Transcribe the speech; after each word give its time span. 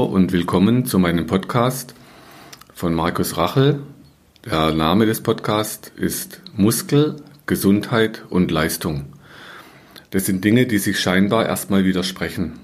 Hallo 0.00 0.14
und 0.14 0.32
willkommen 0.32 0.86
zu 0.86 0.98
meinem 0.98 1.26
Podcast 1.26 1.94
von 2.72 2.94
Markus 2.94 3.36
Rachel. 3.36 3.80
Der 4.46 4.72
Name 4.72 5.04
des 5.04 5.22
Podcasts 5.22 5.92
ist 5.94 6.40
Muskel, 6.56 7.16
Gesundheit 7.44 8.24
und 8.30 8.50
Leistung. 8.50 9.12
Das 10.10 10.24
sind 10.24 10.42
Dinge, 10.42 10.64
die 10.64 10.78
sich 10.78 10.98
scheinbar 10.98 11.44
erstmal 11.44 11.84
widersprechen. 11.84 12.58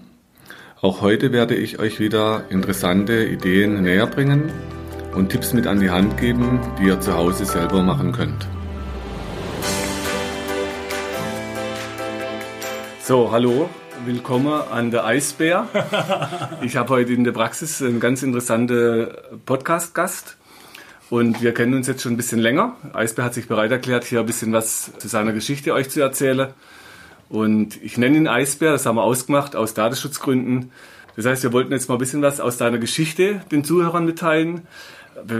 Auch 0.80 1.02
heute 1.02 1.30
werde 1.30 1.54
ich 1.54 1.78
euch 1.78 2.00
wieder 2.00 2.44
interessante 2.48 3.26
Ideen 3.26 3.82
näher 3.82 4.06
bringen 4.06 4.50
und 5.14 5.28
Tipps 5.28 5.52
mit 5.52 5.66
an 5.66 5.78
die 5.78 5.90
Hand 5.90 6.16
geben, 6.16 6.60
die 6.80 6.86
ihr 6.86 7.00
zu 7.02 7.12
Hause 7.12 7.44
selber 7.44 7.82
machen 7.82 8.12
könnt. 8.12 8.48
So, 13.02 13.30
hallo, 13.30 13.68
willkommen 14.04 14.62
an 14.70 14.90
der 14.90 15.04
Eisbär. 15.04 15.68
Ich 16.60 16.76
habe 16.76 16.90
heute 16.90 17.12
in 17.12 17.24
der 17.24 17.32
Praxis 17.32 17.80
einen 17.80 18.00
ganz 18.00 18.22
interessanten 18.22 19.08
Podcast-Gast. 19.46 20.36
Und 21.08 21.40
wir 21.40 21.54
kennen 21.54 21.74
uns 21.74 21.86
jetzt 21.86 22.02
schon 22.02 22.12
ein 22.12 22.16
bisschen 22.16 22.40
länger. 22.40 22.76
Eisbär 22.92 23.24
hat 23.24 23.34
sich 23.34 23.48
bereit 23.48 23.70
erklärt, 23.70 24.04
hier 24.04 24.20
ein 24.20 24.26
bisschen 24.26 24.52
was 24.52 24.92
zu 24.98 25.08
seiner 25.08 25.32
Geschichte 25.32 25.72
euch 25.72 25.88
zu 25.88 26.00
erzählen. 26.00 26.52
Und 27.28 27.82
ich 27.82 27.96
nenne 27.96 28.16
ihn 28.16 28.28
Eisbär, 28.28 28.72
das 28.72 28.86
haben 28.86 28.96
wir 28.96 29.02
ausgemacht 29.02 29.56
aus 29.56 29.74
Datenschutzgründen. 29.74 30.72
Das 31.16 31.24
heißt, 31.24 31.42
wir 31.44 31.52
wollten 31.52 31.72
jetzt 31.72 31.88
mal 31.88 31.94
ein 31.94 31.98
bisschen 31.98 32.22
was 32.22 32.40
aus 32.40 32.56
deiner 32.58 32.78
Geschichte 32.78 33.40
den 33.50 33.64
Zuhörern 33.64 34.04
mitteilen. 34.04 34.62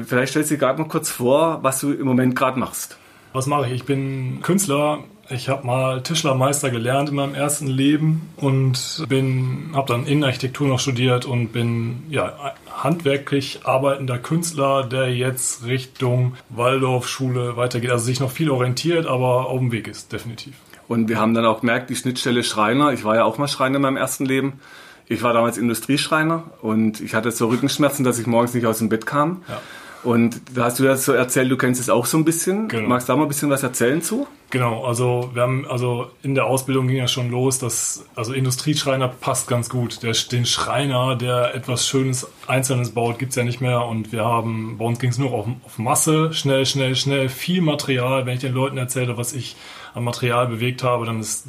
Vielleicht 0.07 0.31
stellst 0.31 0.51
du 0.51 0.55
dir 0.55 0.61
gerade 0.61 0.81
mal 0.81 0.89
kurz 0.89 1.11
vor, 1.11 1.63
was 1.63 1.81
du 1.81 1.93
im 1.93 2.07
Moment 2.07 2.35
gerade 2.35 2.59
machst. 2.59 2.97
Was 3.33 3.47
mache 3.47 3.67
ich? 3.67 3.73
Ich 3.73 3.85
bin 3.85 4.41
Künstler. 4.43 5.05
Ich 5.29 5.49
habe 5.49 5.67
mal 5.67 6.03
Tischlermeister 6.03 6.71
gelernt 6.71 7.09
in 7.09 7.17
meinem 7.17 7.35
ersten 7.35 7.67
Leben 7.67 8.31
und 8.37 9.05
bin, 9.09 9.71
habe 9.75 9.89
dann 9.89 10.07
Innenarchitektur 10.07 10.69
noch 10.69 10.79
studiert 10.79 11.25
und 11.25 11.49
bin 11.49 12.05
ja 12.09 12.55
handwerklich 12.71 13.61
arbeitender 13.65 14.19
Künstler, 14.19 14.85
der 14.85 15.13
jetzt 15.13 15.65
Richtung 15.65 16.35
Waldorfschule 16.51 17.57
weitergeht. 17.57 17.91
Also 17.91 18.05
sich 18.05 18.21
noch 18.21 18.31
viel 18.31 18.51
orientiert, 18.51 19.07
aber 19.07 19.47
auf 19.47 19.59
dem 19.59 19.73
Weg 19.73 19.89
ist 19.89 20.13
definitiv. 20.13 20.55
Und 20.89 21.09
wir 21.09 21.19
haben 21.19 21.35
dann 21.35 21.45
auch 21.45 21.61
gemerkt, 21.61 21.91
die 21.91 21.97
Schnittstelle 21.97 22.45
Schreiner. 22.45 22.93
Ich 22.93 23.05
war 23.05 23.17
ja 23.17 23.25
auch 23.25 23.39
mal 23.39 23.49
Schreiner 23.49 23.77
in 23.77 23.83
meinem 23.83 23.97
ersten 23.97 24.25
Leben. 24.25 24.61
Ich 25.09 25.23
war 25.23 25.33
damals 25.33 25.59
Industrieschreiner 25.59 26.45
und 26.63 27.01
ich 27.01 27.15
hatte 27.15 27.31
so 27.31 27.49
Rückenschmerzen, 27.49 28.05
dass 28.05 28.19
ich 28.19 28.27
morgens 28.27 28.55
nicht 28.55 28.67
aus 28.67 28.79
dem 28.79 28.89
Bett 28.89 29.07
kam. 29.07 29.43
Ja. 29.49 29.61
Und 30.03 30.41
da 30.55 30.65
hast 30.65 30.79
du 30.79 30.85
ja 30.85 30.97
so 30.97 31.13
erzählt, 31.13 31.51
du 31.51 31.57
kennst 31.57 31.81
es 31.81 31.91
auch 31.91 32.07
so 32.07 32.17
ein 32.17 32.25
bisschen. 32.25 32.69
Genau. 32.69 32.89
Magst 32.89 33.09
du 33.09 33.13
da 33.13 33.17
mal 33.17 33.25
ein 33.25 33.29
bisschen 33.29 33.51
was 33.51 33.63
erzählen 33.63 34.03
zu? 34.03 34.27
Genau, 34.51 34.85
also 34.85 35.31
wir 35.35 35.43
haben, 35.43 35.67
also 35.67 36.09
in 36.23 36.37
der 36.37 36.47
Ausbildung 36.47 36.87
ging 36.87 36.99
ja 36.99 37.09
schon 37.09 37.31
los, 37.31 37.59
dass, 37.59 38.05
also 38.15 38.33
Industrieschreiner 38.33 39.09
passt 39.09 39.49
ganz 39.49 39.69
gut. 39.69 40.05
Der, 40.05 40.13
den 40.13 40.47
Schreiner, 40.47 41.17
der 41.17 41.55
etwas 41.55 41.89
Schönes, 41.89 42.29
Einzelnes 42.47 42.93
baut, 42.93 43.19
gibt's 43.19 43.35
ja 43.35 43.43
nicht 43.43 43.61
mehr. 43.61 43.85
Und 43.85 44.13
wir 44.13 44.25
haben, 44.25 44.77
bei 44.79 44.85
uns 44.85 45.01
ging 45.01 45.11
es 45.11 45.19
nur 45.19 45.33
auf, 45.33 45.47
auf 45.65 45.79
Masse, 45.79 46.33
schnell, 46.33 46.65
schnell, 46.65 46.95
schnell, 46.95 47.29
viel 47.29 47.61
Material. 47.61 48.25
Wenn 48.25 48.35
ich 48.35 48.41
den 48.41 48.55
Leuten 48.55 48.79
erzähle, 48.79 49.17
was 49.17 49.33
ich 49.33 49.57
an 49.95 50.05
Material 50.05 50.47
bewegt 50.47 50.85
habe, 50.85 51.07
dann 51.07 51.21
ist, 51.21 51.49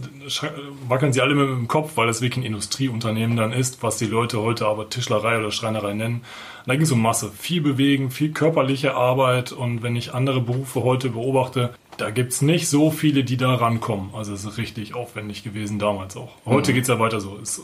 wackeln 0.87 1.13
sie 1.13 1.21
alle 1.21 1.35
mit 1.35 1.47
dem 1.47 1.67
Kopf, 1.67 1.91
weil 1.95 2.07
das 2.07 2.21
wirklich 2.21 2.43
ein 2.43 2.47
Industrieunternehmen 2.47 3.37
dann 3.37 3.51
ist, 3.51 3.83
was 3.83 3.97
die 3.97 4.05
Leute 4.05 4.41
heute 4.41 4.65
aber 4.65 4.89
Tischlerei 4.89 5.37
oder 5.37 5.51
Schreinerei 5.51 5.93
nennen. 5.93 6.21
Da 6.67 6.73
ging 6.73 6.81
es 6.81 6.91
um 6.91 7.01
Masse, 7.01 7.31
viel 7.31 7.61
bewegen, 7.61 8.11
viel 8.11 8.33
körperliche 8.33 8.93
Arbeit 8.93 9.53
und 9.53 9.83
wenn 9.83 9.95
ich 9.95 10.13
andere 10.13 10.41
Berufe 10.41 10.83
heute 10.83 11.09
beobachte, 11.09 11.73
da 11.95 12.09
gibt 12.11 12.33
es 12.33 12.41
nicht 12.41 12.67
so 12.67 12.91
viele, 12.91 13.23
die 13.23 13.37
da 13.37 13.55
rankommen. 13.55 14.09
Also 14.13 14.33
es 14.33 14.43
ist 14.43 14.57
richtig 14.57 14.93
aufwendig 14.93 15.45
gewesen 15.45 15.79
damals 15.79 16.17
auch. 16.17 16.33
Heute 16.45 16.71
mhm. 16.71 16.75
geht 16.75 16.81
es 16.83 16.89
ja 16.89 16.99
weiter 16.99 17.21
so. 17.21 17.37
Ist 17.37 17.61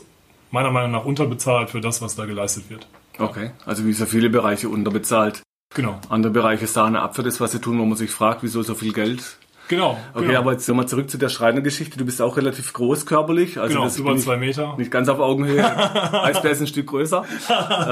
meiner 0.50 0.70
Meinung 0.70 0.92
nach 0.92 1.04
unterbezahlt 1.04 1.68
für 1.68 1.82
das, 1.82 2.00
was 2.00 2.16
da 2.16 2.24
geleistet 2.24 2.70
wird. 2.70 2.88
Okay, 3.18 3.50
also 3.66 3.84
wie 3.84 3.92
so 3.92 4.06
viele 4.06 4.30
Bereiche 4.30 4.70
unterbezahlt. 4.70 5.42
Genau. 5.74 6.00
Andere 6.08 6.32
Bereiche 6.32 6.66
sahne 6.66 7.02
ab 7.02 7.14
für 7.14 7.22
das, 7.22 7.42
was 7.42 7.52
sie 7.52 7.60
tun, 7.60 7.78
wo 7.78 7.84
man 7.84 7.98
sich 7.98 8.10
fragt, 8.10 8.42
wieso 8.42 8.62
so 8.62 8.74
viel 8.74 8.94
Geld 8.94 9.36
Genau. 9.68 9.98
Okay, 10.12 10.26
genau. 10.26 10.38
aber 10.40 10.52
jetzt 10.52 10.68
nochmal 10.68 10.86
zurück 10.86 11.10
zu 11.10 11.18
der 11.18 11.28
Schreinergeschichte. 11.28 11.98
Du 11.98 12.04
bist 12.04 12.20
auch 12.20 12.36
relativ 12.36 12.72
groß 12.72 13.06
körperlich. 13.06 13.58
Also 13.58 13.74
genau, 13.74 13.84
das 13.84 13.98
über 13.98 14.16
zwei 14.16 14.36
Meter. 14.36 14.74
Nicht 14.76 14.90
ganz 14.90 15.08
auf 15.08 15.20
Augenhöhe. 15.20 15.64
Eisbär 16.24 16.50
ist 16.50 16.60
ein 16.60 16.66
Stück 16.66 16.88
größer. 16.88 17.24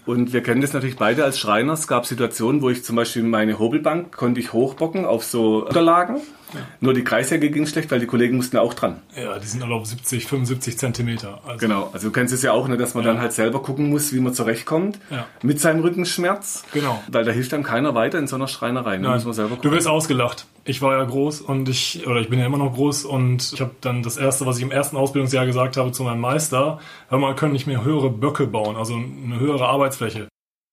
Und 0.07 0.33
wir 0.33 0.43
kennen 0.43 0.61
das 0.61 0.73
natürlich 0.73 0.97
beide 0.97 1.25
als 1.25 1.39
Schreiner. 1.39 1.73
Es 1.73 1.87
gab 1.87 2.07
Situationen, 2.07 2.63
wo 2.63 2.71
ich 2.71 2.85
zum 2.85 2.97
Beispiel 2.97 3.23
meine 3.23 3.59
Hobelbank 3.59 4.17
konnte 4.17 4.41
ich 4.41 4.53
hochbocken 4.53 5.05
auf 5.05 5.25
so 5.25 5.67
Unterlagen. 5.67 6.21
Ja. 6.55 6.61
Nur 6.81 6.95
die 6.95 7.05
Kreissäge 7.05 7.51
ging 7.51 7.67
schlecht, 7.67 7.91
weil 7.91 8.01
die 8.01 8.07
Kollegen 8.07 8.37
mussten 8.37 8.59
auch 8.59 8.75
dran. 8.75 9.01
Ja, 9.17 9.39
die 9.39 9.47
sind 9.47 9.63
alle 9.63 9.75
auf 9.75 9.87
70, 9.87 10.27
75 10.27 10.79
Zentimeter. 10.79 11.41
Also 11.47 11.59
genau, 11.59 11.91
also 11.93 12.09
du 12.09 12.13
kennst 12.13 12.35
es 12.35 12.43
ja 12.43 12.53
auch, 12.53 12.69
ne, 12.69 12.77
dass 12.77 12.95
man 12.95 13.05
ja. 13.05 13.13
dann 13.13 13.21
halt 13.21 13.33
selber 13.33 13.63
gucken 13.63 13.89
muss, 13.89 14.13
wie 14.13 14.21
man 14.21 14.35
zurechtkommt 14.35 14.99
ja. 15.11 15.27
mit 15.43 15.61
seinem 15.61 15.81
Rückenschmerz. 15.81 16.65
Genau. 16.73 17.03
Weil 17.09 17.25
da 17.25 17.33
hilft 17.33 17.55
einem 17.55 17.63
keiner 17.63 17.95
weiter 17.95 18.19
in 18.19 18.27
so 18.27 18.37
einer 18.37 18.49
Schreinerei. 18.49 18.99
Ne? 18.99 19.09
Muss 19.09 19.25
man 19.25 19.35
selber 19.35 19.57
gucken. 19.57 19.71
Du 19.71 19.77
wirst 19.77 19.89
ausgelacht. 19.89 20.47
Ich 20.65 20.81
war 20.81 20.97
ja 20.97 21.05
groß 21.05 21.41
und 21.41 21.62
ich, 21.69 22.07
oder 22.07 22.21
ich 22.21 22.29
bin 22.29 22.39
ja 22.39 22.47
immer 22.47 22.59
noch 22.59 22.75
groß 22.75 23.05
und 23.05 23.53
ich 23.53 23.61
habe 23.61 23.73
dann 23.81 24.03
das 24.03 24.17
erste, 24.17 24.47
was 24.47 24.57
ich 24.57 24.63
im 24.63 24.71
ersten 24.71 24.97
Ausbildungsjahr 24.97 25.47
gesagt 25.47 25.77
habe 25.77 25.93
zu 25.93 26.03
meinem 26.03 26.21
Meister, 26.21 26.81
hör 27.09 27.19
mal, 27.19 27.35
können 27.35 27.53
nicht 27.53 27.67
mehr 27.67 27.85
höhere 27.85 28.11
Böcke 28.11 28.47
bauen, 28.47 28.77
also 28.77 28.95
eine 28.95 29.39
höhere 29.39 29.69
Arbeitsfläche. 29.69 30.29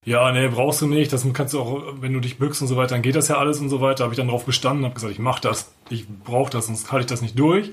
Ja, 0.05 0.31
nee, 0.31 0.47
brauchst 0.47 0.81
du 0.81 0.87
nicht. 0.87 1.11
Das 1.11 1.25
kannst 1.33 1.53
du 1.53 1.59
auch, 1.59 1.83
wenn 1.99 2.13
du 2.13 2.19
dich 2.19 2.37
bückst 2.37 2.61
und 2.61 2.67
so 2.67 2.77
weiter, 2.77 2.95
dann 2.95 3.01
geht 3.01 3.15
das 3.15 3.27
ja 3.27 3.37
alles 3.37 3.59
und 3.59 3.69
so 3.69 3.81
weiter. 3.81 4.05
Habe 4.05 4.13
ich 4.13 4.17
dann 4.17 4.29
drauf 4.29 4.45
bestanden, 4.45 4.85
habe 4.85 4.95
gesagt, 4.95 5.11
ich 5.11 5.19
mach 5.19 5.39
das. 5.39 5.73
Ich 5.89 6.07
brauche 6.07 6.49
das, 6.49 6.67
sonst 6.67 6.91
halte 6.91 7.03
ich 7.03 7.09
das 7.09 7.21
nicht 7.21 7.37
durch. 7.37 7.71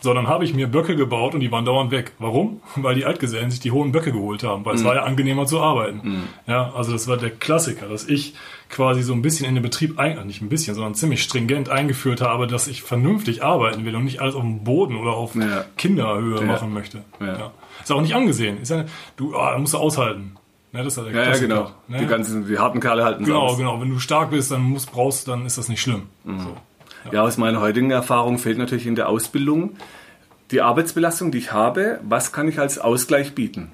Sondern 0.00 0.28
habe 0.28 0.44
ich 0.44 0.54
mir 0.54 0.68
Böcke 0.68 0.94
gebaut 0.94 1.34
und 1.34 1.40
die 1.40 1.50
waren 1.50 1.64
dauernd 1.64 1.90
weg. 1.90 2.12
Warum? 2.18 2.60
Weil 2.76 2.94
die 2.94 3.04
Altgesellen 3.04 3.50
sich 3.50 3.60
die 3.60 3.72
hohen 3.72 3.92
Böcke 3.92 4.12
geholt 4.12 4.44
haben, 4.44 4.64
weil 4.64 4.74
mhm. 4.74 4.78
es 4.78 4.84
war 4.84 4.94
ja 4.94 5.02
angenehmer 5.02 5.46
zu 5.46 5.60
arbeiten. 5.60 6.00
Mhm. 6.02 6.22
Ja, 6.46 6.72
also 6.74 6.92
das 6.92 7.08
war 7.08 7.16
der 7.16 7.30
Klassiker, 7.30 7.88
dass 7.88 8.06
ich 8.06 8.34
quasi 8.70 9.02
so 9.02 9.12
ein 9.12 9.22
bisschen 9.22 9.46
in 9.46 9.54
den 9.54 9.62
Betrieb, 9.62 9.98
ein, 9.98 10.24
nicht 10.26 10.42
ein 10.42 10.48
bisschen, 10.48 10.74
sondern 10.74 10.94
ziemlich 10.94 11.22
stringent 11.22 11.68
eingeführt 11.68 12.20
habe, 12.20 12.46
dass 12.46 12.68
ich 12.68 12.82
vernünftig 12.82 13.42
arbeiten 13.42 13.84
will 13.84 13.96
und 13.96 14.04
nicht 14.04 14.20
alles 14.20 14.34
auf 14.34 14.42
dem 14.42 14.62
Boden 14.64 14.96
oder 14.96 15.12
auf 15.12 15.34
ja. 15.34 15.64
Kinderhöhe 15.76 16.40
ja. 16.40 16.44
machen 16.44 16.72
möchte. 16.72 17.02
Ja. 17.20 17.52
Ist 17.82 17.90
auch 17.90 18.02
nicht 18.02 18.14
angesehen. 18.14 18.60
Ist 18.60 18.70
ja, 18.70 18.84
du, 19.16 19.34
ah, 19.36 19.58
musst 19.58 19.74
du 19.74 19.78
aushalten. 19.78 20.36
Ne, 20.72 20.84
das 20.84 20.96
ist 20.96 21.04
ja, 21.04 21.10
der 21.10 21.24
ja, 21.24 21.32
ja 21.32 21.38
genau. 21.38 21.70
Ne? 21.88 21.98
Die 21.98 22.06
ganzen, 22.06 22.46
die 22.46 22.58
harten 22.58 22.80
Kerle 22.80 23.04
halten 23.04 23.24
Genau, 23.24 23.40
aus. 23.40 23.56
genau. 23.56 23.80
Wenn 23.80 23.88
du 23.88 23.98
stark 23.98 24.30
bist, 24.30 24.50
dann 24.50 24.62
musst, 24.62 24.92
brauchst, 24.92 25.26
dann 25.26 25.46
ist 25.46 25.56
das 25.56 25.68
nicht 25.68 25.80
schlimm. 25.80 26.02
Mhm. 26.24 26.40
So, 26.40 26.56
ja. 27.12 27.22
aus 27.22 27.36
meiner 27.36 27.60
heutigen 27.60 27.90
Erfahrung 27.90 28.38
fehlt 28.38 28.58
natürlich 28.58 28.86
in 28.86 28.94
der 28.94 29.08
Ausbildung 29.08 29.76
die 30.50 30.62
Arbeitsbelastung, 30.62 31.30
die 31.30 31.38
ich 31.38 31.52
habe. 31.52 32.00
Was 32.02 32.32
kann 32.32 32.48
ich 32.48 32.58
als 32.58 32.78
Ausgleich 32.78 33.34
bieten? 33.34 33.70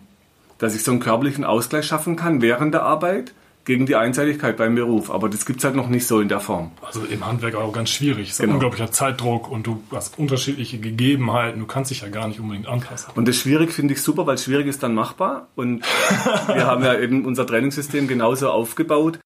Dass 0.59 0.75
ich 0.75 0.83
so 0.83 0.91
einen 0.91 1.01
körperlichen 1.01 1.45
Ausgleich 1.45 1.87
schaffen 1.87 2.17
kann 2.17 2.43
während 2.43 2.75
der 2.75 2.83
Arbeit 2.83 3.33
gegen 3.65 3.87
die 3.87 3.97
Einseitigkeit 3.97 4.57
beim 4.57 4.75
Beruf. 4.75 5.11
Aber 5.11 5.29
das 5.29 5.47
gibt 5.47 5.61
es 5.61 5.65
halt 5.65 5.75
noch 5.75 5.89
nicht 5.89 6.07
so 6.07 6.21
in 6.21 6.29
der 6.29 6.41
Form. 6.41 6.73
Also 6.83 7.05
im 7.05 7.27
Handwerk 7.27 7.55
auch 7.55 7.73
ganz 7.73 7.91
schwierig. 7.91 8.29
Es 8.29 8.35
ist 8.35 8.41
genau. 8.41 8.53
ein 8.53 8.55
unglaublicher 8.57 8.91
Zeitdruck 8.91 9.51
und 9.51 9.67
du 9.67 9.83
hast 9.91 10.19
unterschiedliche 10.19 10.79
Gegebenheiten. 10.79 11.61
Du 11.61 11.67
kannst 11.67 11.91
dich 11.91 12.03
ja 12.03 12.09
gar 12.09 12.29
nicht 12.29 12.41
unbedingt 12.41 12.67
anpassen. 12.67 13.13
Und 13.15 13.27
das 13.27 13.37
schwierig 13.37 13.73
finde 13.73 13.95
ich 13.95 14.03
super, 14.03 14.27
weil 14.27 14.39
schwierig 14.39 14.67
ist 14.67 14.83
dann 14.83 14.95
machbar. 14.95 15.49
Und 15.55 15.83
wir 16.47 16.67
haben 16.67 16.85
ja 16.85 16.99
eben 16.99 17.25
unser 17.25 17.47
Trainingssystem 17.47 18.07
genauso 18.07 18.51
aufgebaut, 18.51 19.19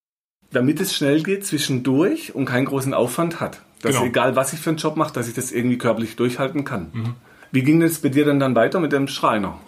damit 0.53 0.81
es 0.81 0.95
schnell 0.95 1.23
geht 1.23 1.45
zwischendurch 1.45 2.35
und 2.35 2.45
keinen 2.45 2.67
großen 2.67 2.95
Aufwand 2.95 3.41
hat. 3.41 3.61
Dass 3.83 3.95
genau. 3.95 4.07
egal 4.07 4.37
was 4.37 4.53
ich 4.53 4.61
für 4.61 4.71
einen 4.71 4.79
Job 4.79 4.97
mache, 4.97 5.13
dass 5.13 5.29
ich 5.29 5.35
das 5.35 5.53
irgendwie 5.53 5.79
körperlich 5.79 6.17
durchhalten 6.17 6.65
kann. 6.65 6.91
Mhm. 6.93 7.15
Wie 7.53 7.63
ging 7.63 7.81
es 7.83 8.01
bei 8.01 8.09
dir 8.09 8.25
denn 8.25 8.41
dann 8.41 8.55
weiter 8.55 8.81
mit 8.81 8.93
dem 8.93 9.09
Schreiner? 9.09 9.59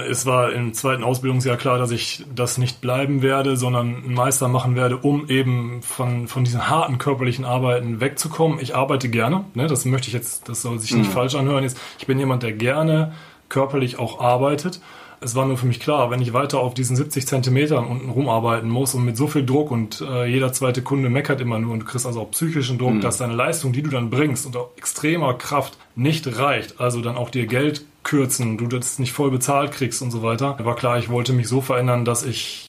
Es 0.00 0.26
war 0.26 0.52
im 0.52 0.74
zweiten 0.74 1.04
Ausbildungsjahr 1.04 1.56
klar, 1.56 1.78
dass 1.78 1.90
ich 1.90 2.24
das 2.34 2.58
nicht 2.58 2.80
bleiben 2.80 3.22
werde, 3.22 3.56
sondern 3.56 3.96
einen 4.04 4.14
Meister 4.14 4.48
machen 4.48 4.74
werde, 4.74 4.96
um 4.96 5.28
eben 5.28 5.82
von, 5.82 6.26
von 6.26 6.44
diesen 6.44 6.68
harten 6.68 6.98
körperlichen 6.98 7.44
Arbeiten 7.44 8.00
wegzukommen. 8.00 8.58
Ich 8.60 8.74
arbeite 8.74 9.08
gerne, 9.08 9.44
ne, 9.54 9.66
das 9.66 9.84
möchte 9.84 10.08
ich 10.08 10.14
jetzt, 10.14 10.48
das 10.48 10.62
soll 10.62 10.78
sich 10.78 10.94
nicht 10.94 11.08
mhm. 11.08 11.12
falsch 11.12 11.34
anhören. 11.34 11.62
Jetzt, 11.62 11.78
ich 11.98 12.06
bin 12.06 12.18
jemand, 12.18 12.42
der 12.42 12.52
gerne 12.52 13.12
körperlich 13.48 13.98
auch 13.98 14.20
arbeitet. 14.20 14.80
Es 15.20 15.34
war 15.34 15.46
nur 15.46 15.56
für 15.56 15.66
mich 15.66 15.80
klar, 15.80 16.10
wenn 16.10 16.20
ich 16.20 16.32
weiter 16.32 16.60
auf 16.60 16.74
diesen 16.74 16.96
70 16.96 17.26
Zentimetern 17.26 17.86
unten 17.86 18.10
rumarbeiten 18.10 18.68
muss 18.68 18.94
und 18.94 19.04
mit 19.04 19.16
so 19.16 19.26
viel 19.26 19.44
Druck 19.44 19.70
und 19.70 20.00
äh, 20.00 20.26
jeder 20.26 20.52
zweite 20.52 20.82
Kunde 20.82 21.08
meckert 21.10 21.40
immer 21.40 21.58
nur 21.58 21.72
und 21.72 21.80
du 21.80 21.86
kriegst 21.86 22.06
also 22.06 22.22
auch 22.22 22.30
psychischen 22.30 22.78
Druck, 22.78 22.94
mhm. 22.94 23.00
dass 23.00 23.18
deine 23.18 23.34
Leistung, 23.34 23.72
die 23.72 23.82
du 23.82 23.90
dann 23.90 24.10
bringst, 24.10 24.46
unter 24.46 24.70
extremer 24.76 25.34
Kraft 25.34 25.78
nicht 25.94 26.38
reicht, 26.38 26.80
also 26.80 27.00
dann 27.00 27.16
auch 27.16 27.30
dir 27.30 27.46
Geld 27.46 27.84
kürzen, 28.02 28.58
du 28.58 28.66
das 28.66 28.98
nicht 28.98 29.12
voll 29.12 29.30
bezahlt 29.30 29.72
kriegst 29.72 30.02
und 30.02 30.10
so 30.10 30.22
weiter. 30.22 30.56
War 30.62 30.76
klar, 30.76 30.98
ich 30.98 31.08
wollte 31.08 31.32
mich 31.32 31.48
so 31.48 31.60
verändern, 31.60 32.04
dass 32.04 32.24
ich 32.24 32.66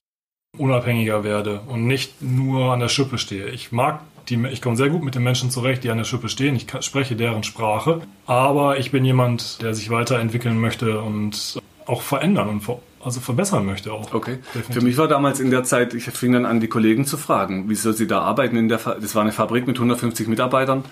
unabhängiger 0.58 1.24
werde 1.24 1.62
und 1.68 1.86
nicht 1.86 2.22
nur 2.22 2.72
an 2.72 2.80
der 2.80 2.88
Schippe 2.88 3.18
stehe. 3.18 3.50
Ich 3.50 3.72
mag 3.72 4.02
die, 4.30 4.44
ich 4.52 4.62
komme 4.62 4.76
sehr 4.76 4.90
gut 4.90 5.04
mit 5.04 5.16
den 5.16 5.24
Menschen 5.24 5.52
zurecht, 5.52 5.84
die 5.84 5.90
an 5.90 5.98
der 5.98 6.06
Schippe 6.06 6.30
stehen. 6.30 6.56
Ich 6.56 6.66
spreche 6.80 7.16
deren 7.16 7.44
Sprache. 7.44 8.02
Aber 8.26 8.80
ich 8.80 8.92
bin 8.92 9.06
jemand, 9.06 9.62
der 9.62 9.74
sich 9.74 9.90
weiterentwickeln 9.90 10.60
möchte 10.60 11.02
und 11.02 11.60
auch 11.86 12.02
verändern 12.02 12.50
und 12.50 12.64
also 13.04 13.20
verbessern 13.20 13.66
möchte 13.66 13.94
auch. 13.94 14.14
Okay. 14.14 14.40
Definitiv. 14.54 14.74
Für 14.76 14.82
mich 14.82 14.98
war 14.98 15.08
damals 15.08 15.40
in 15.40 15.52
der 15.52 15.64
Zeit, 15.64 15.94
ich 15.94 16.06
fing 16.06 16.34
dann 16.34 16.46
an, 16.46 16.60
die 16.60 16.68
Kollegen 16.68 17.06
zu 17.06 17.18
fragen, 17.18 17.66
wieso 17.68 17.92
sie 17.92 18.08
da 18.08 18.22
arbeiten 18.22 18.58
in 18.58 18.68
der, 18.68 18.78
das 18.80 19.14
war 19.14 19.22
eine 19.22 19.32
Fabrik 19.32 19.68
mit 19.68 19.78
150 19.78 20.28
Mitarbeitern. 20.28 20.84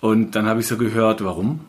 Und 0.00 0.32
dann 0.34 0.46
habe 0.46 0.60
ich 0.60 0.66
so 0.66 0.76
gehört, 0.76 1.22
warum? 1.24 1.60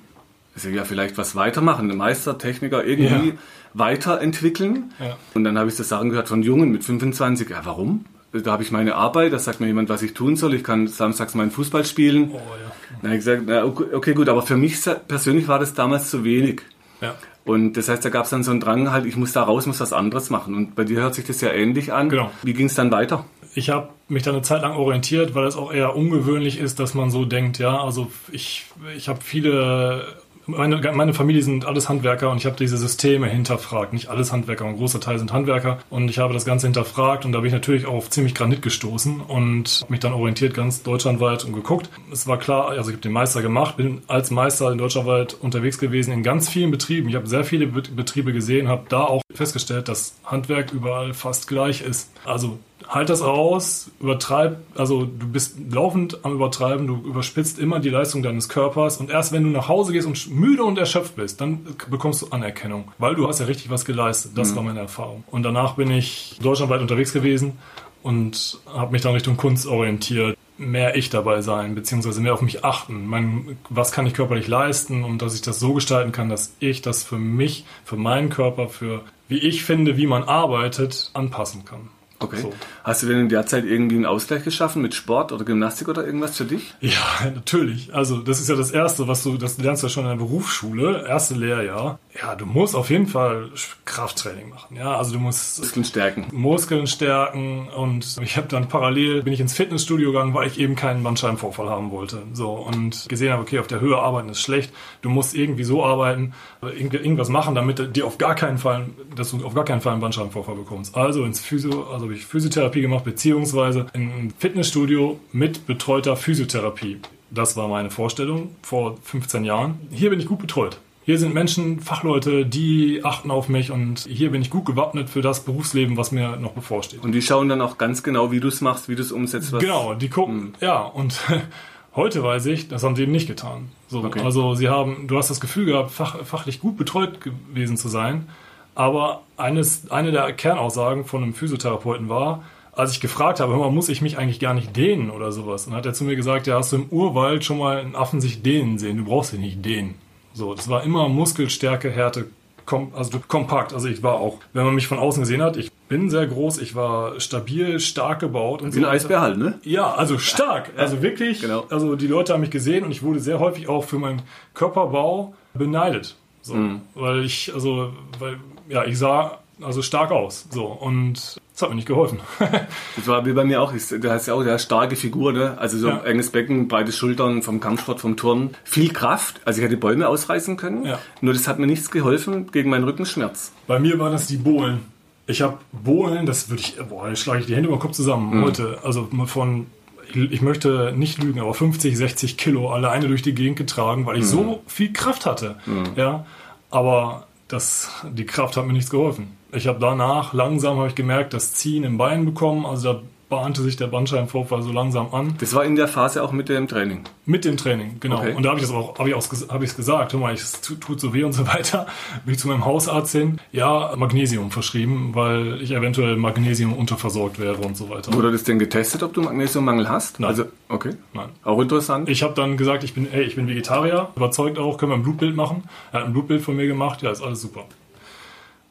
Ich 0.56 0.64
sage, 0.64 0.76
ja, 0.76 0.84
vielleicht 0.84 1.18
was 1.20 1.36
weitermachen, 1.36 1.96
Meister, 1.96 2.38
Techniker, 2.40 2.84
irgendwie 2.84 3.30
Ja. 3.30 3.36
weiterentwickeln. 3.76 4.92
Ja. 5.00 5.18
Und 5.34 5.44
dann 5.44 5.58
habe 5.58 5.70
ich 5.70 5.76
das 5.76 5.90
Sachen 5.90 6.10
gehört 6.10 6.28
von 6.28 6.42
Jungen 6.44 6.72
mit 6.72 6.84
25. 6.84 7.50
Ja, 7.50 7.62
warum? 7.64 8.06
Da 8.34 8.52
habe 8.52 8.64
ich 8.64 8.72
meine 8.72 8.96
Arbeit, 8.96 9.34
da 9.34 9.40
sagt 9.40 9.60
mir 9.62 9.68
jemand, 9.68 9.90
was 9.90 10.02
ich 10.02 10.14
tun 10.14 10.36
soll. 10.36 10.54
Ich 10.54 10.64
kann 10.64 10.88
samstags 10.88 11.34
meinen 11.36 11.52
Fußball 11.52 11.86
spielen. 11.86 12.32
Oh 12.34 12.36
ja. 12.38 12.72
Dann 13.02 13.12
habe 13.12 13.20
ich 13.20 13.26
gesagt, 13.26 13.44
na, 13.46 13.64
okay, 13.64 14.14
gut, 14.14 14.28
aber 14.30 14.42
für 14.42 14.58
mich 14.58 14.78
persönlich 15.08 15.48
war 15.48 15.60
das 15.60 15.74
damals 15.74 16.10
zu 16.10 16.24
wenig. 16.24 16.62
Ja. 17.02 17.16
Und 17.48 17.78
das 17.78 17.88
heißt, 17.88 18.04
da 18.04 18.10
gab 18.10 18.26
es 18.26 18.30
dann 18.30 18.44
so 18.44 18.52
einen 18.52 18.60
Drang, 18.60 18.92
halt, 18.92 19.06
ich 19.06 19.16
muss 19.16 19.32
da 19.32 19.42
raus, 19.44 19.66
muss 19.66 19.80
was 19.80 19.94
anderes 19.94 20.30
machen. 20.30 20.54
Und 20.54 20.76
bei 20.76 20.84
dir 20.84 21.00
hört 21.00 21.16
sich 21.16 21.26
das 21.26 21.40
ja 21.40 21.50
ähnlich 21.50 21.94
an. 21.94 22.10
Genau. 22.10 22.30
Wie 22.44 22.54
ging 22.54 22.66
es 22.66 22.76
dann 22.76 22.92
weiter? 22.92 23.26
Ich 23.56 23.70
habe 23.70 23.90
mich 24.10 24.24
da 24.24 24.32
eine 24.32 24.42
Zeit 24.42 24.62
lang 24.64 24.76
orientiert, 24.76 25.34
weil 25.34 25.46
es 25.46 25.56
auch 25.56 25.74
eher 25.74 25.96
ungewöhnlich 25.96 26.60
ist, 26.60 26.80
dass 26.80 26.94
man 26.94 27.10
so 27.10 27.24
denkt, 27.24 27.58
ja, 27.58 27.82
also 27.82 28.12
ich, 28.32 28.66
ich 28.96 29.08
habe 29.08 29.22
viele, 29.22 30.06
meine, 30.48 30.80
meine 30.94 31.14
Familie 31.14 31.44
sind 31.44 31.66
alles 31.66 31.90
Handwerker 31.90 32.32
und 32.32 32.38
ich 32.38 32.46
habe 32.46 32.56
diese 32.56 32.78
Systeme 32.78 33.28
hinterfragt. 33.28 33.94
Nicht 33.94 34.08
alles 34.08 34.32
Handwerker, 34.32 34.66
ein 34.66 34.78
großer 34.78 35.00
Teil 35.00 35.20
sind 35.20 35.34
Handwerker 35.34 35.80
und 35.90 36.10
ich 36.10 36.20
habe 36.20 36.34
das 36.34 36.46
Ganze 36.46 36.68
hinterfragt 36.68 37.26
und 37.26 37.32
da 37.34 37.40
bin 37.40 37.48
ich 37.48 37.54
natürlich 37.54 37.86
auch 37.86 37.94
auf 37.94 38.10
ziemlich 38.10 38.34
Granit 38.34 38.62
gestoßen 38.62 39.22
und 39.22 39.80
habe 39.82 39.92
mich 39.92 40.00
dann 40.00 40.14
orientiert 40.14 40.54
ganz 40.54 40.84
deutschlandweit 40.84 41.44
und 41.46 41.54
geguckt. 41.54 41.90
Es 42.12 42.28
war 42.28 42.38
klar, 42.38 42.70
also 42.70 42.90
ich 42.90 42.96
habe 42.96 43.02
den 43.02 43.12
Meister 43.12 43.42
gemacht, 43.42 43.78
bin 43.78 44.02
als 44.08 44.32
Meister 44.32 44.72
in 44.72 44.78
deutschlandweit 44.78 45.34
unterwegs 45.34 45.78
gewesen 45.78 46.12
in 46.14 46.24
ganz 46.24 46.50
vielen 46.50 46.72
Betrieben. 46.72 47.10
Ich 47.10 47.16
habe 47.16 47.28
sehr 47.28 47.44
viele 47.44 47.68
Bet- 47.68 47.96
Betriebe 47.96 48.34
gesehen, 48.34 48.68
habe 48.68 48.86
da 48.90 49.04
auch 49.04 49.22
festgestellt, 49.34 49.88
dass 49.88 50.16
Handwerk 50.24 50.72
überall 50.72 51.14
fast 51.14 51.48
gleich 51.48 51.82
ist. 51.82 52.12
Also 52.26 52.60
halt 52.90 53.10
das 53.10 53.22
aus, 53.22 53.92
übertreib, 54.00 54.58
also 54.76 55.06
du 55.06 55.28
bist 55.28 55.58
laufend 55.72 56.24
am 56.24 56.34
Übertreiben, 56.34 56.88
du 56.88 56.96
überspitzt 56.96 57.60
immer 57.60 57.80
die 57.80 57.90
Leistung 57.90 58.24
deines 58.24 58.50
Körpers 58.50 58.98
und 58.98 59.10
erst 59.10 59.32
wenn 59.32 59.44
du 59.44 59.50
nach 59.50 59.68
Hause 59.68 59.94
gehst 59.94 60.08
und 60.08 60.30
müde 60.30 60.64
und 60.64 60.78
erschöpft 60.78 61.16
bist, 61.16 61.42
dann 61.42 61.66
bekommst 61.90 62.22
du 62.22 62.28
Anerkennung, 62.30 62.92
weil 62.98 63.16
du 63.16 63.28
hast 63.28 63.40
ja 63.40 63.46
richtig 63.46 63.70
was 63.70 63.86
geleistet. 63.86 64.32
Das 64.36 64.56
war 64.56 64.64
meine 64.64 64.80
Erfahrung. 64.80 65.24
Und 65.32 65.44
danach 65.44 65.76
bin 65.76 65.92
ich 65.92 66.38
deutschlandweit 66.42 66.82
unterwegs 66.82 67.14
gewesen 67.14 67.58
und 68.04 68.60
habe 68.74 68.92
mich 68.92 69.02
dann 69.02 69.14
Richtung 69.14 69.38
Kunst 69.38 69.68
orientiert. 69.68 70.38
Mehr 70.58 70.96
ich 70.96 71.10
dabei 71.10 71.42
sein, 71.42 71.76
beziehungsweise 71.76 72.20
mehr 72.20 72.34
auf 72.34 72.42
mich 72.42 72.66
achten. 72.66 73.06
Mein, 73.06 73.58
was 73.70 73.92
kann 73.92 74.08
ich 74.08 74.14
körperlich 74.14 74.48
leisten 74.48 75.04
und 75.04 75.22
dass 75.22 75.36
ich 75.36 75.42
das 75.42 75.60
so 75.60 75.74
gestalten 75.74 76.12
kann, 76.12 76.30
dass 76.30 76.56
ich 76.60 76.82
das 76.82 77.04
für 77.04 77.20
mich, 77.20 77.66
für 77.86 77.96
meinen 77.96 78.30
Körper, 78.30 78.70
für 78.70 79.02
wie 79.28 79.38
ich 79.38 79.64
finde, 79.64 79.98
wie 79.98 80.08
man 80.08 80.24
arbeitet, 80.24 81.12
anpassen 81.14 81.66
kann. 81.66 81.90
Okay. 82.20 82.42
So. 82.42 82.54
Hast 82.84 83.04
du 83.04 83.08
denn 83.08 83.20
in 83.20 83.30
der 83.30 83.46
Zeit 83.46 83.64
irgendwie 83.66 83.96
einen 83.96 84.06
Ausgleich 84.06 84.44
geschaffen 84.44 84.82
mit 84.82 84.96
Sport 84.96 85.32
oder 85.32 85.46
Gymnastik 85.46 85.88
oder 85.88 86.06
irgendwas 86.06 86.36
für 86.36 86.46
dich? 86.46 86.74
Ja, 86.82 87.30
natürlich. 87.36 87.94
Also 87.94 88.18
das 88.18 88.40
ist 88.40 88.50
ja 88.50 88.56
das 88.56 88.72
Erste, 88.72 89.08
was 89.08 89.24
du, 89.24 89.38
das 89.38 89.58
lernst 89.60 89.84
du 89.84 89.88
ja 89.88 89.92
schon 89.92 90.04
in 90.06 90.10
der 90.10 90.18
Berufsschule, 90.18 91.06
erste 91.08 91.36
Lehrjahr. 91.36 92.00
Ja, 92.20 92.36
du 92.36 92.46
musst 92.46 92.76
auf 92.76 92.90
jeden 92.90 93.06
Fall 93.08 93.50
Krafttraining 93.86 94.50
machen. 94.50 94.76
Ja, 94.76 94.96
also 94.98 95.14
du 95.14 95.20
musst 95.20 95.60
Muskeln 95.60 95.86
stärken. 95.86 96.26
Muskeln 96.32 96.88
stärken 96.88 97.68
und 97.70 98.18
ich 98.22 98.38
habe 98.38 98.48
dann 98.48 98.68
parallel 98.68 99.22
bin 99.24 99.34
ich 99.34 99.40
ins 99.40 99.54
Fitnessstudio 99.54 100.12
gegangen, 100.12 100.34
weil 100.34 100.48
ich 100.48 100.60
eben 100.60 100.76
keinen 100.76 101.04
Bandscheibenvorfall 101.04 101.70
haben 101.70 101.92
wollte. 101.92 102.24
So 102.34 102.52
und 102.54 103.08
gesehen 103.08 103.32
habe, 103.32 103.44
okay, 103.44 103.60
auf 103.60 103.68
der 103.68 103.82
Höhe 103.82 103.98
arbeiten 103.98 104.30
ist 104.30 104.42
schlecht. 104.42 104.74
Du 105.02 105.10
musst 105.10 105.36
irgendwie 105.36 105.64
so 105.64 105.86
arbeiten, 105.86 106.34
irgend- 106.62 106.96
irgendwas 106.96 107.30
machen, 107.30 107.54
damit 107.56 107.96
dir 107.96 108.06
auf 108.08 108.18
gar 108.18 108.36
keinen 108.36 108.58
Fall, 108.58 108.88
dass 109.16 109.32
du 109.32 109.46
auf 109.46 109.54
gar 109.54 109.66
keinen 109.66 109.82
Fall 109.82 109.94
einen 109.94 110.02
Bandscheibenvorfall 110.02 110.56
bekommst. 110.56 110.96
Also 110.96 111.24
ins 111.24 111.40
Physio, 111.40 111.84
also 111.92 112.06
habe 112.06 112.16
ich 112.16 112.26
Physiotherapie 112.26 112.82
gemacht 112.82 113.04
beziehungsweise 113.04 113.86
in 113.94 114.12
einem 114.12 114.32
Fitnessstudio 114.32 115.20
mit 115.32 115.68
betreuter 115.68 116.16
Physiotherapie. 116.16 116.98
Das 117.30 117.58
war 117.58 117.68
meine 117.68 117.90
Vorstellung 117.92 118.56
vor 118.62 118.96
15 119.04 119.44
Jahren. 119.44 119.80
Hier 119.92 120.10
bin 120.10 120.20
ich 120.20 120.26
gut 120.26 120.40
betreut. 120.40 120.80
Hier 121.08 121.18
sind 121.18 121.34
Menschen, 121.34 121.80
Fachleute, 121.80 122.46
die 122.46 123.00
achten 123.06 123.32
auf 123.32 123.48
mich 123.48 123.72
und 123.72 124.00
hier 124.10 124.30
bin 124.30 124.42
ich 124.42 124.50
gut 124.50 124.66
gewappnet 124.66 125.10
für 125.10 125.22
das 125.22 125.46
Berufsleben, 125.46 125.96
was 125.96 126.12
mir 126.12 126.36
noch 126.36 126.52
bevorsteht. 126.52 127.02
Und 127.02 127.14
die 127.14 127.22
schauen 127.22 127.48
dann 127.48 127.62
auch 127.62 127.78
ganz 127.78 128.04
genau, 128.04 128.30
wie 128.34 128.42
du 128.42 128.50
es 128.50 128.60
machst, 128.60 128.90
wie 128.90 128.96
du 128.96 129.02
es 129.02 129.14
umsetzt. 129.14 129.58
Genau, 129.58 129.94
die 129.94 130.10
gucken, 130.10 130.56
ja, 130.60 130.82
und 130.82 131.18
heute 131.96 132.24
weiß 132.24 132.48
ich, 132.48 132.68
das 132.68 132.84
haben 132.84 132.98
sie 132.98 133.04
eben 133.04 133.14
nicht 133.14 133.28
getan. 133.28 133.70
So, 133.88 134.04
Okay. 134.04 134.20
Also 134.20 134.54
sie 134.54 134.68
haben, 134.68 135.08
du 135.08 135.18
hast 135.18 135.30
das 135.30 135.40
Gefühl 135.40 135.68
gehabt, 135.68 135.92
fach, 135.92 136.26
fachlich 136.26 136.60
gut 136.60 136.76
betreut 136.76 137.22
gewesen 137.22 137.78
zu 137.78 137.88
sein, 137.88 138.28
aber 138.76 139.22
eines, 139.38 139.90
eine 139.90 140.12
der 140.12 140.34
Kernaussagen 140.34 141.06
von 141.06 141.24
einem 141.24 141.34
Physiotherapeuten 141.34 142.10
war, 142.10 142.44
als 142.74 142.92
ich 142.92 143.00
gefragt 143.00 143.40
habe, 143.40 143.56
mal, 143.56 143.72
muss 143.72 143.88
ich 143.88 144.02
mich 144.02 144.18
eigentlich 144.18 144.42
gar 144.42 144.54
nicht 144.54 144.76
dehnen 144.76 145.10
oder 145.10 145.32
sowas? 145.32 145.68
Und 145.68 145.72
dann 145.72 145.78
hat 145.78 145.86
er 145.86 145.94
zu 145.94 146.04
mir 146.04 146.18
gesagt, 146.18 146.48
ja, 146.48 146.58
hast 146.58 146.74
du 146.74 146.76
im 146.76 146.90
Urwald 146.90 147.46
schon 147.46 147.60
mal 147.60 147.78
einen 147.78 147.96
Affen 147.96 148.20
sich 148.20 148.44
dehnen 148.44 148.78
sehen, 148.78 148.98
du 148.98 149.06
brauchst 149.06 149.32
dich 149.32 149.40
nicht 149.40 149.64
dehnen. 149.64 149.96
So, 150.38 150.54
das 150.54 150.70
war 150.70 150.84
immer 150.84 151.10
Muskelstärke, 151.10 151.90
Härte, 151.90 152.28
kom 152.68 152.92
also 152.96 153.20
kompakt. 153.28 153.74
Also 153.74 153.88
ich 153.88 154.04
war 154.04 154.16
auch, 154.20 154.38
wenn 154.54 154.66
man 154.66 154.76
mich 154.76 154.86
von 154.88 155.00
außen 155.00 155.24
gesehen 155.24 155.42
hat, 155.42 155.58
ich 155.58 155.72
bin 155.90 156.12
sehr 156.12 156.28
groß, 156.28 156.60
ich 156.60 156.76
war 156.76 157.20
stabil, 157.20 157.80
stark 157.80 158.20
gebaut 158.20 158.62
und 158.62 158.76
Wie 158.76 158.80
ein 158.80 158.84
weiter. 158.84 158.92
Eisbär 158.94 159.22
halt, 159.22 159.38
ne? 159.40 159.58
Ja, 159.64 159.96
also 159.96 160.20
stark. 160.20 160.72
Also 160.78 161.02
wirklich. 161.02 161.42
genau. 161.42 161.66
Also 161.72 161.96
die 161.96 162.06
Leute 162.06 162.34
haben 162.34 162.42
mich 162.42 162.52
gesehen 162.52 162.86
und 162.86 162.92
ich 162.92 163.02
wurde 163.02 163.20
sehr 163.20 163.40
häufig 163.40 163.68
auch 163.68 163.84
für 163.84 163.98
meinen 163.98 164.22
Körperbau 164.54 165.34
beneidet. 165.56 166.16
So, 166.44 166.54
Mhm. 166.54 166.82
weil 166.94 167.24
ich, 167.26 167.52
also, 167.54 167.92
weil, 168.20 168.38
ja, 168.70 168.86
ich 168.86 168.98
sah 169.00 169.40
also 169.60 169.82
stark 169.82 170.12
aus. 170.12 170.46
So, 170.52 170.66
und 170.66 171.38
das 171.58 171.64
hat 171.64 171.70
mir 171.70 171.76
nicht 171.76 171.88
geholfen. 171.88 172.20
Das 172.98 173.08
war 173.08 173.26
wie 173.26 173.34
bei 173.34 173.44
mir 173.44 173.64
auch. 173.64 173.74
Du 173.74 174.12
hast 174.12 174.28
ja 174.28 174.36
auch 174.36 174.42
eine 174.42 174.60
starke 174.60 174.96
Figur, 174.96 175.34
ne? 175.34 175.58
Also 175.58 175.80
so 175.80 175.88
Ja. 175.88 176.04
enges 176.04 176.30
Becken, 176.30 176.68
breite 176.68 176.92
Schultern 176.92 177.42
vom 177.42 177.60
Kampfsport, 177.60 178.00
vom 178.00 178.16
Turnen. 178.16 178.52
Viel 178.64 178.94
Kraft. 178.94 179.42
Also 179.44 179.60
ich 179.60 179.66
hätte 179.66 179.76
Bäume 179.78 180.08
ausreißen 180.08 180.56
können. 180.56 180.86
Ja. 180.86 181.00
Nur 181.22 181.34
das 181.34 181.48
hat 181.48 181.58
mir 181.58 181.66
nichts 181.66 181.90
geholfen 181.90 182.52
gegen 182.52 182.70
meinen 182.70 182.84
Rückenschmerz. 182.84 183.54
Bei 183.66 183.80
mir 183.80 183.98
waren 183.98 184.12
das 184.12 184.28
die 184.28 184.38
Bohlen. 184.38 184.82
Ich 185.26 185.42
habe 185.42 185.58
Bohlen, 185.72 186.28
das 186.28 186.50
würde 186.50 186.62
ich, 186.62 186.78
boah, 186.90 187.10
jetzt 187.10 187.22
schlage 187.22 187.40
ich 187.40 187.48
die 187.48 187.56
Hände 187.56 187.70
über 187.70 187.78
den 187.78 187.82
Kopf 187.82 187.94
zusammen 187.94 188.44
heute. 188.44 188.78
Also 188.84 189.10
von, 189.26 189.66
ich, 190.14 190.42
möchte 190.44 190.94
nicht 190.96 191.24
lügen, 191.24 191.40
aber 191.40 191.56
50, 191.56 191.98
60 191.98 192.38
Kilo 192.38 192.70
alleine 192.72 193.08
durch 193.08 193.24
die 193.24 193.34
Gegend 193.34 193.58
getragen, 193.58 194.06
weil 194.06 194.20
ich 194.20 194.26
so 194.26 194.62
viel 194.68 194.94
Kraft 194.94 195.26
hatte. 195.26 195.56
Ja, 195.96 196.26
aber 196.70 197.26
das, 197.48 197.90
die 198.12 198.26
Kraft 198.28 198.58
hat 198.58 198.68
mir 198.68 198.74
nichts 198.74 198.92
geholfen. 198.92 199.37
Ich 199.52 199.68
habe 199.68 199.80
danach 199.80 200.34
langsam 200.34 200.78
habe 200.78 200.90
ich 200.90 200.96
gemerkt, 200.96 201.34
das 201.34 201.54
Ziehen 201.54 201.84
im 201.84 201.98
Bein 201.98 202.26
bekommen. 202.26 202.66
Also 202.66 202.94
da 202.94 203.02
bahnte 203.30 203.62
sich 203.62 203.76
der 203.76 203.88
Bandscheibenvorfall 203.88 204.62
so 204.62 204.72
langsam 204.72 205.14
an. 205.14 205.36
Das 205.40 205.54
war 205.54 205.66
in 205.66 205.76
der 205.76 205.88
Phase 205.88 206.24
auch 206.24 206.32
mit 206.32 206.48
dem 206.48 206.68
Training. 206.68 207.04
Mit 207.26 207.44
dem 207.44 207.58
Training, 207.58 207.98
genau. 208.00 208.20
Okay. 208.20 208.34
Und 208.34 208.44
da 208.44 208.50
habe 208.50 208.60
ich 208.60 208.66
das 208.66 208.74
auch, 208.74 208.98
habe 208.98 209.10
ich 209.10 209.16
auch, 209.16 209.24
habe 209.50 209.66
ich 209.66 209.72
es 209.72 209.76
gesagt, 209.76 210.14
hör 210.14 210.20
mal, 210.20 210.34
ich, 210.34 210.42
es 210.42 210.62
tut, 210.62 210.80
tut 210.80 211.02
so 211.02 211.14
weh 211.14 211.24
und 211.24 211.34
so 211.34 211.46
weiter. 211.46 211.88
Bin 212.26 212.36
ich 212.36 212.40
zu 212.40 212.48
meinem 212.48 212.64
Hausarzt 212.64 213.12
hin, 213.12 213.40
ja, 213.52 213.94
Magnesium 213.98 214.52
verschrieben, 214.52 215.12
weil 215.14 215.62
ich 215.62 215.72
eventuell 215.72 216.16
Magnesium 216.16 216.74
unterversorgt 216.74 217.38
wäre 217.38 217.58
und 217.58 217.76
so 217.76 217.90
weiter. 217.90 218.14
Wurde 218.14 218.32
das 218.32 218.44
denn 218.46 218.60
getestet, 218.60 219.04
ob 219.04 219.14
du 219.14 219.22
Magnesiummangel 219.22 219.90
hast? 219.90 220.22
Nein. 220.22 220.30
Also, 220.30 220.46
okay. 220.70 220.92
Nein. 221.14 221.30
Auch 221.44 221.60
interessant. 221.60 222.08
Ich 222.08 222.24
habe 222.24 222.34
dann 222.34 222.56
gesagt, 222.56 222.86
ich 222.86 222.94
bin, 222.94 223.12
ey, 223.12 223.24
ich 223.24 223.36
bin 223.36 223.48
Vegetarier, 223.48 224.10
überzeugt 224.16 224.58
auch, 224.58 224.78
können 224.78 224.94
wir 224.94 224.98
ein 224.98 225.04
Blutbild 225.04 225.36
machen. 225.36 225.64
Er 225.92 226.00
hat 226.00 226.08
ein 226.08 226.14
Blutbild 226.14 226.42
von 226.42 226.56
mir 226.56 226.68
gemacht, 226.68 227.02
ja, 227.02 227.12
ist 227.12 227.22
alles 227.22 227.42
super. 227.42 227.66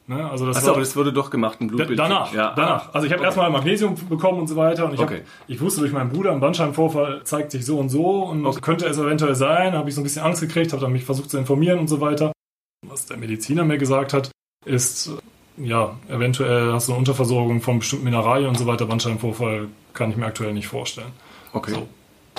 Ne, 0.09 0.29
also 0.31 0.45
das 0.45 0.57
Achso, 0.57 0.71
aber 0.71 0.79
das 0.79 0.95
wurde 0.95 1.11
doch 1.11 1.29
gemacht, 1.29 1.59
ein 1.59 1.67
Blutbild. 1.67 1.99
Danach, 1.99 2.33
Ja. 2.33 2.53
danach. 2.55 2.93
Also 2.93 3.05
ich 3.05 3.11
habe 3.11 3.19
Okay. 3.19 3.25
erstmal 3.27 3.49
Magnesium 3.51 3.95
bekommen 4.07 4.39
und 4.39 4.47
so 4.47 4.55
weiter 4.55 4.85
und 4.85 4.93
ich, 4.93 5.01
hab, 5.01 5.09
Okay. 5.11 5.23
ich 5.49 5.59
wusste 5.59 5.81
durch 5.81 5.91
meinen 5.91 6.09
Bruder, 6.09 6.31
ein 6.31 6.39
Bandscheibenvorfall 6.39 7.21
zeigt 7.25 7.51
sich 7.51 7.65
so 7.65 7.77
und 7.77 7.89
so 7.89 8.23
und 8.23 8.61
könnte 8.61 8.85
es 8.85 8.97
eventuell 8.97 9.35
sein, 9.35 9.73
habe 9.73 9.89
ich 9.89 9.95
so 9.95 9.99
ein 10.01 10.05
bisschen 10.05 10.23
Angst 10.23 10.39
gekriegt, 10.39 10.71
habe 10.71 10.81
dann 10.81 10.93
mich 10.93 11.03
versucht 11.03 11.29
zu 11.29 11.37
informieren 11.37 11.77
und 11.79 11.89
so 11.89 11.99
weiter. 11.99 12.31
Was 12.87 13.05
der 13.05 13.17
Mediziner 13.17 13.65
mir 13.65 13.77
gesagt 13.77 14.13
hat, 14.13 14.31
ist, 14.63 15.11
ja, 15.57 15.95
eventuell 16.07 16.71
hast 16.71 16.87
du 16.87 16.93
eine 16.93 16.99
Unterversorgung 16.99 17.59
von 17.59 17.79
bestimmten 17.79 18.05
Mineralien 18.05 18.47
und 18.47 18.57
so 18.57 18.65
weiter. 18.65 18.85
Bandscheibenvorfall 18.85 19.67
kann 19.93 20.11
ich 20.11 20.15
mir 20.15 20.25
aktuell 20.27 20.53
nicht 20.53 20.67
vorstellen. 20.67 21.11
Okay. 21.51 21.71
So. 21.71 21.87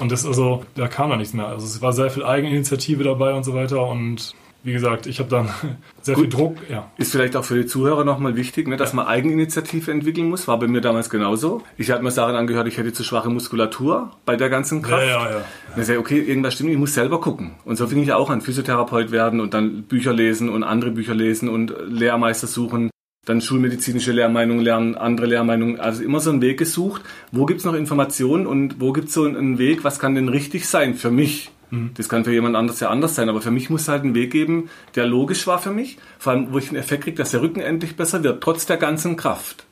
Und 0.00 0.10
das 0.10 0.24
also, 0.24 0.64
da 0.74 0.88
kam 0.88 1.10
da 1.10 1.16
nichts 1.16 1.34
mehr. 1.34 1.48
Also 1.48 1.66
es 1.66 1.82
war 1.82 1.92
sehr 1.92 2.08
viel 2.08 2.24
Eigeninitiative 2.24 3.04
dabei 3.04 3.34
und 3.34 3.44
so 3.44 3.52
weiter 3.52 3.84
und 3.86 4.34
wie 4.64 4.72
gesagt, 4.72 5.06
ich 5.06 5.20
habe 5.20 5.30
dann 5.30 5.48
sehr 6.02 6.16
viel 6.16 6.28
Druck, 6.28 6.56
ja. 6.68 6.90
Ist 6.96 7.12
vielleicht 7.12 7.36
auch 7.36 7.44
für 7.44 7.56
die 7.56 7.66
Zuhörer 7.66 8.04
nochmal 8.04 8.36
wichtig, 8.36 8.66
ne, 8.68 8.76
dass 8.76 8.92
man 8.92 9.06
Eigeninitiative 9.06 9.90
entwickeln 9.90 10.28
muss. 10.28 10.48
War 10.48 10.58
bei 10.58 10.66
mir 10.66 10.80
damals 10.80 11.10
genauso. 11.10 11.62
Ich 11.76 11.90
hatte 11.90 12.02
mir 12.02 12.10
Sachen 12.10 12.34
angehört, 12.34 12.66
ich 12.66 12.76
hätte 12.76 12.92
zu 12.92 13.04
schwache 13.04 13.30
Muskulatur 13.30 14.12
bei 14.24 14.36
der 14.36 14.50
ganzen 14.50 14.82
Kraft. 14.82 15.06
Ja, 15.06 15.24
ja, 15.24 15.30
ja. 15.30 15.44
Dann 15.76 15.84
sag 15.84 15.94
ich, 15.94 16.00
okay, 16.00 16.18
irgendwas 16.20 16.54
stimmt, 16.54 16.70
ich 16.70 16.78
muss 16.78 16.94
selber 16.94 17.20
gucken. 17.20 17.52
Und 17.64 17.76
so 17.76 17.86
fing 17.86 18.02
ich 18.02 18.12
auch 18.12 18.30
an, 18.30 18.40
Physiotherapeut 18.40 19.12
werden 19.12 19.40
und 19.40 19.54
dann 19.54 19.84
Bücher 19.84 20.12
lesen 20.12 20.48
und 20.48 20.64
andere 20.64 20.90
Bücher 20.90 21.14
lesen 21.14 21.48
und 21.48 21.74
Lehrmeister 21.86 22.46
suchen. 22.46 22.90
Dann 23.26 23.40
schulmedizinische 23.40 24.10
Lehrmeinungen 24.12 24.64
lernen, 24.64 24.94
andere 24.96 25.26
Lehrmeinungen. 25.26 25.78
Also 25.78 26.02
immer 26.02 26.18
so 26.18 26.30
einen 26.30 26.40
Weg 26.40 26.58
gesucht. 26.58 27.02
Wo 27.30 27.46
gibt's 27.46 27.64
noch 27.64 27.74
Informationen 27.74 28.46
und 28.46 28.80
wo 28.80 28.92
gibt's 28.92 29.14
so 29.14 29.24
einen 29.24 29.58
Weg, 29.58 29.84
was 29.84 29.98
kann 29.98 30.14
denn 30.14 30.28
richtig 30.28 30.66
sein 30.66 30.94
für 30.94 31.10
mich? 31.10 31.50
Das 31.94 32.08
kann 32.08 32.24
für 32.24 32.32
jemand 32.32 32.56
anders 32.56 32.80
ja 32.80 32.88
anders 32.88 33.14
sein, 33.14 33.28
aber 33.28 33.40
für 33.40 33.50
mich 33.50 33.68
muss 33.68 33.82
es 33.82 33.88
halt 33.88 34.02
einen 34.02 34.14
Weg 34.14 34.30
geben, 34.30 34.70
der 34.94 35.06
logisch 35.06 35.46
war 35.46 35.58
für 35.58 35.70
mich. 35.70 35.98
Vor 36.18 36.32
allem, 36.32 36.52
wo 36.52 36.58
ich 36.58 36.68
den 36.68 36.76
Effekt 36.76 37.04
kriege, 37.04 37.16
dass 37.16 37.30
der 37.30 37.42
Rücken 37.42 37.60
endlich 37.60 37.96
besser 37.96 38.22
wird, 38.22 38.42
trotz 38.42 38.64
der 38.66 38.78
ganzen 38.78 39.16
Kraft. 39.16 39.66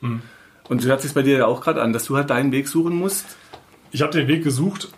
Und 0.69 0.81
so 0.81 0.89
hört 0.89 1.01
sich 1.01 1.13
bei 1.13 1.23
dir 1.23 1.37
ja 1.37 1.45
auch 1.47 1.61
gerade 1.61 1.81
an, 1.81 1.93
dass 1.93 2.05
du 2.05 2.15
halt 2.15 2.29
deinen 2.29 2.51
Weg 2.51 2.67
suchen 2.67 2.95
musst. 2.95 3.25
ich 3.91 4.01
habe 4.01 4.11
den 4.11 4.27
Weg 4.27 4.43
gesucht 4.43 4.89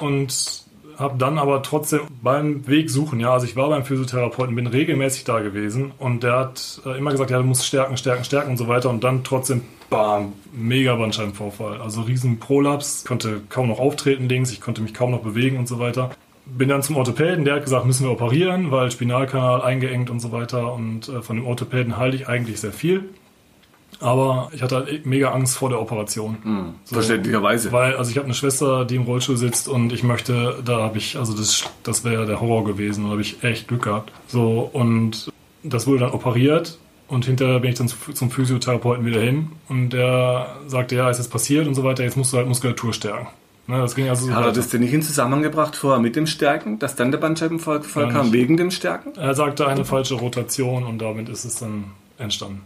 und 0.00 0.64
habe 0.98 1.18
dann 1.18 1.38
aber 1.38 1.62
trotzdem 1.62 2.00
beim 2.22 2.66
Weg 2.66 2.90
suchen, 2.90 3.20
ja, 3.20 3.32
also 3.32 3.46
ich 3.46 3.54
war 3.54 3.68
beim 3.68 3.84
Physiotherapeuten, 3.84 4.54
bin 4.54 4.66
regelmäßig 4.66 5.24
da 5.24 5.40
gewesen 5.40 5.92
und 5.98 6.22
der 6.22 6.38
hat 6.38 6.80
äh, 6.86 6.96
immer 6.96 7.10
gesagt, 7.10 7.30
ja, 7.30 7.38
du 7.38 7.44
musst 7.44 7.66
stärken, 7.66 7.96
stärken, 7.96 8.24
stärken 8.24 8.50
und 8.50 8.56
so 8.56 8.68
weiter 8.68 8.88
und 8.88 9.04
dann 9.04 9.22
trotzdem, 9.22 9.62
bam, 9.90 10.32
mega 10.52 10.94
Bandscheibenvorfall. 10.96 11.80
Also 11.80 12.02
riesen 12.02 12.38
Prolaps, 12.38 13.04
konnte 13.04 13.42
kaum 13.48 13.68
noch 13.68 13.78
auftreten 13.78 14.28
links, 14.28 14.50
ich 14.52 14.60
konnte 14.60 14.80
mich 14.80 14.94
kaum 14.94 15.10
noch 15.10 15.22
bewegen 15.22 15.58
und 15.58 15.68
so 15.68 15.78
weiter. 15.78 16.10
Bin 16.46 16.68
dann 16.68 16.82
zum 16.82 16.96
Orthopäden, 16.96 17.44
der 17.44 17.56
hat 17.56 17.64
gesagt, 17.64 17.86
müssen 17.86 18.04
wir 18.04 18.12
operieren, 18.12 18.70
weil 18.70 18.90
Spinalkanal 18.90 19.62
eingeengt 19.62 20.10
und 20.10 20.20
so 20.20 20.30
weiter 20.32 20.72
und 20.72 21.08
äh, 21.08 21.20
von 21.20 21.36
dem 21.36 21.46
Orthopäden 21.46 21.96
halte 21.96 22.16
ich 22.16 22.28
eigentlich 22.28 22.60
sehr 22.60 22.72
viel. 22.72 23.08
Aber 24.00 24.50
ich 24.52 24.62
hatte 24.62 24.76
halt 24.76 25.06
mega 25.06 25.30
Angst 25.30 25.56
vor 25.56 25.70
der 25.70 25.80
Operation. 25.80 26.36
Mhm, 26.42 26.74
so, 26.84 26.94
verständlicherweise. 26.96 27.72
Weil, 27.72 27.96
also 27.96 28.10
ich 28.10 28.16
habe 28.18 28.26
eine 28.26 28.34
Schwester, 28.34 28.84
die 28.84 28.96
im 28.96 29.02
Rollstuhl 29.02 29.36
sitzt 29.36 29.68
und 29.68 29.92
ich 29.92 30.02
möchte, 30.02 30.62
da 30.64 30.82
habe 30.82 30.98
ich, 30.98 31.16
also 31.16 31.34
das, 31.34 31.64
das 31.82 32.04
wäre 32.04 32.26
der 32.26 32.40
Horror 32.40 32.64
gewesen 32.64 33.04
und 33.04 33.06
da 33.06 33.12
habe 33.12 33.22
ich 33.22 33.42
echt 33.42 33.68
Glück 33.68 33.84
gehabt. 33.84 34.12
So, 34.26 34.68
und 34.72 35.32
das 35.62 35.86
wurde 35.86 36.00
dann 36.00 36.10
operiert 36.10 36.78
und 37.08 37.24
hinterher 37.24 37.60
bin 37.60 37.70
ich 37.70 37.78
dann 37.78 37.88
zum 37.88 38.30
Physiotherapeuten 38.30 39.06
wieder 39.06 39.20
hin 39.20 39.52
und 39.68 39.90
der 39.90 40.56
sagte, 40.66 40.96
ja, 40.96 41.08
ist 41.08 41.18
jetzt 41.18 41.30
passiert 41.30 41.66
und 41.66 41.74
so 41.74 41.84
weiter, 41.84 42.02
jetzt 42.04 42.16
musst 42.16 42.32
du 42.32 42.36
halt 42.36 42.48
Muskulatur 42.48 42.92
stärken. 42.92 43.28
Ne, 43.68 43.78
das 43.78 43.96
ging 43.96 44.08
also 44.08 44.26
so 44.26 44.34
Hat 44.34 44.44
er 44.44 44.52
das 44.52 44.68
denn 44.68 44.80
nicht 44.80 44.92
in 44.92 45.02
Zusammenhang 45.02 45.42
gebracht 45.42 45.74
vorher 45.74 46.00
mit 46.00 46.14
dem 46.14 46.26
Stärken, 46.26 46.78
dass 46.78 46.94
dann 46.94 47.10
der 47.10 47.18
Bandscheibenvorfall 47.18 48.08
kam 48.10 48.32
wegen 48.32 48.56
dem 48.56 48.70
Stärken? 48.70 49.12
Er 49.16 49.34
sagte 49.34 49.66
eine 49.66 49.84
falsche 49.84 50.14
Rotation 50.14 50.84
und 50.84 50.98
damit 50.98 51.28
ist 51.28 51.44
es 51.44 51.56
dann 51.56 51.86
entstanden. 52.18 52.62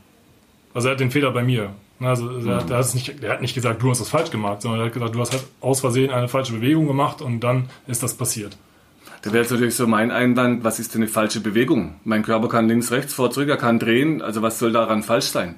Also 0.75 0.89
er 0.89 0.93
hat 0.93 1.01
den 1.01 1.11
Fehler 1.11 1.31
bei 1.31 1.43
mir. 1.43 1.71
Also 2.01 2.31
er, 2.31 2.57
hat, 2.57 2.71
er, 2.71 2.79
hat 2.79 2.95
nicht, 2.95 3.23
er 3.23 3.33
hat 3.33 3.41
nicht 3.43 3.55
gesagt, 3.55 3.83
du 3.83 3.91
hast 3.91 4.01
das 4.01 4.09
falsch 4.09 4.31
gemacht, 4.31 4.63
sondern 4.63 4.81
er 4.81 4.87
hat 4.87 4.93
gesagt, 4.93 5.15
du 5.15 5.21
hast 5.21 5.33
halt 5.33 5.45
aus 5.61 5.81
Versehen 5.81 6.11
eine 6.11 6.29
falsche 6.29 6.53
Bewegung 6.53 6.87
gemacht 6.87 7.23
und 7.23 7.41
dann 7.41 7.69
ist 7.87 8.03
das 8.03 8.15
passiert. 8.15 8.57
Da 9.23 9.33
wäre 9.33 9.43
jetzt 9.43 9.51
natürlich 9.51 9.75
so 9.75 9.87
mein 9.87 10.11
Einwand, 10.11 10.65
was 10.65 10.81
ist 10.81 10.95
denn 10.95 11.03
eine 11.03 11.11
falsche 11.11 11.41
Bewegung? 11.41 11.97
Mein 12.05 12.23
Körper 12.23 12.49
kann 12.49 12.69
links, 12.69 12.91
rechts, 12.91 13.13
vor, 13.13 13.31
zurück, 13.31 13.51
er 13.51 13.59
kann 13.59 13.79
drehen, 13.79 14.23
also 14.23 14.41
was 14.41 14.59
soll 14.59 14.73
daran 14.73 15.03
falsch 15.03 15.27
sein? 15.27 15.57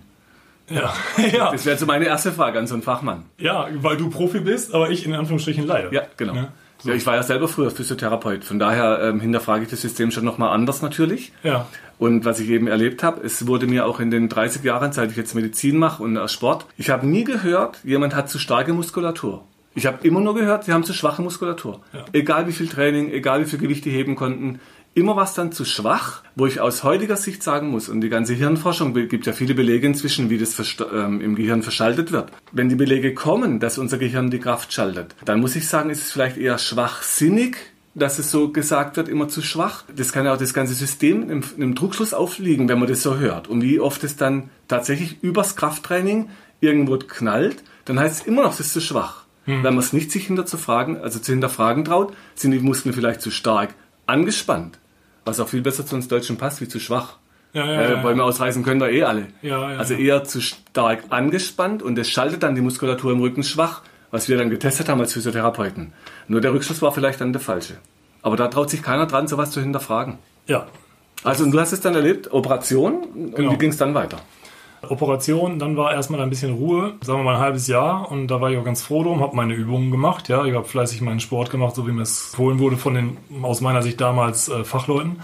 Ja, 0.70 0.94
ja. 1.32 1.52
Das 1.52 1.66
wäre 1.66 1.76
so 1.76 1.86
meine 1.86 2.06
erste 2.06 2.32
Frage 2.32 2.58
an 2.58 2.66
so 2.66 2.74
einen 2.74 2.82
Fachmann. 2.82 3.24
Ja, 3.38 3.68
weil 3.74 3.96
du 3.96 4.10
Profi 4.10 4.40
bist, 4.40 4.74
aber 4.74 4.90
ich 4.90 5.06
in 5.06 5.14
Anführungsstrichen 5.14 5.66
leider. 5.66 5.92
Ja, 5.92 6.02
genau. 6.16 6.34
Ja. 6.34 6.52
So. 6.78 6.90
Ja, 6.90 6.96
ich 6.96 7.06
war 7.06 7.14
ja 7.14 7.22
selber 7.22 7.46
früher 7.46 7.70
Physiotherapeut, 7.70 8.44
von 8.44 8.58
daher 8.58 9.00
ähm, 9.02 9.20
hinterfrage 9.20 9.62
ich 9.62 9.70
das 9.70 9.80
System 9.80 10.10
schon 10.10 10.24
nochmal 10.24 10.50
anders 10.50 10.82
natürlich. 10.82 11.32
Ja. 11.44 11.68
Und 11.98 12.24
was 12.24 12.40
ich 12.40 12.48
eben 12.48 12.66
erlebt 12.66 13.04
habe, 13.04 13.24
es 13.24 13.46
wurde 13.46 13.68
mir 13.68 13.86
auch 13.86 14.00
in 14.00 14.10
den 14.10 14.28
30 14.28 14.64
Jahren, 14.64 14.90
seit 14.90 15.12
ich 15.12 15.16
jetzt 15.16 15.36
Medizin 15.36 15.76
mache 15.76 16.02
und 16.02 16.18
Sport, 16.28 16.66
ich 16.76 16.90
habe 16.90 17.06
nie 17.06 17.22
gehört, 17.22 17.78
jemand 17.84 18.16
hat 18.16 18.28
zu 18.28 18.40
starke 18.40 18.72
Muskulatur. 18.72 19.44
Ich 19.74 19.86
habe 19.86 20.06
immer 20.06 20.20
nur 20.20 20.34
gehört, 20.34 20.64
sie 20.64 20.72
haben 20.72 20.84
zu 20.84 20.92
schwache 20.92 21.22
Muskulatur. 21.22 21.80
Ja. 21.92 22.04
Egal 22.12 22.48
wie 22.48 22.52
viel 22.52 22.66
Training, 22.66 23.10
egal 23.10 23.40
wie 23.40 23.48
viel 23.48 23.60
Gewichte 23.60 23.88
heben 23.88 24.16
konnten, 24.16 24.60
immer 24.94 25.16
was 25.16 25.34
dann 25.34 25.52
zu 25.52 25.64
schwach, 25.64 26.22
wo 26.34 26.46
ich 26.46 26.60
aus 26.60 26.84
heutiger 26.84 27.16
Sicht 27.16 27.42
sagen 27.42 27.68
muss, 27.68 27.88
und 27.88 28.00
die 28.00 28.08
ganze 28.08 28.34
Hirnforschung 28.34 28.94
gibt 28.94 29.26
ja 29.26 29.32
viele 29.32 29.54
Belege 29.54 29.86
inzwischen, 29.86 30.30
wie 30.30 30.38
das 30.38 30.56
ähm, 30.92 31.20
im 31.20 31.34
Gehirn 31.34 31.62
verschaltet 31.62 32.12
wird. 32.12 32.30
Wenn 32.52 32.68
die 32.68 32.74
Belege 32.74 33.14
kommen, 33.14 33.60
dass 33.60 33.78
unser 33.78 33.98
Gehirn 33.98 34.30
die 34.30 34.38
Kraft 34.38 34.72
schaltet, 34.72 35.14
dann 35.24 35.40
muss 35.40 35.56
ich 35.56 35.66
sagen, 35.66 35.90
ist 35.90 36.02
es 36.02 36.12
vielleicht 36.12 36.36
eher 36.36 36.58
schwachsinnig, 36.58 37.56
dass 37.94 38.18
es 38.18 38.30
so 38.30 38.50
gesagt 38.50 38.96
wird, 38.96 39.08
immer 39.08 39.28
zu 39.28 39.42
schwach. 39.42 39.84
Das 39.94 40.12
kann 40.12 40.24
ja 40.24 40.32
auch 40.32 40.38
das 40.38 40.54
ganze 40.54 40.74
System 40.74 41.28
im, 41.30 41.42
im 41.58 41.74
Druckschluss 41.74 42.14
aufliegen, 42.14 42.68
wenn 42.68 42.78
man 42.78 42.88
das 42.88 43.02
so 43.02 43.18
hört. 43.18 43.48
Und 43.48 43.62
wie 43.62 43.80
oft 43.80 44.02
es 44.04 44.16
dann 44.16 44.50
tatsächlich 44.68 45.22
übers 45.22 45.56
Krafttraining 45.56 46.30
irgendwo 46.60 46.96
knallt, 46.96 47.62
dann 47.84 47.98
heißt 47.98 48.20
es 48.20 48.26
immer 48.26 48.42
noch, 48.42 48.52
es 48.52 48.60
ist 48.60 48.72
zu 48.72 48.80
schwach. 48.80 49.24
Hm. 49.44 49.64
Wenn 49.64 49.74
man 49.74 49.82
es 49.82 49.92
nicht 49.92 50.10
sich 50.10 50.26
hinter 50.26 50.46
zu 50.46 50.56
fragen, 50.56 50.98
also 50.98 51.18
zu 51.18 51.32
hinterfragen 51.32 51.84
traut, 51.84 52.14
sind 52.34 52.52
die 52.52 52.60
Muskeln 52.60 52.94
vielleicht 52.94 53.20
zu 53.20 53.30
stark 53.30 53.74
angespannt. 54.06 54.78
Was 55.24 55.40
auch 55.40 55.48
viel 55.48 55.62
besser 55.62 55.86
zu 55.86 55.94
uns 55.94 56.08
Deutschen 56.08 56.36
passt, 56.36 56.60
wie 56.60 56.68
zu 56.68 56.80
schwach. 56.80 57.16
Ja, 57.52 57.70
ja, 57.70 57.98
äh, 57.98 58.02
Bäume 58.02 58.24
ausreißen 58.24 58.62
können 58.62 58.80
da 58.80 58.88
eh 58.88 59.02
alle. 59.04 59.26
Ja, 59.42 59.72
ja, 59.72 59.78
also 59.78 59.94
eher 59.94 60.24
zu 60.24 60.40
stark 60.40 61.04
angespannt 61.10 61.82
und 61.82 61.96
das 61.96 62.08
schaltet 62.08 62.42
dann 62.42 62.54
die 62.54 62.62
Muskulatur 62.62 63.12
im 63.12 63.20
Rücken 63.20 63.42
schwach, 63.42 63.82
was 64.10 64.28
wir 64.28 64.38
dann 64.38 64.48
getestet 64.48 64.88
haben 64.88 65.00
als 65.00 65.12
Physiotherapeuten. 65.12 65.92
Nur 66.28 66.40
der 66.40 66.54
Rückschluss 66.54 66.80
war 66.80 66.92
vielleicht 66.92 67.20
dann 67.20 67.32
der 67.32 67.42
falsche. 67.42 67.74
Aber 68.22 68.36
da 68.36 68.48
traut 68.48 68.70
sich 68.70 68.82
keiner 68.82 69.06
dran, 69.06 69.28
sowas 69.28 69.50
zu 69.50 69.60
hinterfragen. 69.60 70.18
Ja. 70.46 70.66
Also 71.24 71.44
und 71.44 71.50
du 71.50 71.60
hast 71.60 71.72
es 71.72 71.80
dann 71.80 71.94
erlebt, 71.94 72.32
Operation, 72.32 73.02
und 73.02 73.34
genau. 73.34 73.52
wie 73.52 73.58
ging 73.58 73.70
es 73.70 73.76
dann 73.76 73.94
weiter? 73.94 74.18
Operation, 74.88 75.58
dann 75.58 75.76
war 75.76 75.92
erstmal 75.92 76.20
ein 76.20 76.30
bisschen 76.30 76.54
Ruhe, 76.54 76.94
sagen 77.02 77.20
wir 77.20 77.24
mal 77.24 77.36
ein 77.36 77.40
halbes 77.40 77.66
Jahr 77.66 78.10
und 78.10 78.26
da 78.28 78.40
war 78.40 78.50
ich 78.50 78.58
auch 78.58 78.64
ganz 78.64 78.82
froh 78.82 79.04
drum, 79.04 79.20
habe 79.20 79.36
meine 79.36 79.54
Übungen 79.54 79.90
gemacht, 79.90 80.28
ja, 80.28 80.44
ich 80.44 80.54
habe 80.54 80.66
fleißig 80.66 81.00
meinen 81.00 81.20
Sport 81.20 81.50
gemacht, 81.50 81.74
so 81.74 81.86
wie 81.86 81.92
mir 81.92 82.02
es 82.02 82.30
empfohlen 82.30 82.58
wurde 82.58 82.76
von 82.76 82.94
den 82.94 83.16
aus 83.42 83.60
meiner 83.60 83.82
Sicht 83.82 84.00
damals 84.00 84.48
äh, 84.48 84.64
Fachleuten. 84.64 85.20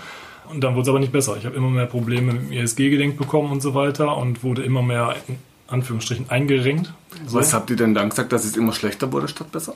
Und 0.50 0.62
dann 0.62 0.74
wurde 0.74 0.82
es 0.82 0.88
aber 0.88 1.00
nicht 1.00 1.12
besser. 1.12 1.36
Ich 1.36 1.44
habe 1.44 1.56
immer 1.56 1.68
mehr 1.68 1.86
Probleme 1.86 2.32
mit 2.32 2.50
dem 2.50 2.52
ESG-Gelenk 2.52 3.18
bekommen 3.18 3.52
und 3.52 3.60
so 3.60 3.74
weiter 3.74 4.16
und 4.16 4.42
wurde 4.42 4.62
immer 4.62 4.80
mehr 4.80 5.14
in 5.26 5.36
Anführungsstrichen 5.66 6.30
eingerenkt. 6.30 6.92
So. 7.26 7.38
Was 7.38 7.52
habt 7.52 7.68
ihr 7.68 7.76
denn 7.76 7.94
dann 7.94 8.08
gesagt, 8.08 8.32
dass 8.32 8.44
es 8.44 8.56
immer 8.56 8.72
schlechter 8.72 9.12
wurde 9.12 9.28
statt 9.28 9.52
besser? 9.52 9.74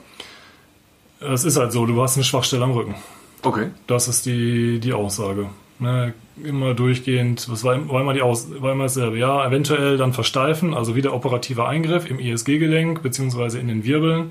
Es 1.20 1.44
ist 1.44 1.56
halt 1.58 1.72
so, 1.72 1.84
du 1.86 2.00
hast 2.02 2.16
eine 2.16 2.24
Schwachstelle 2.24 2.64
am 2.64 2.72
Rücken. 2.72 2.94
Okay. 3.42 3.70
Das 3.86 4.08
ist 4.08 4.24
die, 4.24 4.80
die 4.80 4.92
Aussage. 4.92 5.50
Ne, 5.82 6.14
immer 6.40 6.74
durchgehend, 6.74 7.48
was 7.50 7.64
war, 7.64 7.88
war, 7.88 8.00
immer 8.00 8.12
die 8.12 8.22
Aus, 8.22 8.46
war 8.62 8.70
immer 8.70 8.84
dasselbe. 8.84 9.18
Ja, 9.18 9.44
eventuell 9.44 9.96
dann 9.96 10.12
versteifen, 10.12 10.74
also 10.74 10.94
wieder 10.94 11.12
operativer 11.12 11.66
Eingriff 11.66 12.08
im 12.08 12.20
ISG-Gelenk 12.20 13.02
beziehungsweise 13.02 13.58
in 13.58 13.66
den 13.66 13.82
Wirbeln. 13.82 14.30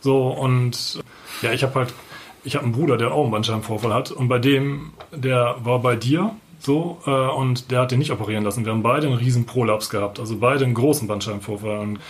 So 0.00 0.26
und 0.26 1.00
ja, 1.40 1.52
ich 1.52 1.62
habe 1.62 1.76
halt, 1.76 1.94
ich 2.42 2.56
habe 2.56 2.64
einen 2.64 2.72
Bruder, 2.74 2.96
der 2.96 3.12
auch 3.12 3.22
einen 3.22 3.30
Bandscheibenvorfall 3.30 3.94
hat 3.94 4.10
und 4.10 4.26
bei 4.26 4.40
dem, 4.40 4.90
der 5.12 5.58
war 5.62 5.78
bei 5.78 5.94
dir 5.94 6.32
so 6.58 6.98
äh, 7.06 7.10
und 7.10 7.70
der 7.70 7.82
hat 7.82 7.92
den 7.92 8.00
nicht 8.00 8.10
operieren 8.10 8.42
lassen. 8.42 8.64
Wir 8.64 8.72
haben 8.72 8.82
beide 8.82 9.06
einen 9.06 9.18
riesen 9.18 9.46
Prolaps 9.46 9.90
gehabt, 9.90 10.18
also 10.18 10.36
beide 10.38 10.64
einen 10.64 10.74
großen 10.74 11.06
Bandscheibenvorfall 11.06 11.78
und 11.78 12.00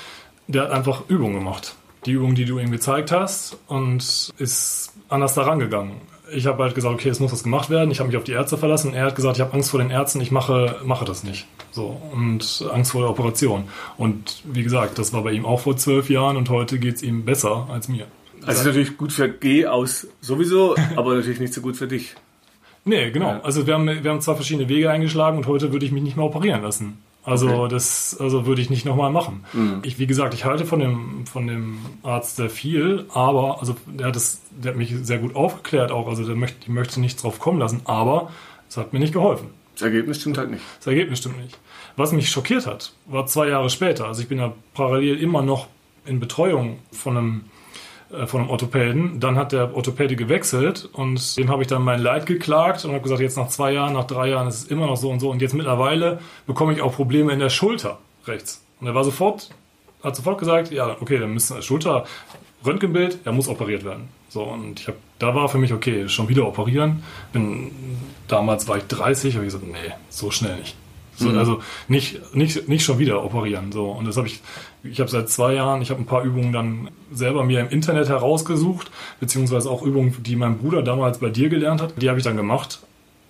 der 0.47 0.63
hat 0.63 0.71
einfach 0.71 1.03
Übungen 1.09 1.35
gemacht. 1.35 1.75
Die 2.07 2.13
Übung, 2.13 2.35
die 2.35 2.47
du 2.47 2.59
ihm 2.59 2.71
gezeigt 2.71 3.13
hast 3.13 3.59
und 3.67 4.33
ist 4.39 4.95
anders 5.11 5.35
da 5.35 5.43
rangegangen 5.43 5.97
ich 6.33 6.47
habe 6.47 6.63
halt 6.63 6.75
gesagt, 6.75 6.95
okay, 6.95 7.09
es 7.09 7.21
muss 7.21 7.33
was 7.33 7.43
gemacht 7.43 7.71
werden. 7.71 7.91
Ich 7.91 8.01
habe 8.01 8.09
mich 8.09 8.17
auf 8.17 8.25
die 8.25 8.33
Ärzte 8.33 8.59
verlassen. 8.59 8.95
Er 8.95 9.07
hat 9.07 9.17
gesagt, 9.17 9.37
ich 9.37 9.41
habe 9.41 9.53
Angst 9.53 9.71
vor 9.71 9.81
den 9.81 9.91
Ärzten, 9.91 10.21
ich 10.21 10.31
mache, 10.31 10.77
mache 10.85 11.05
das 11.05 11.25
nicht. 11.25 11.47
So 11.71 12.01
und 12.13 12.65
Angst 12.73 12.93
vor 12.93 13.03
der 13.03 13.11
Operation. 13.11 13.65
Und 13.97 14.43
wie 14.45 14.63
gesagt, 14.63 14.99
das 14.99 15.13
war 15.13 15.23
bei 15.23 15.33
ihm 15.33 15.47
auch 15.47 15.61
vor 15.61 15.77
zwölf 15.77 16.11
Jahren 16.11 16.37
und 16.37 16.51
heute 16.51 16.79
geht 16.79 16.97
es 16.97 17.03
ihm 17.03 17.25
besser 17.25 17.69
als 17.71 17.89
mir. 17.89 18.07
Also 18.47 18.61
ist 18.61 18.67
natürlich 18.67 18.97
gut 18.97 19.13
für 19.13 19.29
G 19.29 19.67
aus 19.67 20.07
sowieso, 20.21 20.77
aber 20.97 21.15
natürlich 21.15 21.41
nicht 21.41 21.55
so 21.55 21.61
gut 21.61 21.77
für 21.77 21.89
dich. 21.89 22.15
Nee, 22.85 23.11
genau. 23.11 23.41
Also 23.43 23.67
wir 23.67 23.75
haben, 23.75 23.87
wir 23.87 24.11
haben 24.11 24.21
zwei 24.21 24.35
verschiedene 24.35 24.69
Wege 24.69 24.91
eingeschlagen 24.91 25.37
und 25.37 25.47
heute 25.47 25.73
würde 25.73 25.85
ich 25.85 25.93
mich 25.93 26.03
nicht 26.03 26.17
mehr 26.17 26.25
operieren 26.25 26.63
lassen. 26.63 26.99
Also 27.29 27.49
okay. 27.49 27.69
das 27.75 28.17
also 28.19 28.47
würde 28.47 28.63
ich 28.63 28.71
nicht 28.71 28.87
nochmal 28.87 29.11
machen. 29.11 29.45
Mhm. 29.53 29.81
Ich, 29.83 29.99
wie 29.99 30.07
gesagt, 30.07 30.33
ich 30.33 30.47
halte 30.47 30.65
von 30.65 30.81
dem, 30.81 31.27
von 31.27 31.47
dem 31.47 31.79
Arzt 32.03 32.37
sehr 32.37 32.49
viel, 32.49 33.05
aber 33.13 33.61
also 33.61 33.77
der 33.87 34.07
hat, 34.07 34.17
das, 34.17 34.41
der 34.51 34.73
hat 34.73 34.79
mich 34.79 34.95
sehr 35.03 35.19
gut 35.19 35.37
aufgeklärt 35.37 35.93
auch, 35.93 36.09
also 36.09 36.25
der 36.25 36.37
möchte, 36.37 36.57
ich 36.63 36.69
möchte 36.69 37.01
nichts 37.01 37.21
drauf 37.21 37.39
kommen 37.39 37.59
lassen, 37.59 37.83
aber 37.85 38.31
es 38.69 38.79
hat 38.79 38.95
mir 38.95 38.99
nicht 38.99 39.13
geholfen. 39.13 39.51
Das 39.75 39.83
Ergebnis 39.83 40.21
stimmt 40.21 40.39
halt 40.39 40.51
nicht. 40.51 40.63
Das 40.79 40.87
Ergebnis 40.87 41.19
stimmt 41.19 41.39
nicht. 41.39 41.59
Was 41.97 42.13
mich 42.13 42.31
schockiert 42.31 42.67
hat, 42.67 42.93
war 43.07 43.27
zwei 43.27 43.49
Jahre 43.49 43.69
später. 43.69 44.07
Also 44.07 44.23
ich 44.23 44.29
bin 44.29 44.39
ja 44.39 44.53
parallel 44.73 45.19
immer 45.19 45.43
noch 45.43 45.67
in 46.07 46.21
Betreuung 46.21 46.79
von 46.93 47.17
einem 47.17 47.45
von 48.27 48.41
einem 48.41 48.51
Orthopäden. 48.51 49.21
Dann 49.21 49.37
hat 49.37 49.53
der 49.53 49.75
Orthopäde 49.75 50.17
gewechselt 50.17 50.89
und 50.93 51.37
dem 51.37 51.51
habe 51.51 51.63
ich 51.63 51.69
dann 51.69 51.83
mein 51.83 52.01
Leid 52.01 52.27
geklagt 52.27 52.85
und 52.85 52.93
habe 52.93 53.03
gesagt, 53.03 53.21
jetzt 53.21 53.37
nach 53.37 53.49
zwei 53.49 53.73
Jahren, 53.73 53.93
nach 53.93 54.07
drei 54.07 54.29
Jahren 54.29 54.49
ist 54.49 54.57
es 54.57 54.65
immer 54.65 54.87
noch 54.87 54.97
so 54.97 55.11
und 55.11 55.21
so. 55.21 55.31
Und 55.31 55.43
jetzt 55.43 55.55
mittlerweile 55.55 56.21
bekomme 56.47 56.73
ich 56.73 56.81
auch 56.81 56.95
Probleme 56.95 57.33
in 57.33 57.39
der 57.39 57.51
Schulter 57.51 57.99
rechts. 58.27 58.65
Und 58.81 58.87
er 58.87 58.95
war 58.95 59.05
sofort, 59.05 59.51
hat 60.03 60.17
sofort 60.17 60.39
gesagt, 60.39 60.71
ja, 60.71 60.97
okay, 61.01 61.19
dann 61.19 61.33
müssen 61.33 61.61
Schulter, 61.63 62.05
Röntgenbild, 62.65 63.19
er 63.25 63.33
muss 63.33 63.49
operiert 63.49 63.85
werden. 63.85 64.09
So, 64.29 64.43
und 64.43 64.81
ich 64.81 64.89
habe, 64.89 64.99
da 65.19 65.35
war 65.35 65.49
für 65.49 65.59
mich, 65.59 65.73
okay, 65.73 66.09
schon 66.09 66.29
wieder 66.29 66.47
operieren. 66.47 67.03
Bin, 67.33 67.71
damals 68.27 68.69
war 68.69 68.77
ich 68.77 68.85
30, 68.85 69.35
habe 69.35 69.47
ich 69.47 69.53
gesagt, 69.53 69.71
nee, 69.71 69.95
so 70.09 70.31
schnell 70.31 70.57
nicht. 70.57 70.77
So, 71.19 71.29
mhm. 71.31 71.39
Also 71.39 71.61
nicht, 71.89 72.35
nicht, 72.35 72.69
nicht 72.69 72.85
schon 72.85 72.99
wieder 72.99 73.25
operieren. 73.25 73.73
So. 73.73 73.91
Und 73.91 74.07
das 74.07 74.17
habe 74.17 74.29
ich, 74.29 74.41
ich 74.85 75.01
habe 75.01 75.11
seit 75.11 75.29
zwei 75.29 75.55
Jahren, 75.55 75.83
ich 75.83 75.91
habe 75.91 76.01
ein 76.01 76.07
paar 76.07 76.23
Übungen 76.23 76.53
dann 76.53 76.91
selber 77.13 77.45
mir 77.45 77.61
im 77.61 77.69
Internet 77.69 78.09
herausgesucht, 78.09 78.91
beziehungsweise 79.21 79.69
auch 79.69 79.83
Übungen, 79.83 80.15
die 80.23 80.37
mein 80.37 80.59
Bruder 80.59 80.83
damals 80.83 81.19
bei 81.19 81.31
dir 81.31 81.49
gelernt 81.49 81.83
hat, 81.83 82.01
die 82.01 82.09
habe 82.09 82.19
ich 82.19 82.25
dann 82.25 82.37
gemacht. 82.37 82.81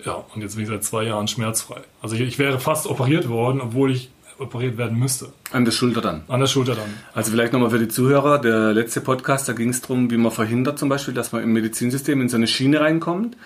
Ja, 0.05 0.25
und 0.35 0.43
jetzt 0.43 0.55
bin 0.55 0.65
ich 0.65 0.69
seit 0.69 0.85
zwei 0.85 1.05
Jahren 1.05 1.27
schmerzfrei. 1.29 1.81
Also 2.03 2.15
ich, 2.15 2.21
ich 2.21 2.39
wäre 2.39 2.61
fast 2.61 2.87
operiert 2.87 3.29
worden, 3.29 3.61
obwohl 3.61 3.91
ich 3.91 4.11
operiert 4.39 4.77
werden 4.77 4.99
müsste. 4.99 5.33
An 5.51 5.65
der 5.65 5.73
Schulter 5.73 6.01
dann? 6.01 6.23
An 6.29 6.41
der 6.41 6.47
Schulter 6.47 6.75
dann. 6.75 6.95
Also 7.15 7.33
vielleicht 7.33 7.53
nochmal 7.53 7.71
für 7.71 7.79
die 7.79 7.89
Zuhörer, 7.89 8.39
der 8.39 8.73
letzte 8.73 9.01
Podcast, 9.01 9.49
da 9.49 9.53
ging 9.53 9.71
es 9.71 9.81
darum, 9.81 10.11
wie 10.11 10.17
man 10.17 10.31
verhindert 10.31 10.79
zum 10.79 10.89
Beispiel, 10.89 11.15
dass 11.15 11.33
man 11.33 11.43
im 11.43 11.53
Medizinsystem 11.53 12.21
in 12.21 12.29
so 12.29 12.37
eine 12.37 12.47
Schiene 12.47 12.81
reinkommt. 12.81 13.37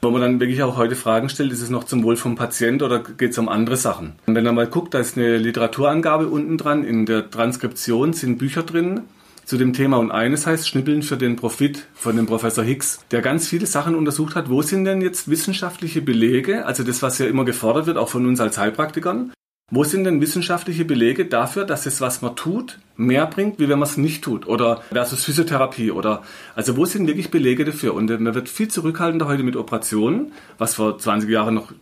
Wo 0.00 0.10
man 0.10 0.20
dann 0.20 0.38
wirklich 0.38 0.62
auch 0.62 0.76
heute 0.76 0.94
Fragen 0.94 1.28
stellt, 1.28 1.50
ist 1.52 1.60
es 1.60 1.70
noch 1.70 1.82
zum 1.82 2.04
Wohl 2.04 2.16
vom 2.16 2.36
Patient 2.36 2.82
oder 2.82 3.00
geht 3.00 3.32
es 3.32 3.38
um 3.38 3.48
andere 3.48 3.76
Sachen? 3.76 4.12
Und 4.26 4.36
wenn 4.36 4.44
man 4.44 4.54
mal 4.54 4.68
guckt, 4.68 4.94
da 4.94 5.00
ist 5.00 5.16
eine 5.16 5.38
Literaturangabe 5.38 6.28
unten 6.28 6.56
dran, 6.56 6.84
in 6.84 7.04
der 7.04 7.28
Transkription 7.28 8.12
sind 8.12 8.38
Bücher 8.38 8.62
drin, 8.62 9.02
zu 9.44 9.56
dem 9.56 9.72
Thema. 9.72 9.96
Und 9.96 10.12
eines 10.12 10.46
heißt 10.46 10.68
Schnippeln 10.68 11.02
für 11.02 11.16
den 11.16 11.34
Profit 11.34 11.86
von 11.94 12.14
dem 12.14 12.26
Professor 12.26 12.62
Hicks, 12.62 13.00
der 13.10 13.22
ganz 13.22 13.48
viele 13.48 13.66
Sachen 13.66 13.96
untersucht 13.96 14.36
hat. 14.36 14.50
Wo 14.50 14.62
sind 14.62 14.84
denn 14.84 15.00
jetzt 15.00 15.28
wissenschaftliche 15.28 16.00
Belege, 16.00 16.64
also 16.64 16.84
das, 16.84 17.02
was 17.02 17.18
ja 17.18 17.26
immer 17.26 17.44
gefordert 17.44 17.86
wird, 17.86 17.96
auch 17.96 18.08
von 18.08 18.24
uns 18.26 18.40
als 18.40 18.56
Heilpraktikern, 18.56 19.32
wo 19.70 19.84
sind 19.84 20.04
denn 20.04 20.20
wissenschaftliche 20.20 20.84
Belege 20.84 21.26
dafür, 21.26 21.64
dass 21.64 21.84
es, 21.84 22.00
was 22.00 22.22
man 22.22 22.36
tut, 22.36 22.78
mehr 22.96 23.26
bringt, 23.26 23.58
wie 23.58 23.68
wenn 23.68 23.78
man 23.78 23.88
es 23.88 23.98
nicht 23.98 24.24
tut? 24.24 24.46
Oder 24.46 24.82
versus 24.90 25.24
Physiotherapie? 25.24 25.90
Oder, 25.90 26.22
also 26.54 26.76
wo 26.76 26.86
sind 26.86 27.06
wirklich 27.06 27.30
Belege 27.30 27.66
dafür? 27.66 27.94
Und 27.94 28.08
man 28.08 28.34
wird 28.34 28.48
viel 28.48 28.68
zurückhaltender 28.68 29.26
heute 29.26 29.42
mit 29.42 29.56
Operationen, 29.56 30.32
was 30.56 30.74
vor 30.74 30.98
20 30.98 31.28
Jahren 31.28 31.54
noch 31.54 31.72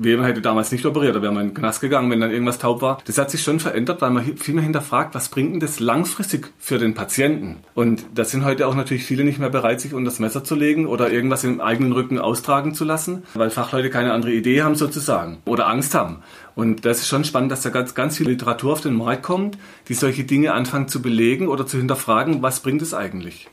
Weber 0.00 0.24
hätte 0.24 0.40
damals 0.40 0.70
nicht 0.70 0.86
operiert, 0.86 1.16
da 1.16 1.22
wäre 1.22 1.32
man 1.32 1.42
in 1.42 1.48
den 1.48 1.54
Knast 1.56 1.80
gegangen, 1.80 2.08
wenn 2.08 2.20
dann 2.20 2.30
irgendwas 2.30 2.60
taub 2.60 2.82
war. 2.82 2.98
Das 3.06 3.18
hat 3.18 3.32
sich 3.32 3.42
schon 3.42 3.58
verändert, 3.58 4.00
weil 4.00 4.10
man 4.10 4.36
viel 4.36 4.54
mehr 4.54 4.62
hinterfragt, 4.62 5.12
was 5.16 5.28
bringt 5.28 5.54
denn 5.54 5.60
das 5.60 5.80
langfristig 5.80 6.52
für 6.60 6.78
den 6.78 6.94
Patienten? 6.94 7.56
Und 7.74 8.06
da 8.14 8.24
sind 8.24 8.44
heute 8.44 8.68
auch 8.68 8.76
natürlich 8.76 9.02
viele 9.02 9.24
nicht 9.24 9.40
mehr 9.40 9.50
bereit, 9.50 9.80
sich 9.80 9.94
unter 9.94 10.10
das 10.10 10.20
Messer 10.20 10.44
zu 10.44 10.54
legen 10.54 10.86
oder 10.86 11.10
irgendwas 11.10 11.42
im 11.42 11.60
eigenen 11.60 11.90
Rücken 11.90 12.20
austragen 12.20 12.74
zu 12.74 12.84
lassen, 12.84 13.24
weil 13.34 13.50
Fachleute 13.50 13.90
keine 13.90 14.12
andere 14.12 14.32
Idee 14.32 14.62
haben 14.62 14.76
sozusagen 14.76 15.38
oder 15.46 15.66
Angst 15.66 15.96
haben. 15.96 16.22
Und 16.54 16.84
das 16.84 16.98
ist 16.98 17.08
schon 17.08 17.24
spannend, 17.24 17.50
dass 17.50 17.62
da 17.62 17.70
ganz, 17.70 17.96
ganz 17.96 18.18
viel 18.18 18.28
Literatur 18.28 18.74
auf 18.74 18.80
den 18.80 18.94
Markt 18.94 19.24
kommt, 19.24 19.58
die 19.88 19.94
solche 19.94 20.22
Dinge 20.22 20.52
anfangen 20.52 20.86
zu 20.86 21.02
belegen 21.02 21.48
oder 21.48 21.66
zu 21.66 21.76
hinterfragen, 21.76 22.40
was 22.40 22.60
bringt 22.60 22.82
es 22.82 22.94
eigentlich? 22.94 23.48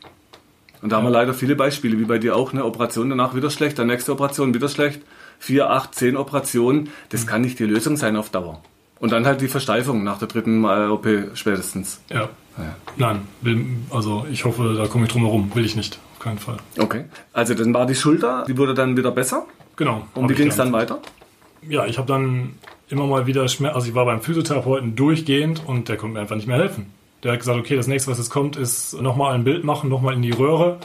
Und 0.84 0.92
da 0.92 0.98
haben 0.98 1.06
wir 1.06 1.12
leider 1.12 1.34
viele 1.34 1.56
Beispiele, 1.56 1.98
wie 1.98 2.06
bei 2.06 2.20
dir 2.20 2.36
auch, 2.36 2.54
eine 2.54 2.66
Operation 2.66 3.10
danach 3.10 3.34
wieder 3.34 3.50
schlecht, 3.50 3.80
dann 3.80 3.88
nächste 3.88 4.12
Operation 4.12 4.54
wieder 4.54 4.70
schlecht 4.70 5.02
vier, 5.40 5.70
acht, 5.70 5.96
zehn 5.96 6.18
Operationen, 6.18 6.90
das 7.10 7.28
kann 7.28 7.42
nicht 7.42 7.60
die 7.60 7.66
Lösung 7.66 7.98
sein 7.98 8.16
auf 8.16 8.30
Dauer. 8.30 8.62
Und 9.00 9.12
dann 9.12 9.26
halt 9.26 9.42
die 9.42 9.48
Versteifung 9.48 10.04
nach 10.04 10.20
der 10.20 10.28
dritten 10.28 10.66
OP 10.66 11.08
spätestens. 11.34 12.02
Ja. 12.10 12.30
ja. 12.58 12.76
Nein, 12.98 13.22
will, 13.42 13.66
also 13.92 14.26
ich 14.32 14.46
hoffe, 14.46 14.76
da 14.78 14.88
komme 14.88 15.06
ich 15.06 15.12
drum 15.12 15.24
herum. 15.24 15.52
Will 15.54 15.66
ich 15.66 15.76
nicht, 15.76 16.00
auf 16.14 16.20
keinen 16.20 16.40
Fall. 16.40 16.58
Okay. 16.78 17.06
Also 17.34 17.54
dann 17.54 17.74
war 17.74 17.86
die 17.86 17.96
Schulter, 17.96 18.46
die 18.48 18.58
wurde 18.58 18.74
dann 18.74 18.96
wieder 18.98 19.12
besser? 19.12 19.46
Genau. 19.76 20.08
Und 20.14 20.30
wie 20.30 20.34
ging 20.34 20.48
es 20.48 20.56
dann 20.56 20.72
weiter? 20.72 21.00
Ja, 21.68 21.86
ich 21.86 21.98
habe 21.98 22.08
dann 22.08 22.56
immer 22.90 23.08
mal 23.08 23.28
wieder 23.28 23.48
Schmerzen. 23.48 23.76
Also 23.76 23.90
ich 23.90 23.96
war 23.96 24.06
beim 24.06 24.22
Physiotherapeuten 24.22 24.96
durchgehend 24.96 25.64
und 25.66 25.90
der 25.90 25.98
konnte 25.98 26.16
mir 26.16 26.22
einfach 26.22 26.36
nicht 26.36 26.48
mehr 26.48 26.58
helfen. 26.58 26.88
Der 27.24 27.34
hat 27.34 27.40
gesagt, 27.40 27.60
okay, 27.60 27.76
das 27.76 27.88
nächste, 27.88 28.12
was 28.12 28.18
jetzt 28.18 28.30
kommt, 28.30 28.56
ist 28.56 29.02
nochmal 29.02 29.34
ein 29.34 29.44
Bild 29.44 29.64
machen, 29.64 29.90
nochmal 29.90 30.14
in 30.14 30.22
die 30.22 30.32
Röhre 30.32 30.78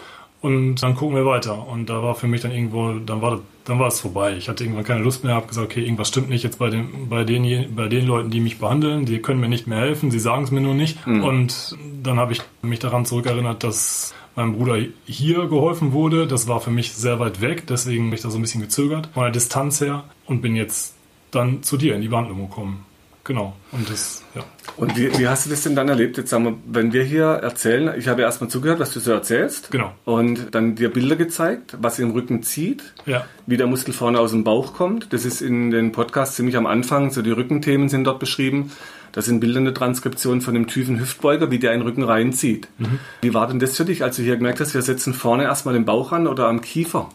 und 0.42 0.76
dann 0.76 0.94
gucken 0.94 1.16
wir 1.16 1.26
weiter. 1.26 1.68
Und 1.68 1.90
da 1.90 2.02
war 2.02 2.14
für 2.14 2.26
mich 2.26 2.40
dann 2.40 2.50
irgendwo, 2.50 2.94
dann 2.94 3.20
war, 3.20 3.40
dann 3.64 3.78
war 3.78 3.88
es 3.88 4.00
vorbei. 4.00 4.36
Ich 4.36 4.48
hatte 4.48 4.64
irgendwann 4.64 4.84
keine 4.84 5.02
Lust 5.02 5.22
mehr, 5.22 5.34
habe 5.34 5.46
gesagt, 5.46 5.66
okay, 5.66 5.82
irgendwas 5.82 6.08
stimmt 6.08 6.30
nicht 6.30 6.44
jetzt 6.44 6.58
bei 6.58 6.70
den, 6.70 7.08
bei 7.10 7.24
den, 7.24 7.74
bei 7.74 7.88
den 7.88 8.06
Leuten, 8.06 8.30
die 8.30 8.40
mich 8.40 8.58
behandeln. 8.58 9.04
Die 9.04 9.18
können 9.20 9.40
mir 9.40 9.48
nicht 9.48 9.66
mehr 9.66 9.80
helfen, 9.80 10.10
sie 10.10 10.18
sagen 10.18 10.44
es 10.44 10.50
mir 10.50 10.62
nur 10.62 10.74
nicht. 10.74 11.06
Mhm. 11.06 11.24
Und 11.24 11.76
dann 12.02 12.18
habe 12.18 12.32
ich 12.32 12.40
mich 12.62 12.78
daran 12.78 13.04
zurückerinnert, 13.04 13.62
dass 13.64 14.14
meinem 14.34 14.54
Bruder 14.54 14.78
hier 15.04 15.46
geholfen 15.46 15.92
wurde. 15.92 16.26
Das 16.26 16.48
war 16.48 16.60
für 16.60 16.70
mich 16.70 16.92
sehr 16.92 17.20
weit 17.20 17.40
weg, 17.42 17.66
deswegen 17.68 18.04
bin 18.04 18.14
ich 18.14 18.22
da 18.22 18.30
so 18.30 18.38
ein 18.38 18.42
bisschen 18.42 18.62
gezögert 18.62 19.10
von 19.12 19.24
der 19.24 19.32
Distanz 19.32 19.80
her 19.80 20.04
und 20.26 20.40
bin 20.40 20.56
jetzt 20.56 20.94
dann 21.30 21.62
zu 21.62 21.76
dir 21.76 21.94
in 21.94 22.00
die 22.00 22.08
Behandlung 22.08 22.48
gekommen. 22.48 22.86
Genau. 23.24 23.54
Und 23.72 23.90
das, 23.90 24.22
ja. 24.34 24.42
Und 24.76 24.96
wie, 24.96 25.16
wie 25.18 25.28
hast 25.28 25.46
du 25.46 25.50
das 25.50 25.62
denn 25.62 25.76
dann 25.76 25.88
erlebt? 25.88 26.16
Jetzt 26.16 26.30
sagen 26.30 26.44
wir, 26.44 26.54
wenn 26.66 26.92
wir 26.92 27.04
hier 27.04 27.26
erzählen, 27.26 27.92
ich 27.98 28.08
habe 28.08 28.22
erstmal 28.22 28.48
zugehört, 28.48 28.80
was 28.80 28.92
du 28.92 29.00
so 29.00 29.12
erzählst. 29.12 29.70
Genau. 29.70 29.92
Und 30.04 30.54
dann 30.54 30.74
dir 30.74 30.90
Bilder 30.90 31.16
gezeigt, 31.16 31.76
was 31.80 31.98
im 31.98 32.12
Rücken 32.12 32.42
zieht, 32.42 32.82
ja. 33.06 33.26
wie 33.46 33.56
der 33.56 33.66
Muskel 33.66 33.92
vorne 33.92 34.18
aus 34.18 34.30
dem 34.30 34.42
Bauch 34.42 34.74
kommt. 34.74 35.12
Das 35.12 35.24
ist 35.24 35.42
in 35.42 35.70
den 35.70 35.92
Podcasts 35.92 36.36
ziemlich 36.36 36.56
am 36.56 36.66
Anfang, 36.66 37.10
so 37.10 37.20
die 37.20 37.30
Rückenthemen 37.30 37.88
sind 37.88 38.04
dort 38.04 38.20
beschrieben. 38.20 38.72
Das 39.12 39.26
sind 39.26 39.40
bildende 39.40 39.74
Transkriptionen 39.74 40.40
von 40.40 40.54
dem 40.54 40.66
tiefen 40.66 40.98
Hüftbeuger, 40.98 41.50
wie 41.50 41.58
der 41.58 41.72
in 41.72 41.80
den 41.80 41.86
Rücken 41.86 42.04
reinzieht. 42.04 42.68
Mhm. 42.78 43.00
Wie 43.22 43.34
war 43.34 43.48
denn 43.48 43.58
das 43.58 43.76
für 43.76 43.84
dich, 43.84 44.02
als 44.02 44.16
du 44.16 44.22
hier 44.22 44.36
gemerkt 44.36 44.60
hast, 44.60 44.72
wir 44.72 44.82
setzen 44.82 45.14
vorne 45.14 45.42
erstmal 45.42 45.74
den 45.74 45.84
Bauch 45.84 46.12
an 46.12 46.26
oder 46.26 46.46
am 46.48 46.60
Kiefer? 46.60 47.08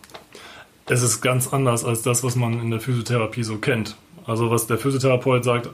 Es 0.88 1.02
ist 1.02 1.22
ganz 1.22 1.52
anders 1.52 1.84
als 1.84 2.04
das, 2.04 2.24
was 2.24 2.36
man 2.36 2.62
in 2.62 2.70
der 2.70 2.80
Physiotherapie 2.80 3.44
so 3.44 3.58
kennt. 3.58 3.96
Also 4.28 4.50
was 4.50 4.68
der 4.68 4.78
Physiotherapeut 4.78 5.44
sagt, 5.44 5.70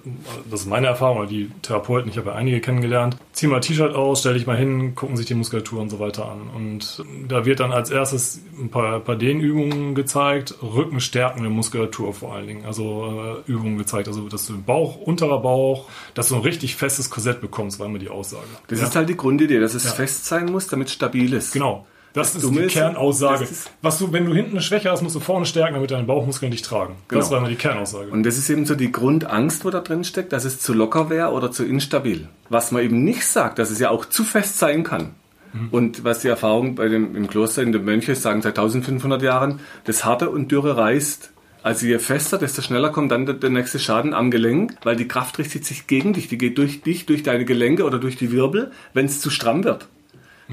das 0.49 0.61
ist 0.61 0.67
meine 0.67 0.87
Erfahrung, 0.87 1.19
oder 1.19 1.27
die 1.27 1.49
Therapeuten, 1.61 2.09
ich 2.09 2.17
habe 2.17 2.31
ja 2.31 2.35
einige 2.35 2.59
kennengelernt, 2.59 3.17
zieh 3.31 3.47
mal 3.47 3.61
T-Shirt 3.61 3.95
aus, 3.95 4.19
stell 4.19 4.33
dich 4.33 4.45
mal 4.45 4.57
hin, 4.57 4.93
gucken 4.95 5.15
sich 5.15 5.25
die 5.25 5.35
Muskulatur 5.35 5.81
und 5.81 5.89
so 5.89 5.99
weiter 5.99 6.29
an. 6.29 6.49
Und 6.53 7.03
da 7.27 7.45
wird 7.45 7.61
dann 7.61 7.71
als 7.71 7.89
erstes 7.89 8.41
ein 8.59 8.69
paar, 8.69 8.99
paar 8.99 9.15
Dehnübungen 9.15 9.95
gezeigt, 9.95 10.55
rückenstärkende 10.61 11.49
Muskulatur 11.49 12.13
vor 12.13 12.35
allen 12.35 12.47
Dingen. 12.47 12.65
Also 12.65 13.41
äh, 13.47 13.51
Übungen 13.51 13.77
gezeigt, 13.77 14.07
also 14.07 14.27
dass 14.27 14.47
du 14.47 14.61
Bauch, 14.61 14.97
unterer 14.97 15.39
Bauch, 15.39 15.87
dass 16.13 16.29
du 16.29 16.35
ein 16.35 16.41
richtig 16.41 16.75
festes 16.75 17.09
Korsett 17.09 17.41
bekommst, 17.41 17.79
war 17.79 17.87
immer 17.87 17.99
die 17.99 18.09
Aussage. 18.09 18.43
Das 18.67 18.79
ja? 18.79 18.87
ist 18.87 18.95
halt 18.95 19.09
die 19.09 19.17
Grundidee, 19.17 19.59
dass 19.59 19.73
es 19.73 19.85
ja. 19.85 19.91
fest 19.91 20.25
sein 20.25 20.51
muss, 20.51 20.67
damit 20.67 20.87
es 20.87 20.93
stabil 20.93 21.33
ist. 21.33 21.53
Genau. 21.53 21.85
Das, 22.13 22.33
das 22.33 22.43
ist 22.43 22.53
die 22.53 22.67
Kernaussage. 22.67 23.47
Was 23.81 23.97
du, 23.97 24.11
wenn 24.11 24.25
du 24.25 24.33
hinten 24.33 24.51
eine 24.51 24.61
Schwäche 24.61 24.91
hast, 24.91 25.01
musst 25.01 25.15
du 25.15 25.19
vorne 25.19 25.45
stärken, 25.45 25.75
damit 25.75 25.91
deine 25.91 26.03
Bauchmuskeln 26.03 26.51
dich 26.51 26.61
tragen. 26.61 26.95
Genau. 27.07 27.21
Das 27.21 27.31
war 27.31 27.37
immer 27.37 27.47
die 27.47 27.55
Kernaussage. 27.55 28.11
Und 28.11 28.23
das 28.23 28.37
ist 28.37 28.49
eben 28.49 28.65
so 28.65 28.75
die 28.75 28.91
Grundangst, 28.91 29.63
wo 29.63 29.69
da 29.69 29.79
drin 29.79 30.03
steckt, 30.03 30.33
dass 30.33 30.43
es 30.43 30.59
zu 30.59 30.73
locker 30.73 31.09
wäre 31.09 31.31
oder 31.31 31.51
zu 31.51 31.63
instabil. 31.63 32.27
Was 32.49 32.71
man 32.71 32.83
eben 32.83 33.03
nicht 33.03 33.25
sagt, 33.25 33.59
dass 33.59 33.71
es 33.71 33.79
ja 33.79 33.89
auch 33.89 34.05
zu 34.05 34.23
fest 34.23 34.59
sein 34.59 34.83
kann. 34.83 35.11
Mhm. 35.53 35.67
Und 35.71 36.03
was 36.03 36.19
die 36.19 36.27
Erfahrung 36.27 36.75
bei 36.75 36.89
dem, 36.89 37.15
im 37.15 37.27
Kloster 37.27 37.61
in 37.61 37.71
den 37.71 37.83
Mönchen 37.83 38.15
sagen 38.15 38.41
seit 38.41 38.57
1500 38.57 39.21
Jahren, 39.21 39.59
das 39.85 40.03
harte 40.03 40.29
und 40.29 40.51
dürre 40.51 40.77
reißt. 40.77 41.31
Also 41.63 41.85
je 41.85 41.99
fester, 41.99 42.37
desto 42.39 42.61
schneller 42.61 42.89
kommt 42.89 43.11
dann 43.11 43.25
der, 43.25 43.35
der, 43.35 43.51
nächste 43.51 43.77
Schaden 43.77 44.15
am 44.15 44.31
Gelenk, 44.31 44.75
weil 44.83 44.95
die 44.95 45.07
Kraft 45.07 45.37
richtet 45.37 45.63
sich 45.63 45.85
gegen 45.85 46.13
dich. 46.13 46.27
Die 46.27 46.37
geht 46.37 46.57
durch 46.57 46.81
dich, 46.81 47.05
durch 47.05 47.21
deine 47.21 47.45
Gelenke 47.45 47.85
oder 47.85 47.99
durch 47.99 48.15
die 48.15 48.31
Wirbel, 48.31 48.71
wenn 48.93 49.05
es 49.05 49.21
zu 49.21 49.29
stramm 49.29 49.63
wird. 49.63 49.87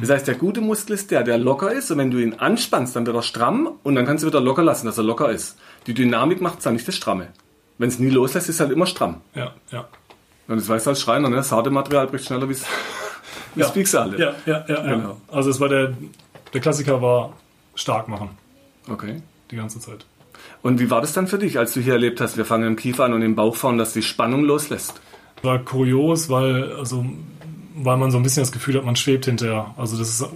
Das 0.00 0.11
heißt, 0.11 0.28
der 0.28 0.37
gute 0.37 0.61
Muskel 0.61 0.94
ist 0.94 1.11
der, 1.11 1.24
der 1.24 1.38
locker 1.38 1.72
ist 1.72 1.90
und 1.90 1.98
wenn 1.98 2.11
du 2.11 2.18
ihn 2.18 2.34
anspannst, 2.34 2.94
dann 2.94 3.06
wird 3.06 3.16
er 3.16 3.22
stramm 3.22 3.68
und 3.82 3.94
dann 3.94 4.06
kannst 4.06 4.22
du 4.22 4.28
wieder 4.28 4.40
locker 4.40 4.62
lassen, 4.62 4.87
dass 4.87 4.98
er 4.98 5.04
locker 5.04 5.30
ist. 5.30 5.58
Die 5.87 5.94
Dynamik 5.94 6.40
macht 6.40 6.64
dann 6.64 6.74
nicht 6.74 6.87
das 6.87 6.94
Stramme. 6.94 7.28
Wenn 7.78 7.88
es 7.88 7.98
nie 7.98 8.11
loslässt, 8.11 8.48
ist 8.48 8.56
es 8.56 8.61
halt 8.61 8.70
immer 8.70 8.87
stramm. 8.87 9.20
Ja, 9.34 9.52
ja. 9.70 9.88
Und 10.46 10.56
das 10.56 10.68
weißt 10.68 10.87
du 10.87 10.90
als 10.90 11.00
Schreiner, 11.00 11.28
ne? 11.28 11.37
das 11.37 11.52
harte 11.52 11.70
Material 11.70 12.06
bricht 12.06 12.26
schneller 12.26 12.48
wie 12.48 12.52
es 12.54 12.64
ja. 13.54 13.68
Pixel. 13.68 14.18
Ja, 14.18 14.34
ja, 14.46 14.64
ja, 14.66 14.84
ja. 14.84 14.94
Genau. 14.94 15.20
Also 15.28 15.50
es 15.50 15.61
war 15.61 15.68
der, 15.68 15.94
der 16.52 16.61
Klassiker 16.61 17.02
war 17.02 17.34
stark 17.74 18.08
machen. 18.08 18.30
Okay. 18.88 19.22
Die 19.50 19.56
ganze 19.56 19.80
Zeit. 19.80 20.06
Und 20.62 20.80
wie 20.80 20.90
war 20.90 21.00
das 21.00 21.12
dann 21.12 21.26
für 21.26 21.38
dich, 21.38 21.58
als 21.58 21.74
du 21.74 21.80
hier 21.80 21.94
erlebt 21.94 22.20
hast, 22.20 22.37
wir 22.37 22.44
fangen 22.44 22.66
im 22.66 22.76
Kiefer 22.76 23.04
an 23.04 23.12
und 23.12 23.22
im 23.22 23.34
Bauch 23.34 23.56
fahren, 23.56 23.78
dass 23.78 23.92
die 23.92 24.02
Spannung 24.02 24.44
loslässt? 24.44 25.00
War 25.42 25.58
kurios, 25.61 26.28
weil 26.28 26.72
also 26.72 27.06
weil 27.83 27.97
man 27.97 28.11
so 28.11 28.17
ein 28.17 28.23
bisschen 28.23 28.43
das 28.43 28.53
Gefühl 28.53 28.77
hat, 28.77 28.85
man 28.85 28.97
schwebt 28.97 29.25
hinterher. 29.25 29.75
Also 29.77 29.97
das 29.99 30.09
ist 30.09 30.29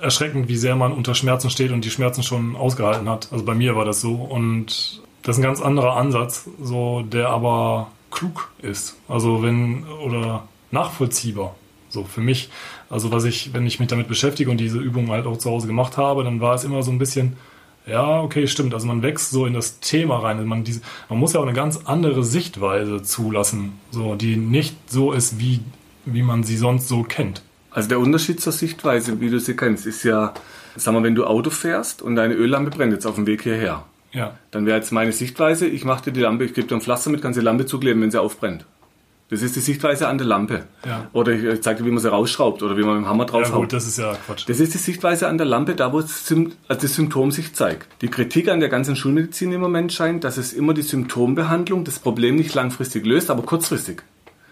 erschreckend, 0.00 0.48
wie 0.48 0.56
sehr 0.56 0.76
man 0.76 0.92
unter 0.92 1.14
Schmerzen 1.14 1.50
steht 1.50 1.72
und 1.72 1.84
die 1.84 1.90
Schmerzen 1.90 2.22
schon 2.22 2.56
ausgehalten 2.56 3.08
hat. 3.08 3.28
Also 3.30 3.44
bei 3.44 3.54
mir 3.54 3.76
war 3.76 3.84
das 3.84 4.00
so 4.00 4.14
und 4.14 5.02
das 5.22 5.36
ist 5.36 5.40
ein 5.40 5.46
ganz 5.46 5.60
anderer 5.60 5.96
Ansatz, 5.96 6.48
so 6.62 7.02
der 7.02 7.28
aber 7.28 7.90
klug 8.10 8.50
ist. 8.62 8.96
Also 9.08 9.42
wenn 9.42 9.84
oder 10.04 10.44
nachvollziehbar. 10.70 11.54
So 11.88 12.04
für 12.04 12.20
mich, 12.20 12.50
also 12.88 13.10
was 13.10 13.24
ich, 13.24 13.52
wenn 13.52 13.66
ich 13.66 13.80
mich 13.80 13.88
damit 13.88 14.08
beschäftige 14.08 14.50
und 14.50 14.58
diese 14.58 14.78
Übungen 14.78 15.10
halt 15.10 15.26
auch 15.26 15.38
zu 15.38 15.50
Hause 15.50 15.66
gemacht 15.66 15.96
habe, 15.96 16.24
dann 16.24 16.40
war 16.40 16.54
es 16.54 16.64
immer 16.64 16.82
so 16.82 16.92
ein 16.92 16.98
bisschen, 16.98 17.36
ja, 17.86 18.20
okay, 18.20 18.46
stimmt. 18.46 18.74
Also 18.74 18.86
man 18.86 19.02
wächst 19.02 19.30
so 19.30 19.44
in 19.44 19.54
das 19.54 19.80
Thema 19.80 20.18
rein. 20.18 20.44
Man, 20.46 20.62
diese, 20.62 20.80
man 21.08 21.18
muss 21.18 21.32
ja 21.32 21.40
auch 21.40 21.44
eine 21.44 21.52
ganz 21.52 21.80
andere 21.84 22.22
Sichtweise 22.22 23.02
zulassen, 23.02 23.72
so 23.90 24.14
die 24.14 24.36
nicht 24.36 24.76
so 24.88 25.12
ist 25.12 25.40
wie 25.40 25.60
wie 26.04 26.22
man 26.22 26.42
sie 26.42 26.56
sonst 26.56 26.88
so 26.88 27.02
kennt. 27.02 27.42
Also 27.70 27.88
der 27.88 28.00
Unterschied 28.00 28.40
zur 28.40 28.52
Sichtweise, 28.52 29.20
wie 29.20 29.30
du 29.30 29.38
sie 29.38 29.54
kennst, 29.54 29.86
ist 29.86 30.02
ja, 30.02 30.34
sag 30.76 30.92
mal, 30.92 31.02
wenn 31.02 31.14
du 31.14 31.24
Auto 31.24 31.50
fährst 31.50 32.02
und 32.02 32.16
deine 32.16 32.34
Öllampe 32.34 32.70
brennt 32.70 32.92
jetzt 32.92 33.06
auf 33.06 33.14
dem 33.14 33.26
Weg 33.26 33.42
hierher. 33.42 33.84
Ja. 34.12 34.36
Dann 34.50 34.66
wäre 34.66 34.76
jetzt 34.76 34.90
meine 34.90 35.12
Sichtweise, 35.12 35.66
ich 35.66 35.84
mache 35.84 36.04
dir 36.04 36.12
die 36.12 36.20
Lampe, 36.20 36.44
ich 36.44 36.54
gebe 36.54 36.66
dir 36.66 36.74
ein 36.74 36.80
Pflaster 36.80 37.10
mit, 37.10 37.22
kannst 37.22 37.38
die 37.38 37.44
Lampe 37.44 37.66
zukleben, 37.66 38.02
wenn 38.02 38.10
sie 38.10 38.20
aufbrennt. 38.20 38.64
Das 39.30 39.42
ist 39.42 39.54
die 39.54 39.60
Sichtweise 39.60 40.08
an 40.08 40.18
der 40.18 40.26
Lampe. 40.26 40.64
Ja. 40.84 41.08
Oder 41.12 41.30
ich 41.32 41.62
zeige 41.62 41.80
dir, 41.80 41.86
wie 41.86 41.92
man 41.92 42.00
sie 42.00 42.10
rausschraubt 42.10 42.64
oder 42.64 42.76
wie 42.76 42.82
man 42.82 42.96
mit 42.96 43.04
dem 43.04 43.08
Hammer 43.08 43.26
draufhaut. 43.26 43.52
Ja 43.52 43.58
gut, 43.58 43.72
das 43.72 43.86
ist 43.86 43.96
ja 43.96 44.16
Quatsch. 44.26 44.48
Das 44.48 44.58
ist 44.58 44.74
die 44.74 44.78
Sichtweise 44.78 45.28
an 45.28 45.38
der 45.38 45.46
Lampe, 45.46 45.76
da 45.76 45.92
wo 45.92 46.00
das, 46.00 46.28
also 46.28 46.82
das 46.82 46.94
Symptom 46.96 47.30
sich 47.30 47.54
zeigt. 47.54 47.86
Die 48.02 48.08
Kritik 48.08 48.48
an 48.48 48.58
der 48.58 48.68
ganzen 48.68 48.96
Schulmedizin 48.96 49.52
im 49.52 49.60
Moment 49.60 49.92
scheint, 49.92 50.24
dass 50.24 50.36
es 50.36 50.52
immer 50.52 50.74
die 50.74 50.82
Symptombehandlung 50.82 51.84
das 51.84 52.00
Problem 52.00 52.34
nicht 52.34 52.52
langfristig 52.54 53.06
löst, 53.06 53.30
aber 53.30 53.42
kurzfristig. 53.42 54.02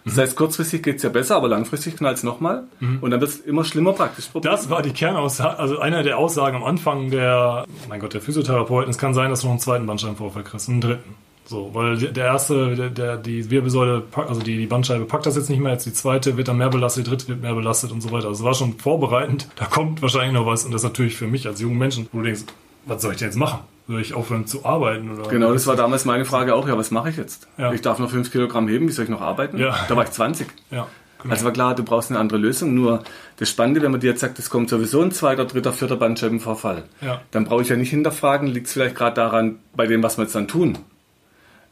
Das 0.09 0.19
heißt, 0.19 0.37
kurzfristig 0.37 0.83
geht 0.83 0.97
es 0.97 1.03
ja 1.03 1.09
besser, 1.09 1.37
aber 1.37 1.49
langfristig 1.49 1.97
knallt 1.97 2.19
es 2.19 2.23
nochmal 2.23 2.65
mhm. 2.81 2.99
und 3.01 3.11
dann 3.11 3.21
wird 3.21 3.31
es 3.31 3.41
immer 3.41 3.65
schlimmer 3.65 3.93
praktisch. 3.93 4.31
Das 4.43 4.71
war 4.71 4.83
die 4.83 4.93
Kernaussage, 4.93 5.59
also 5.59 5.79
einer 5.79 6.03
der 6.03 6.19
Aussagen 6.19 6.57
am 6.57 6.65
Anfang 6.65 7.11
der, 7.11 7.65
mein 7.89 8.01
Gott, 8.01 8.15
der 8.15 8.21
Physiotherapeuten. 8.21 8.91
Es 8.91 8.99
kann 8.99 9.15
sein, 9.15 9.31
dass 9.31 9.41
du 9.41 9.47
noch 9.47 9.53
einen 9.53 9.61
zweiten 9.61 9.87
Bandscheibenvorfall 9.87 10.43
kriegst, 10.43 10.69
einen 10.69 10.81
dritten. 10.81 11.15
So, 11.49 11.71
weil 11.73 11.97
der 11.97 12.27
erste, 12.27 12.77
der, 12.77 12.91
der, 12.91 13.17
die 13.17 13.51
Wirbelsäule, 13.51 14.03
also 14.15 14.43
die, 14.43 14.59
die 14.59 14.67
Bandscheibe 14.67 15.07
packt 15.07 15.25
das 15.25 15.35
jetzt 15.35 15.49
nicht 15.49 15.61
mehr, 15.61 15.73
jetzt 15.73 15.87
die 15.87 15.95
zweite 15.95 16.37
wird 16.37 16.49
dann 16.49 16.59
mehr 16.59 16.69
belastet, 16.69 17.07
die 17.07 17.11
dritte 17.11 17.29
wird 17.29 17.41
mehr 17.41 17.55
belastet 17.55 17.91
und 17.91 18.03
so 18.03 18.13
weiter. 18.13 18.29
Also 18.29 18.45
war 18.45 18.53
schon 18.53 18.75
vorbereitend, 18.75 19.49
da 19.57 19.65
kommt 19.65 20.03
wahrscheinlich 20.03 20.35
noch 20.35 20.45
was 20.45 20.67
und 20.67 20.73
das 20.73 20.83
ist 20.83 20.89
natürlich 20.91 21.17
für 21.17 21.27
mich 21.27 21.47
als 21.47 21.61
jungen 21.63 21.79
Menschen, 21.79 22.07
wo 22.13 22.19
du 22.19 22.25
denkst, 22.25 22.43
was 22.85 23.01
soll 23.01 23.13
ich 23.13 23.19
denn 23.19 23.29
jetzt 23.29 23.37
machen? 23.37 23.61
Soll 23.89 24.01
ich 24.03 24.13
aufhören 24.15 24.47
zu 24.47 24.65
arbeiten? 24.67 25.11
Oder 25.11 25.29
genau, 25.31 25.53
das 25.53 25.67
war 25.67 25.75
damals 25.75 26.05
meine 26.05 26.25
Frage 26.27 26.55
auch. 26.55 26.69
Ja, 26.69 26.77
was 26.77 26.91
mache 26.91 27.09
ich 27.11 27.17
jetzt? 27.17 27.49
Ja. 27.57 27.73
Ich 27.73 27.81
darf 27.81 27.99
noch 27.99 28.11
5 28.11 28.31
Kilogramm 28.31 28.69
heben, 28.69 28.87
wie 28.87 28.93
soll 28.93 29.05
ich 29.05 29.11
noch 29.11 29.23
arbeiten? 29.23 29.57
Ja. 29.59 29.75
Da 29.89 29.97
war 29.97 30.05
ich 30.05 30.11
20. 30.11 30.47
Ja. 30.71 30.87
Genau. 31.23 31.33
Also 31.33 31.47
war 31.47 31.53
klar, 31.53 31.75
du 31.75 31.83
brauchst 31.83 32.11
eine 32.11 32.21
andere 32.21 32.39
Lösung. 32.39 32.75
Nur 32.75 33.03
das 33.39 33.49
Spannende, 33.49 33.83
wenn 33.83 33.91
man 33.91 34.01
dir 34.01 34.11
jetzt 34.11 34.21
sagt, 34.21 34.39
es 34.39 34.51
kommt 34.51 34.69
sowieso 34.69 35.01
ein 35.03 35.11
zweiter, 35.11 35.47
dritter, 35.47 35.73
vierter 35.73 35.97
Bandscheibenvorfall, 35.97 36.85
Ja. 37.01 37.23
dann 37.33 37.45
brauche 37.45 37.63
ich 37.63 37.71
ja 37.71 37.77
nicht 37.77 37.91
hinterfragen, 37.91 38.47
liegt 38.47 38.67
es 38.69 38.75
vielleicht 38.75 38.95
gerade 38.95 39.17
daran, 39.17 39.57
bei 39.75 39.87
dem, 39.87 40.03
was 40.03 40.17
wir 40.19 40.23
jetzt 40.25 40.35
dann 40.37 40.47
tun. 40.47 40.79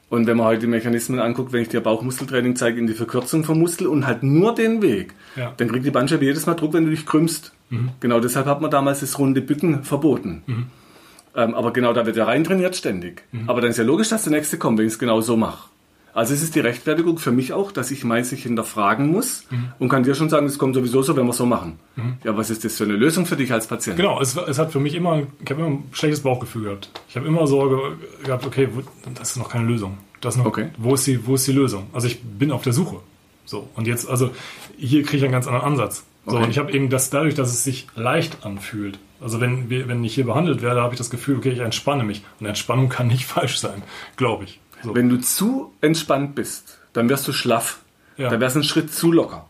Und 0.09 0.27
wenn 0.27 0.37
man 0.37 0.47
heute 0.47 0.61
die 0.63 0.67
Mechanismen 0.69 1.21
anguckt, 1.21 1.53
wenn 1.53 1.63
ich 1.63 1.69
dir 1.69 1.81
Bauchmuskeltraining 1.81 2.57
zeige 2.57 2.79
in 2.81 2.87
die 2.87 2.95
Verkürzung 2.95 3.45
vom 3.45 3.59
Muskel 3.59 3.89
und 3.89 4.07
halt 4.07 4.23
nur 4.23 4.55
den 4.55 4.81
Weg, 4.81 5.15
Ja. 5.37 5.53
dann 5.57 5.69
kriegt 5.69 5.85
die 5.85 5.91
Bandscheibe 5.91 6.25
jedes 6.25 6.47
Mal 6.47 6.55
Druck, 6.55 6.73
wenn 6.73 6.85
du 6.85 6.91
dich 6.91 7.05
krümmst. 7.07 7.53
Genau 8.01 8.21
deshalb 8.21 8.47
hat 8.47 8.61
man 8.61 8.71
damals 8.71 9.01
das 9.01 9.19
runde 9.19 9.43
Bücken 9.43 9.83
verboten. 9.85 10.43
Ähm, 11.37 11.55
aber 11.55 11.73
genau 11.73 11.93
da 11.93 12.07
wird 12.07 12.17
er 12.17 12.27
reintrainiert 12.27 12.75
ständig. 12.77 13.23
Aber 13.47 13.61
dann 13.61 13.71
ist 13.71 13.77
ja 13.77 13.85
logisch, 13.85 14.09
dass 14.09 14.23
der 14.25 14.33
nächste 14.33 14.57
kommt, 14.59 14.79
wenn 14.79 14.87
ich 14.87 14.95
es 14.95 14.99
genau 14.99 15.21
so 15.21 15.37
mache. 15.37 15.69
Also 16.15 16.33
es 16.33 16.43
ist 16.43 16.55
die 16.55 16.61
Rechtfertigung 16.61 17.19
für 17.19 17.31
mich 17.31 17.53
auch, 17.53 17.73
dass 17.73 17.91
ich 17.91 18.03
meins 18.03 18.33
nicht 18.33 18.43
hinterfragen 18.45 19.09
muss 19.13 19.45
und 19.79 19.91
kann 19.91 20.03
dir 20.03 20.15
schon 20.15 20.31
sagen, 20.31 20.47
es 20.47 20.57
kommt 20.59 20.75
sowieso 20.75 21.03
so, 21.03 21.15
wenn 21.15 21.27
wir 21.27 21.35
so 21.35 21.45
machen. 21.45 21.79
Ja, 22.25 22.35
was 22.39 22.49
ist 22.49 22.65
das 22.65 22.79
für 22.79 22.85
eine 22.85 22.95
Lösung 22.95 23.27
für 23.27 23.37
dich 23.37 23.53
als 23.53 23.67
Patient? 23.67 23.99
Genau, 23.99 24.19
es, 24.19 24.35
es 24.35 24.59
hat 24.59 24.73
für 24.73 24.81
mich 24.81 24.95
immer, 24.95 25.25
ich 25.45 25.51
habe 25.51 25.61
immer 25.61 25.71
ein 25.73 25.85
schlechtes 25.93 26.21
Bauchgefühl 26.21 26.63
gehabt. 26.65 26.89
Ich 27.11 27.17
habe 27.17 27.27
immer 27.27 27.47
Sorge 27.47 27.99
gehabt, 28.25 28.47
okay, 28.47 28.67
wo, 28.73 28.81
das 29.15 29.33
ist 29.33 29.37
noch 29.37 29.51
keine 29.51 29.67
Lösung. 29.67 29.99
Das 30.23 30.39
noch, 30.39 30.47
Okay. 30.47 30.69
wo, 30.79 30.95
ist 30.95 31.07
die, 31.07 31.27
wo 31.27 31.35
ist 31.35 31.47
die 31.49 31.53
Lösung? 31.53 31.89
Also 31.93 32.07
ich 32.07 32.23
bin 32.23 32.51
auf 32.51 32.63
der 32.63 32.73
Suche. 32.73 32.97
So, 33.45 33.69
und 33.75 33.87
jetzt, 33.87 34.09
also 34.09 34.31
hier 34.79 35.03
kriege 35.03 35.19
ich 35.19 35.23
einen 35.25 35.33
ganz 35.33 35.47
anderen 35.47 35.67
Ansatz. 35.67 36.05
So, 36.25 36.37
Okay. 36.37 36.45
und 36.45 36.51
ich 36.51 36.57
habe 36.59 36.73
eben 36.73 36.89
das 36.89 37.11
dadurch, 37.11 37.35
dass 37.35 37.51
es 37.51 37.63
sich 37.63 37.89
leicht 37.95 38.39
anfühlt. 38.47 38.99
Also 39.21 39.41
wenn, 39.41 39.71
wenn 39.71 40.05
ich 40.05 40.15
hier 40.15 40.27
behandelt 40.27 40.63
werde, 40.63 40.83
habe 40.83 40.95
ich 40.95 40.99
das 40.99 41.11
Gefühl, 41.11 41.37
okay, 41.37 41.51
ich 41.51 41.61
entspanne 41.61 42.05
mich. 42.05 42.23
Und 42.41 42.47
Entspannung 42.47 42.89
kann 42.91 43.07
nicht 43.09 43.25
falsch 43.27 43.59
sein, 43.59 43.83
glaube 44.17 44.45
ich. 44.45 44.61
So. 44.83 44.95
Wenn 44.95 45.09
du 45.09 45.19
zu 45.19 45.73
entspannt 45.81 46.35
bist, 46.35 46.79
dann 46.93 47.09
wirst 47.09 47.27
du 47.27 47.33
schlaff. 47.33 47.81
Ja. 48.17 48.31
Dann 48.31 48.41
wärst 48.41 48.57
du 48.57 48.61
einen 48.61 48.65
Schritt 48.69 48.93
zu 48.93 49.13
locker. 49.13 49.49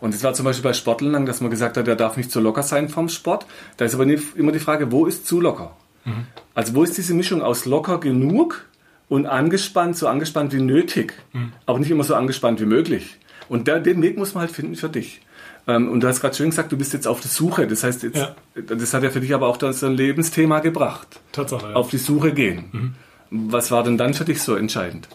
Und 0.00 0.14
das 0.14 0.22
war 0.24 0.32
zum 0.32 0.44
Beispiel 0.46 0.62
bei 0.62 0.72
Sportlern 0.72 1.12
lang, 1.12 1.26
dass 1.26 1.40
man 1.42 1.50
gesagt 1.50 1.76
hat, 1.76 1.86
der 1.86 1.96
darf 1.96 2.16
nicht 2.16 2.30
zu 2.30 2.40
locker 2.40 2.62
sein 2.62 2.88
vom 2.88 3.08
Sport. 3.10 3.46
Da 3.76 3.84
ist 3.84 3.94
aber 3.94 4.04
immer 4.04 4.52
die 4.52 4.58
Frage, 4.58 4.90
wo 4.92 5.04
ist 5.06 5.26
zu 5.26 5.40
locker? 5.40 5.76
Mhm. 6.06 6.26
Also 6.54 6.74
wo 6.74 6.82
ist 6.82 6.96
diese 6.96 7.12
Mischung 7.14 7.42
aus 7.42 7.66
locker 7.66 7.98
genug 8.00 8.66
und 9.10 9.26
angespannt, 9.26 9.96
so 9.98 10.08
angespannt 10.08 10.52
wie 10.54 10.60
nötig, 10.62 11.14
Mhm. 11.32 11.52
aber 11.66 11.78
nicht 11.78 11.90
immer 11.90 12.04
so 12.04 12.14
angespannt 12.14 12.60
wie 12.60 12.66
möglich. 12.66 13.18
Und 13.50 13.66
der, 13.66 13.80
den 13.80 14.00
Weg 14.00 14.16
muss 14.16 14.32
man 14.34 14.42
halt 14.42 14.52
finden 14.52 14.76
für 14.76 14.88
dich. 14.88 15.20
Ähm, 15.66 15.88
Und 15.88 16.00
du 16.00 16.08
hast 16.08 16.20
gerade 16.20 16.34
schön 16.34 16.50
gesagt, 16.50 16.72
du 16.72 16.76
bist 16.76 16.92
jetzt 16.92 17.06
auf 17.06 17.20
der 17.20 17.30
Suche. 17.30 17.66
Das 17.66 17.84
heißt, 17.84 18.02
jetzt, 18.02 18.16
Ja. 18.18 18.34
das 18.54 18.94
hat 18.94 19.02
ja 19.02 19.10
für 19.10 19.20
dich 19.20 19.34
aber 19.34 19.46
auch 19.46 19.56
dann 19.56 19.72
so 19.72 19.86
ein 19.86 19.94
Lebensthema 19.94 20.60
gebracht. 20.60 21.20
Tatsache, 21.32 21.68
ja. 21.70 21.72
Auf 21.74 21.90
die 21.90 21.98
Suche 21.98 22.32
gehen. 22.32 22.94
Was 23.30 23.70
war 23.70 23.82
denn 23.84 23.96
dann 23.98 24.14
für 24.14 24.24
dich 24.24 24.42
so 24.42 24.54
entscheidend? 24.56 25.08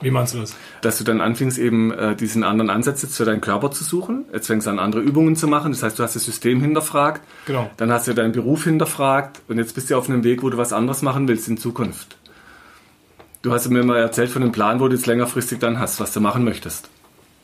Wie 0.00 0.10
meinst 0.10 0.34
du 0.34 0.38
das? 0.40 0.54
dass 0.82 0.98
du 0.98 1.04
dann 1.04 1.22
anfingst, 1.22 1.56
eben 1.56 1.92
äh, 1.92 2.14
diesen 2.14 2.44
anderen 2.44 2.68
Ansatz 2.68 3.00
jetzt 3.00 3.16
für 3.16 3.24
deinen 3.24 3.40
Körper 3.40 3.70
zu 3.70 3.84
suchen. 3.84 4.26
Jetzt 4.34 4.48
fängst 4.48 4.66
du 4.66 4.70
an, 4.70 4.78
andere 4.78 5.00
Übungen 5.00 5.34
zu 5.34 5.48
machen. 5.48 5.72
Das 5.72 5.82
heißt, 5.82 5.98
du 5.98 6.02
hast 6.02 6.14
das 6.14 6.24
System 6.26 6.60
hinterfragt. 6.60 7.22
Genau. 7.46 7.70
Dann 7.78 7.90
hast 7.90 8.06
du 8.06 8.12
deinen 8.12 8.32
Beruf 8.32 8.64
hinterfragt. 8.64 9.40
Und 9.48 9.56
jetzt 9.56 9.74
bist 9.74 9.88
du 9.88 9.96
auf 9.96 10.10
einem 10.10 10.22
Weg, 10.24 10.42
wo 10.42 10.50
du 10.50 10.58
was 10.58 10.74
anderes 10.74 11.00
machen 11.00 11.26
willst 11.26 11.48
in 11.48 11.56
Zukunft. 11.56 12.18
Du 13.40 13.52
hast 13.52 13.66
mir 13.70 13.82
mal 13.82 13.96
erzählt 13.98 14.28
von 14.30 14.42
einem 14.42 14.52
Plan, 14.52 14.78
wo 14.78 14.88
du 14.88 14.94
jetzt 14.94 15.06
längerfristig 15.06 15.58
dann 15.58 15.78
hast, 15.78 16.00
was 16.00 16.12
du 16.12 16.20
machen 16.20 16.44
möchtest. 16.44 16.90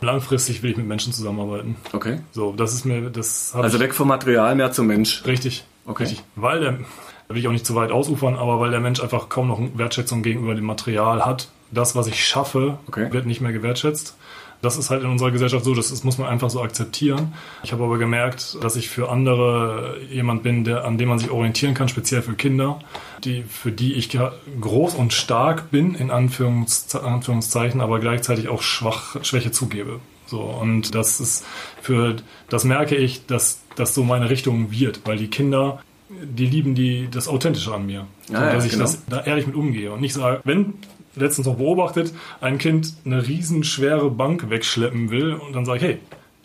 Langfristig 0.00 0.62
will 0.62 0.70
ich 0.70 0.76
mit 0.76 0.86
Menschen 0.86 1.12
zusammenarbeiten. 1.12 1.76
Okay? 1.92 2.20
So, 2.32 2.52
das 2.52 2.72
ist 2.74 2.84
mir, 2.84 3.10
das 3.10 3.54
Also 3.54 3.80
weg 3.80 3.94
vom 3.94 4.08
Material, 4.08 4.54
mehr 4.54 4.72
zum 4.72 4.86
Mensch. 4.86 5.24
Richtig. 5.26 5.64
Okay. 5.86 6.04
Richtig. 6.04 6.22
Weil 6.36 6.60
der, 6.60 6.72
da 6.72 7.34
will 7.34 7.38
ich 7.38 7.48
auch 7.48 7.52
nicht 7.52 7.66
zu 7.66 7.74
weit 7.74 7.90
ausufern, 7.92 8.36
aber 8.36 8.60
weil 8.60 8.70
der 8.70 8.80
Mensch 8.80 9.00
einfach 9.02 9.28
kaum 9.28 9.48
noch 9.48 9.60
Wertschätzung 9.74 10.22
gegenüber 10.22 10.54
dem 10.54 10.64
Material 10.64 11.24
hat. 11.24 11.48
Das, 11.70 11.94
was 11.94 12.06
ich 12.06 12.24
schaffe, 12.26 12.78
Okay. 12.88 13.12
wird 13.12 13.26
nicht 13.26 13.40
mehr 13.40 13.52
gewertschätzt. 13.52 14.16
Das 14.62 14.76
ist 14.76 14.90
halt 14.90 15.02
in 15.02 15.08
unserer 15.08 15.30
Gesellschaft 15.30 15.64
so, 15.64 15.74
das, 15.74 15.88
das 15.88 16.04
muss 16.04 16.18
man 16.18 16.28
einfach 16.28 16.50
so 16.50 16.62
akzeptieren. 16.62 17.32
Ich 17.62 17.72
habe 17.72 17.84
aber 17.84 17.96
gemerkt, 17.98 18.58
dass 18.62 18.76
ich 18.76 18.90
für 18.90 19.08
andere 19.08 19.96
jemand 20.10 20.42
bin, 20.42 20.64
der, 20.64 20.84
an 20.84 20.98
dem 20.98 21.08
man 21.08 21.18
sich 21.18 21.30
orientieren 21.30 21.74
kann, 21.74 21.88
speziell 21.88 22.20
für 22.22 22.34
Kinder, 22.34 22.78
die, 23.24 23.42
für 23.42 23.72
die 23.72 23.94
ich 23.94 24.16
groß 24.60 24.94
und 24.94 25.12
stark 25.12 25.70
bin, 25.70 25.94
in 25.94 26.10
Anführungs, 26.10 26.94
Anführungszeichen, 26.94 27.80
aber 27.80 28.00
gleichzeitig 28.00 28.48
auch 28.48 28.62
schwach, 28.62 29.16
Schwäche 29.24 29.50
zugebe. 29.50 30.00
So, 30.26 30.40
und 30.42 30.94
das 30.94 31.20
ist 31.20 31.44
für, 31.82 32.16
das 32.48 32.64
merke 32.64 32.96
ich, 32.96 33.26
dass 33.26 33.62
das 33.76 33.94
so 33.94 34.04
meine 34.04 34.30
Richtung 34.30 34.70
wird, 34.70 35.00
weil 35.04 35.16
die 35.16 35.28
Kinder, 35.28 35.82
die 36.08 36.46
lieben 36.46 36.74
die, 36.74 37.08
das 37.10 37.28
Authentische 37.28 37.74
an 37.74 37.86
mir. 37.86 38.06
So, 38.28 38.34
Ah, 38.34 38.46
ja, 38.46 38.52
dass 38.52 38.64
ich 38.64 38.72
genau. 38.72 38.84
das 38.84 39.04
da 39.06 39.22
ehrlich 39.22 39.46
mit 39.46 39.56
umgehe 39.56 39.90
und 39.90 40.00
nicht 40.00 40.14
sage, 40.14 40.40
wenn 40.44 40.74
letztens 41.14 41.46
noch 41.46 41.56
beobachtet, 41.56 42.12
ein 42.40 42.58
Kind 42.58 42.94
eine 43.04 43.26
riesenschwere 43.26 44.10
Bank 44.10 44.50
wegschleppen 44.50 45.10
will 45.10 45.34
und 45.34 45.54
dann 45.54 45.64
sage 45.64 45.78
ich, 45.78 45.84
hey, 45.84 45.98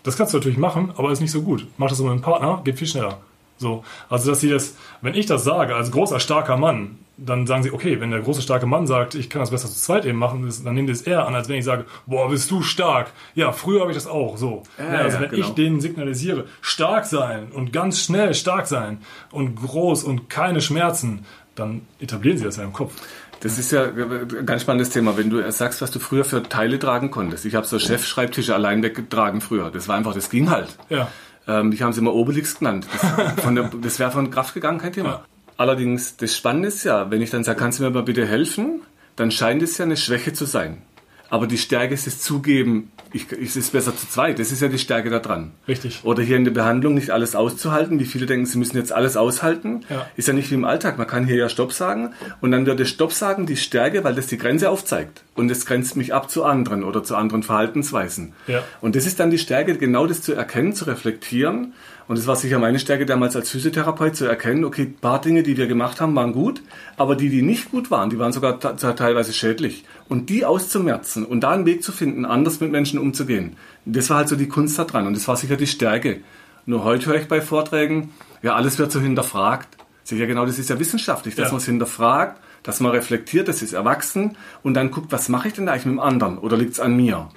das 0.03 0.17
kannst 0.17 0.33
du 0.33 0.37
natürlich 0.37 0.57
machen, 0.57 0.91
aber 0.97 1.11
ist 1.11 1.21
nicht 1.21 1.31
so 1.31 1.41
gut. 1.41 1.67
Mach 1.77 1.89
das 1.89 1.99
mit 1.99 2.11
einem 2.11 2.21
Partner, 2.21 2.61
geht 2.63 2.77
viel 2.77 2.87
schneller. 2.87 3.19
So, 3.57 3.83
also 4.09 4.29
dass 4.29 4.41
sie 4.41 4.49
das, 4.49 4.75
wenn 5.01 5.15
ich 5.15 5.25
das 5.25 5.43
sage 5.43 5.75
als 5.75 5.91
großer 5.91 6.19
starker 6.19 6.57
Mann, 6.57 6.99
dann 7.17 7.47
sagen 7.47 7.63
sie, 7.63 7.71
okay, 7.71 8.01
wenn 8.01 8.11
der 8.11 8.19
große 8.19 8.41
starke 8.41 8.65
Mann 8.65 8.85
sagt, 8.87 9.15
ich 9.15 9.29
kann 9.29 9.39
das 9.39 9.51
besser 9.51 9.69
zu 9.69 9.75
zweit 9.75 10.05
eben 10.05 10.17
machen, 10.17 10.51
dann 10.65 10.73
nehmen 10.73 10.87
die 10.87 10.93
es 10.93 11.03
eher 11.03 11.25
an, 11.25 11.33
als 11.33 11.47
wenn 11.47 11.55
ich 11.55 11.63
sage, 11.63 11.85
boah, 12.05 12.29
bist 12.29 12.51
du 12.51 12.61
stark. 12.61 13.13
Ja, 13.35 13.53
früher 13.53 13.81
habe 13.81 13.91
ich 13.91 13.97
das 13.97 14.07
auch. 14.07 14.35
So, 14.35 14.63
Ja, 14.77 14.83
Ja, 14.93 14.99
also 14.99 15.17
ja, 15.17 15.23
wenn 15.23 15.29
genau. 15.29 15.47
ich 15.47 15.53
denen 15.53 15.79
signalisiere, 15.79 16.45
stark 16.59 17.05
sein 17.05 17.47
und 17.53 17.71
ganz 17.71 18.01
schnell 18.01 18.33
stark 18.33 18.67
sein 18.67 18.97
und 19.31 19.55
groß 19.55 20.03
und 20.03 20.29
keine 20.29 20.59
Schmerzen, 20.59 21.25
dann 21.55 21.81
etablieren 22.01 22.37
sie 22.37 22.43
das 22.43 22.57
ja 22.57 22.63
im 22.63 22.73
Kopf. 22.73 22.93
Das 23.41 23.59
ist 23.59 23.71
ja 23.71 23.83
ein 23.85 24.45
ganz 24.45 24.63
spannendes 24.63 24.89
Thema. 24.89 25.17
Wenn 25.17 25.29
du 25.29 25.51
sagst, 25.51 25.81
was 25.81 25.91
du 25.91 25.99
früher 25.99 26.25
für 26.25 26.41
Teile 26.41 26.79
tragen 26.79 27.11
konntest. 27.11 27.45
Ich 27.45 27.53
habe 27.55 27.65
so 27.67 27.77
Chefschreibtische 27.77 28.55
allein 28.55 28.81
weggetragen 28.81 29.41
früher. 29.41 29.69
Das 29.69 29.87
war 29.87 29.95
einfach, 29.97 30.13
das 30.13 30.29
ging 30.29 30.49
halt. 30.49 30.75
Ja. 30.89 31.09
Ähm, 31.47 31.71
ich 31.71 31.81
habe 31.83 31.93
sie 31.93 31.99
immer 31.99 32.13
Obelix 32.13 32.57
genannt. 32.57 32.87
Das, 33.35 33.45
der- 33.53 33.71
das 33.81 33.99
wäre 33.99 34.09
von 34.11 34.31
Kraft 34.31 34.53
gegangen, 34.55 34.79
kein 34.79 34.93
Thema. 34.93 35.09
Ja. 35.09 35.25
Allerdings, 35.57 36.17
das 36.17 36.35
Spannende 36.35 36.69
ist 36.69 36.83
ja, 36.83 37.11
wenn 37.11 37.21
ich 37.21 37.29
dann 37.29 37.43
sage, 37.43 37.59
kannst 37.59 37.79
du 37.79 37.83
mir 37.83 37.91
mal 37.91 38.03
bitte 38.03 38.25
helfen, 38.25 38.81
dann 39.15 39.29
scheint 39.31 39.61
es 39.61 39.77
ja 39.77 39.85
eine 39.85 39.95
Schwäche 39.97 40.33
zu 40.33 40.45
sein. 40.45 40.81
Aber 41.29 41.45
die 41.47 41.57
Stärke 41.57 41.93
ist 41.93 42.07
es 42.07 42.19
zugeben, 42.21 42.91
ich, 43.15 43.31
es 43.31 43.55
ist 43.55 43.71
besser 43.71 43.95
zu 43.95 44.07
zweit. 44.07 44.39
Das 44.39 44.51
ist 44.51 44.61
ja 44.61 44.67
die 44.67 44.77
Stärke 44.77 45.09
daran. 45.09 45.51
Richtig. 45.67 46.01
Oder 46.03 46.21
hier 46.21 46.35
in 46.35 46.43
der 46.43 46.51
Behandlung 46.51 46.93
nicht 46.93 47.11
alles 47.11 47.35
auszuhalten. 47.35 47.99
Wie 47.99 48.05
viele 48.05 48.25
denken, 48.25 48.45
sie 48.45 48.57
müssen 48.57 48.77
jetzt 48.77 48.91
alles 48.91 49.15
aushalten. 49.15 49.85
Ja. 49.89 50.05
Ist 50.17 50.27
ja 50.27 50.33
nicht 50.33 50.51
wie 50.51 50.55
im 50.55 50.65
Alltag. 50.65 50.97
Man 50.97 51.07
kann 51.07 51.25
hier 51.25 51.37
ja 51.37 51.49
Stopp 51.49 51.71
sagen 51.71 52.13
und 52.41 52.51
dann 52.51 52.65
wird 52.65 52.79
das 52.79 52.89
Stopp 52.89 53.13
sagen 53.13 53.45
die 53.45 53.55
Stärke, 53.55 54.03
weil 54.03 54.15
das 54.15 54.27
die 54.27 54.37
Grenze 54.37 54.69
aufzeigt. 54.69 55.23
Und 55.33 55.47
das 55.47 55.65
grenzt 55.65 55.95
mich 55.95 56.13
ab 56.13 56.29
zu 56.29 56.43
anderen 56.43 56.83
oder 56.83 57.03
zu 57.03 57.15
anderen 57.15 57.43
Verhaltensweisen. 57.43 58.33
Ja. 58.47 58.63
Und 58.81 58.95
das 58.95 59.05
ist 59.05 59.19
dann 59.19 59.31
die 59.31 59.37
Stärke, 59.37 59.75
genau 59.77 60.07
das 60.07 60.21
zu 60.21 60.33
erkennen, 60.33 60.73
zu 60.73 60.85
reflektieren. 60.85 61.73
Und 62.07 62.19
das 62.19 62.27
war 62.27 62.35
sicher 62.35 62.59
meine 62.59 62.77
Stärke 62.77 63.05
damals 63.07 63.35
als 63.35 63.49
Physiotherapeut, 63.49 64.15
zu 64.15 64.25
erkennen, 64.25 64.63
okay, 64.63 64.83
ein 64.83 64.93
paar 64.93 65.19
Dinge, 65.19 65.41
die 65.41 65.57
wir 65.57 65.65
gemacht 65.65 65.99
haben, 66.01 66.15
waren 66.15 66.33
gut, 66.33 66.61
aber 66.97 67.15
die, 67.15 67.29
die 67.29 67.41
nicht 67.41 67.71
gut 67.71 67.89
waren, 67.89 68.11
die 68.11 68.19
waren 68.19 68.31
sogar 68.31 68.59
teilweise 68.59 69.33
schädlich. 69.33 69.85
Und 70.07 70.29
die 70.29 70.45
auszumerzen 70.45 71.25
und 71.25 71.41
da 71.41 71.51
einen 71.51 71.65
Weg 71.65 71.83
zu 71.83 71.91
finden, 71.91 72.25
anders 72.25 72.59
mit 72.59 72.71
Menschen 72.71 72.99
umzugehen, 72.99 73.55
das 73.85 74.09
war 74.11 74.17
halt 74.17 74.29
so 74.29 74.35
die 74.35 74.47
Kunst 74.47 74.77
da 74.77 74.83
dran. 74.83 75.07
Und 75.07 75.15
das 75.15 75.27
war 75.27 75.35
sicher 75.35 75.57
die 75.57 75.65
Stärke. 75.67 76.21
Nur 76.67 76.83
heute 76.83 77.07
höre 77.07 77.15
ich 77.21 77.27
bei 77.27 77.41
Vorträgen, 77.41 78.11
ja, 78.43 78.55
alles 78.55 78.77
wird 78.77 78.91
so 78.91 78.99
hinterfragt. 78.99 79.75
Sicher 80.03 80.27
genau, 80.27 80.45
das 80.45 80.59
ist 80.59 80.69
ja 80.69 80.77
wissenschaftlich, 80.79 81.33
dass 81.33 81.45
Ja. 81.47 81.51
man 81.53 81.57
es 81.57 81.65
hinterfragt, 81.65 82.39
dass 82.61 82.79
man 82.79 82.91
reflektiert, 82.91 83.47
das 83.47 83.63
ist 83.63 83.73
erwachsen 83.73 84.37
und 84.61 84.75
dann 84.75 84.91
guckt, 84.91 85.11
was 85.11 85.29
mache 85.29 85.47
ich 85.47 85.55
denn 85.55 85.65
da 85.65 85.71
eigentlich 85.71 85.85
mit 85.85 85.95
dem 85.95 85.99
anderen 85.99 86.37
oder 86.37 86.55
liegt 86.55 86.73
es 86.73 86.79
an 86.79 86.95
mir? 86.95 87.29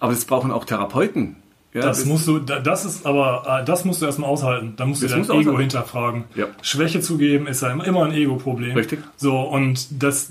Aber 0.00 0.12
das 0.12 0.24
brauchen 0.24 0.50
auch 0.50 0.64
Therapeuten. 0.64 1.36
Ja, 1.76 1.82
Das 1.82 2.04
musst 2.06 2.26
du, 2.26 2.38
da- 2.38 2.58
das 2.60 2.84
ist 2.84 3.04
aber, 3.06 3.60
äh, 3.60 3.64
das 3.64 3.84
musst 3.84 4.00
du 4.02 4.06
erstmal 4.06 4.30
aushalten. 4.30 4.72
Da 4.76 4.86
musst 4.86 5.02
du 5.02 5.06
dein 5.08 5.18
musst 5.18 5.30
Ego 5.30 5.40
aushalten. 5.40 5.60
hinterfragen. 5.60 6.24
Ja. 6.34 6.46
Schwäche 6.62 7.00
zugeben 7.00 7.46
ist 7.46 7.62
ja 7.62 7.70
immer 7.70 8.04
ein 8.04 8.12
Ego-Problem. 8.12 8.76
Richtig. 8.76 9.00
So, 9.16 9.38
und 9.40 10.02
das, 10.02 10.30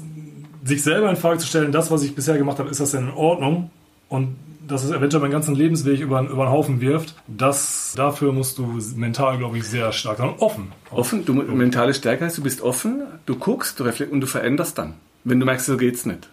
sich 0.63 0.81
selber 0.81 1.10
in 1.10 1.15
Frage 1.17 1.38
zu 1.38 1.45
stellen, 1.47 1.71
das, 1.71 1.91
was 1.91 2.01
ich 2.03 2.15
bisher 2.15 2.38
gemacht 2.38 2.58
habe, 2.60 2.69
ist 2.69 2.79
das 2.79 2.91
denn 2.91 3.10
in 3.10 3.13
Ordnung? 3.13 3.69
Und 4.10 4.36
dass 4.67 4.84
es 4.84 4.89
eventuell 4.89 5.21
meinen 5.21 5.29
ganzen 5.31 5.53
Lebensweg 5.53 5.99
über, 5.99 6.21
über 6.21 6.45
den 6.45 6.49
Haufen 6.51 6.81
wirft, 6.81 7.13
das, 7.27 7.93
dafür 7.95 8.31
musst 8.31 8.58
du 8.58 8.79
mental, 8.95 9.38
glaube 9.38 9.60
ich, 9.60 9.65
sehr 9.65 9.91
stark 9.91 10.17
sein 10.17 10.31
offen. 10.39 10.71
Offen, 10.89 11.23
du 11.23 11.34
mentale 11.36 11.93
Stärke 11.93 12.25
heißt, 12.25 12.39
du 12.39 12.41
bist 12.41 12.62
offen, 12.63 13.03
du 13.27 13.36
guckst, 13.36 13.79
du 13.79 13.84
reflektierst 13.84 14.12
und 14.13 14.21
du 14.21 14.27
veränderst 14.27 14.79
dann. 14.79 14.95
Wenn 15.23 15.39
du 15.39 15.45
merkst, 15.45 15.67
so 15.67 15.77
geht's 15.77 16.08
nicht. 16.08 16.27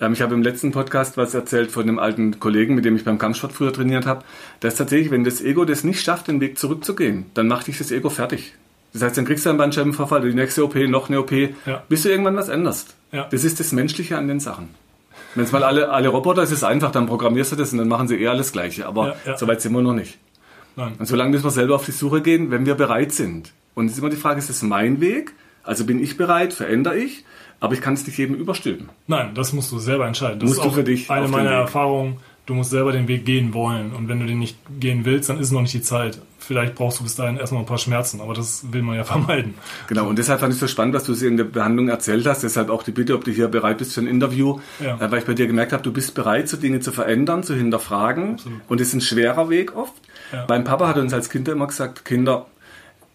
Ähm, 0.00 0.12
ich 0.12 0.22
habe 0.22 0.34
im 0.34 0.42
letzten 0.42 0.70
Podcast 0.72 1.16
was 1.16 1.34
erzählt 1.34 1.70
von 1.70 1.82
einem 1.84 1.98
alten 1.98 2.38
Kollegen, 2.40 2.74
mit 2.74 2.84
dem 2.84 2.96
ich 2.96 3.04
beim 3.04 3.18
Kampfsport 3.18 3.52
früher 3.52 3.72
trainiert 3.72 4.06
habe. 4.06 4.24
Das 4.60 4.74
ist 4.74 4.78
tatsächlich, 4.78 5.10
wenn 5.10 5.24
das 5.24 5.40
Ego 5.40 5.64
das 5.64 5.84
nicht 5.84 6.02
schafft, 6.02 6.28
den 6.28 6.40
Weg 6.40 6.58
zurückzugehen, 6.58 7.26
dann 7.34 7.48
macht 7.48 7.66
dich 7.66 7.78
das 7.78 7.90
Ego 7.90 8.10
fertig. 8.10 8.54
Das 8.92 9.02
heißt, 9.02 9.18
dann 9.18 9.24
kriegst 9.26 9.44
du 9.44 9.50
einen 9.50 9.58
Bandscheibenvorfall, 9.58 10.22
die 10.22 10.34
nächste 10.34 10.64
OP, 10.64 10.74
noch 10.88 11.08
eine 11.08 11.20
OP, 11.20 11.32
Ja. 11.66 11.82
bis 11.88 12.02
du 12.04 12.08
irgendwann 12.10 12.36
was 12.36 12.48
änderst. 12.48 12.94
Ja. 13.12 13.26
Das 13.30 13.44
ist 13.44 13.60
das 13.60 13.72
Menschliche 13.72 14.16
an 14.16 14.28
den 14.28 14.40
Sachen. 14.40 14.70
Wenn 15.34 15.44
es 15.44 15.52
mal 15.52 15.62
alle, 15.62 15.90
alle 15.90 16.08
Roboter 16.08 16.42
ist, 16.42 16.50
ist 16.52 16.58
es 16.58 16.64
einfach, 16.64 16.90
dann 16.90 17.06
programmierst 17.06 17.52
du 17.52 17.56
das 17.56 17.72
und 17.72 17.78
dann 17.78 17.88
machen 17.88 18.08
sie 18.08 18.16
eh 18.16 18.28
alles 18.28 18.50
Gleiche. 18.52 18.86
Aber 18.86 19.08
Ja, 19.08 19.16
ja. 19.32 19.36
so 19.36 19.46
weit 19.46 19.60
sind 19.60 19.72
wir 19.72 19.82
noch 19.82 19.92
nicht. 19.92 20.18
Nein. 20.74 20.94
Und 20.98 21.06
solange 21.06 21.30
müssen 21.32 21.44
wir 21.44 21.50
selber 21.50 21.74
auf 21.74 21.84
die 21.84 21.92
Suche 21.92 22.22
gehen, 22.22 22.50
wenn 22.50 22.64
wir 22.64 22.76
bereit 22.76 23.12
sind. 23.12 23.52
Und 23.74 23.86
es 23.86 23.92
ist 23.92 23.98
immer 23.98 24.08
die 24.10 24.16
Frage, 24.16 24.38
ist 24.38 24.48
es 24.48 24.62
mein 24.62 25.00
Weg? 25.00 25.34
Also 25.64 25.84
bin 25.84 26.02
ich 26.02 26.16
bereit, 26.16 26.54
verändere 26.54 26.96
ich? 26.96 27.24
Aber 27.60 27.74
ich 27.74 27.80
kann 27.80 27.94
es 27.94 28.06
nicht 28.06 28.18
jedem 28.18 28.36
überstülpen. 28.36 28.88
Nein, 29.06 29.34
das 29.34 29.52
musst 29.52 29.72
du 29.72 29.78
selber 29.78 30.06
entscheiden. 30.06 30.38
Das 30.38 30.48
Musst 30.48 30.58
ist 30.60 30.64
du 30.64 30.68
auch 30.68 30.74
für 30.74 30.84
dich 30.84 31.10
eine 31.10 31.28
meiner. 31.28 31.50
Erfahrungen. 31.50 32.18
Du 32.46 32.54
musst 32.54 32.70
selber 32.70 32.92
den 32.92 33.08
Weg 33.08 33.26
gehen 33.26 33.52
wollen. 33.52 33.92
Und 33.92 34.08
wenn 34.08 34.20
du 34.20 34.26
den 34.26 34.38
nicht 34.38 34.56
gehen 34.80 35.04
willst, 35.04 35.28
dann 35.28 35.38
ist 35.38 35.50
noch 35.50 35.60
nicht 35.60 35.74
die 35.74 35.82
Zeit. 35.82 36.18
Vielleicht 36.38 36.76
brauchst 36.76 36.98
du 36.98 37.02
bis 37.02 37.14
dahin 37.14 37.36
erstmal 37.36 37.60
ein 37.60 37.66
paar 37.66 37.76
Schmerzen, 37.76 38.22
aber 38.22 38.32
das 38.32 38.72
will 38.72 38.80
man 38.80 38.96
ja 38.96 39.04
vermeiden. 39.04 39.52
Genau, 39.86 40.08
und 40.08 40.18
deshalb 40.18 40.40
fand 40.40 40.54
ich 40.54 40.58
so 40.58 40.66
spannend, 40.66 40.94
was 40.94 41.04
du 41.04 41.12
in 41.12 41.36
der 41.36 41.44
Behandlung 41.44 41.88
erzählt 41.88 42.26
hast. 42.26 42.42
Deshalb 42.42 42.70
auch 42.70 42.84
die 42.84 42.92
Bitte, 42.92 43.14
ob 43.14 43.24
du 43.24 43.32
hier 43.32 43.48
bereit 43.48 43.76
bist 43.76 43.92
für 43.92 44.00
ein 44.00 44.06
Interview. 44.06 44.60
Ja. 44.82 44.96
Äh, 44.96 45.10
weil 45.10 45.18
ich 45.18 45.26
bei 45.26 45.34
dir 45.34 45.46
gemerkt 45.46 45.74
habe, 45.74 45.82
du 45.82 45.92
bist 45.92 46.14
bereit, 46.14 46.48
so 46.48 46.56
Dinge 46.56 46.80
zu 46.80 46.90
verändern, 46.90 47.42
zu 47.42 47.54
hinterfragen. 47.54 48.34
Absolut. 48.34 48.60
Und 48.66 48.80
es 48.80 48.88
ist 48.88 48.94
ein 48.94 49.00
schwerer 49.02 49.50
Weg 49.50 49.76
oft. 49.76 49.92
Ja. 50.32 50.46
Mein 50.48 50.64
Papa 50.64 50.88
hat 50.88 50.96
uns 50.96 51.12
als 51.12 51.28
Kinder 51.28 51.52
immer 51.52 51.66
gesagt, 51.66 52.06
Kinder, 52.06 52.46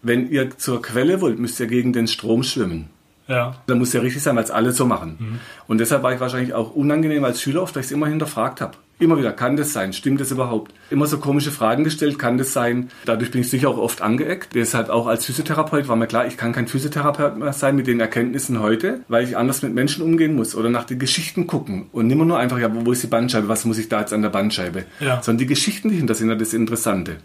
wenn 0.00 0.30
ihr 0.30 0.56
zur 0.58 0.80
Quelle 0.80 1.20
wollt, 1.20 1.40
müsst 1.40 1.58
ihr 1.58 1.66
gegen 1.66 1.92
den 1.92 2.06
Strom 2.06 2.44
schwimmen. 2.44 2.90
Ja. 3.26 3.56
Da 3.66 3.74
muss 3.74 3.92
ja 3.92 4.00
richtig 4.00 4.22
sein, 4.22 4.36
weil 4.36 4.44
es 4.44 4.50
alle 4.50 4.72
so 4.72 4.84
machen. 4.86 5.16
Mhm. 5.18 5.40
Und 5.66 5.78
deshalb 5.78 6.02
war 6.02 6.12
ich 6.12 6.20
wahrscheinlich 6.20 6.52
auch 6.52 6.74
unangenehm 6.74 7.24
als 7.24 7.40
Schüler 7.40 7.62
oft, 7.62 7.74
weil 7.74 7.80
ich 7.80 7.86
es 7.86 7.92
immer 7.92 8.06
hinterfragt 8.06 8.60
habe. 8.60 8.76
Immer 9.00 9.18
wieder, 9.18 9.32
kann 9.32 9.56
das 9.56 9.72
sein? 9.72 9.92
Stimmt 9.92 10.20
das 10.20 10.30
überhaupt? 10.30 10.72
Immer 10.88 11.06
so 11.06 11.18
komische 11.18 11.50
Fragen 11.50 11.82
gestellt, 11.82 12.16
kann 12.18 12.38
das 12.38 12.52
sein? 12.52 12.90
Dadurch 13.06 13.32
bin 13.32 13.40
ich 13.40 13.50
sicher 13.50 13.68
auch 13.68 13.78
oft 13.78 14.02
angeeckt. 14.02 14.54
Deshalb 14.54 14.88
auch 14.88 15.08
als 15.08 15.24
Physiotherapeut 15.24 15.88
war 15.88 15.96
mir 15.96 16.06
klar, 16.06 16.26
ich 16.26 16.36
kann 16.36 16.52
kein 16.52 16.68
Physiotherapeut 16.68 17.36
mehr 17.36 17.52
sein 17.52 17.74
mit 17.74 17.88
den 17.88 17.98
Erkenntnissen 17.98 18.60
heute, 18.60 19.00
weil 19.08 19.24
ich 19.24 19.36
anders 19.36 19.62
mit 19.62 19.74
Menschen 19.74 20.04
umgehen 20.04 20.36
muss 20.36 20.54
oder 20.54 20.70
nach 20.70 20.84
den 20.84 21.00
Geschichten 21.00 21.48
gucken 21.48 21.86
und 21.90 22.06
nicht 22.06 22.16
mehr 22.16 22.26
nur 22.26 22.38
einfach, 22.38 22.58
ja, 22.58 22.70
wo 22.72 22.92
ist 22.92 23.02
die 23.02 23.08
Bandscheibe? 23.08 23.48
Was 23.48 23.64
muss 23.64 23.78
ich 23.78 23.88
da 23.88 24.00
jetzt 24.00 24.12
an 24.12 24.22
der 24.22 24.28
Bandscheibe? 24.28 24.84
Ja. 25.00 25.20
Sondern 25.22 25.38
die 25.38 25.46
Geschichten, 25.46 25.88
die 25.88 25.96
hinter 25.96 26.14
sind, 26.14 26.28
das 26.40 26.54
Interessante. 26.54 27.16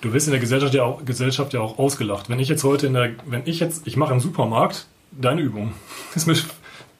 Du 0.00 0.12
wirst 0.12 0.28
in 0.28 0.32
der 0.32 0.40
Gesellschaft 0.40 0.74
ja 0.74 0.84
auch, 0.84 1.04
Gesellschaft 1.04 1.52
ja 1.52 1.60
auch 1.60 1.78
ausgelacht. 1.78 2.30
Wenn 2.30 2.38
ich 2.38 2.48
jetzt 2.48 2.62
heute 2.62 2.86
in 2.86 2.94
der, 2.94 3.10
wenn 3.26 3.42
ich 3.44 3.58
jetzt, 3.58 3.86
ich 3.86 3.96
mache 3.96 4.12
im 4.12 4.20
Supermarkt 4.20 4.86
deine 5.12 5.40
Übung. 5.40 5.72
Ist 6.14 6.26
mir 6.26 6.36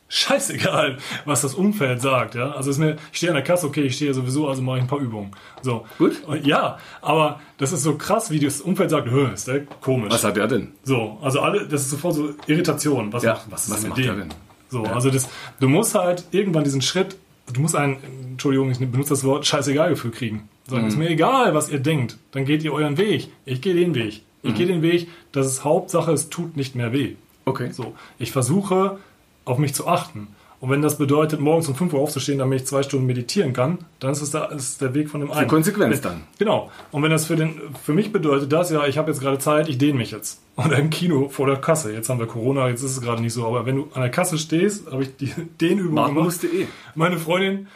scheißegal, 0.09 0.99
was 1.25 1.43
das 1.43 1.55
Umfeld 1.55 2.01
sagt. 2.01 2.35
Ja? 2.35 2.53
Also 2.53 2.71
ist 2.71 2.79
mir, 2.79 2.97
ich 3.13 3.19
stehe 3.19 3.31
an 3.31 3.37
der 3.37 3.45
Kasse, 3.45 3.67
okay, 3.67 3.83
ich 3.83 3.97
stehe 3.97 4.15
sowieso, 4.15 4.49
also 4.49 4.63
mache 4.63 4.79
ich 4.79 4.85
ein 4.85 4.89
paar 4.89 5.01
Übungen. 5.01 5.33
So. 5.63 5.87
Gut. 5.99 6.23
Ja, 6.45 6.79
aber 7.03 7.41
das 7.59 7.73
ist 7.73 7.83
so 7.83 7.97
krass, 7.97 8.31
wie 8.31 8.41
das 8.41 8.61
Umfeld 8.61 8.91
sagt, 8.91 9.07
ist 9.07 9.49
der 9.49 9.67
komisch. 9.67 10.13
Was 10.13 10.25
hat 10.25 10.37
der 10.37 10.47
denn? 10.47 10.73
So, 10.83 11.19
also 11.23 11.41
alle, 11.41 11.67
das 11.67 11.83
ist 11.83 11.91
sofort 11.91 12.15
so 12.15 12.31
Irritation. 12.47 13.13
Was, 13.13 13.23
ja, 13.23 13.35
macht, 13.35 13.51
was, 13.51 13.71
was 13.71 13.87
macht 13.87 13.99
der 13.99 14.15
denn? 14.15 14.29
So, 14.71 14.85
ja. 14.85 14.93
also 14.93 15.11
das, 15.11 15.29
du 15.61 15.69
musst 15.69 15.95
halt 15.95 16.25
irgendwann 16.31 16.65
diesen 16.65 16.83
Schritt, 16.83 17.17
du 17.53 17.61
musst 17.61 17.77
ein, 17.77 17.99
Entschuldigung, 18.31 18.71
ich 18.71 18.79
benutze 18.79 19.11
das 19.11 19.25
Wort 19.25 19.47
Scheißegal-Gefühl 19.47 20.11
kriegen. 20.11 20.49
Sagen, 20.67 20.83
mhm. 20.83 20.89
ist 20.89 20.99
mir 20.99 21.09
egal, 21.09 21.55
was 21.55 21.71
ihr 21.71 21.81
denkt, 21.81 22.19
dann 22.33 22.45
geht 22.45 22.63
ihr 22.63 22.73
euren 22.73 22.99
Weg. 22.99 23.29
Ich 23.45 23.61
gehe 23.61 23.75
den 23.75 23.95
Weg. 23.95 24.23
Ich 24.43 24.51
mhm. 24.51 24.55
gehe 24.55 24.67
den 24.67 24.83
Weg, 24.83 25.09
dass 25.33 25.47
es 25.47 25.65
Hauptsache, 25.65 26.13
es 26.13 26.29
tut 26.29 26.57
nicht 26.57 26.75
mehr 26.75 26.93
weh. 26.93 27.17
Okay. 27.49 27.71
So, 27.73 27.95
ich 28.19 28.33
versuche 28.33 28.99
auf 29.45 29.59
mich 29.59 29.75
zu 29.75 29.87
achten. 29.87 30.29
Und 30.61 30.71
wenn 30.71 30.83
das 30.83 30.99
bedeutet, 30.99 31.39
morgens 31.39 31.69
um 31.69 31.77
5 31.77 31.93
Uhr 31.93 32.01
aufzustehen, 32.01 32.39
damit 32.39 32.63
ich 32.63 32.67
zwei 32.67 32.83
Stunden 32.83 33.07
meditieren 33.07 33.53
kann, 33.53 33.79
dann 34.01 34.11
ist 34.11 34.23
es 34.23 34.33
da, 34.33 34.47
ist 34.47 34.81
der 34.81 34.93
Weg 34.93 35.09
von 35.09 35.21
dem 35.21 35.31
einen. 35.31 35.43
Die 35.43 35.47
Konsequenz 35.47 36.01
dann. 36.01 36.23
Genau. 36.39 36.71
Und 36.91 37.05
wenn 37.05 37.13
das 37.13 37.27
für, 37.27 37.37
den, 37.37 37.61
für 37.81 37.93
mich 37.93 38.13
bedeutet, 38.13 38.53
dass 38.53 38.71
ja, 38.71 38.85
ich 38.87 38.99
habe 38.99 39.11
jetzt 39.11 39.21
gerade 39.21 39.39
Zeit, 39.39 39.69
ich 39.69 39.79
dehne 39.79 39.99
mich 39.99 40.11
jetzt. 40.11 40.41
Oder 40.57 40.79
im 40.79 40.91
Kino 40.91 41.29
vor 41.29 41.47
der 41.47 41.57
Kasse. 41.57 41.93
Jetzt 41.93 42.09
haben 42.09 42.19
wir 42.19 42.27
Corona, 42.27 42.69
jetzt 42.69 42.83
ist 42.83 42.91
es 42.91 43.01
gerade 43.01 43.23
nicht 43.23 43.35
so. 43.35 43.47
Aber 43.47 43.67
wenn 43.67 43.77
du 43.77 43.89
an 43.95 44.03
der 44.03 44.11
Kasse 44.11 44.37
stehst, 44.37 44.91
habe 44.91 45.05
ich 45.05 45.17
die 45.17 45.33
Dehnübung 45.61 45.95
Machen 45.95 46.15
gemacht. 46.15 46.25
Musste 46.25 46.49
eh. 46.49 46.67
Meine 46.97 47.19
Freundin, 47.19 47.69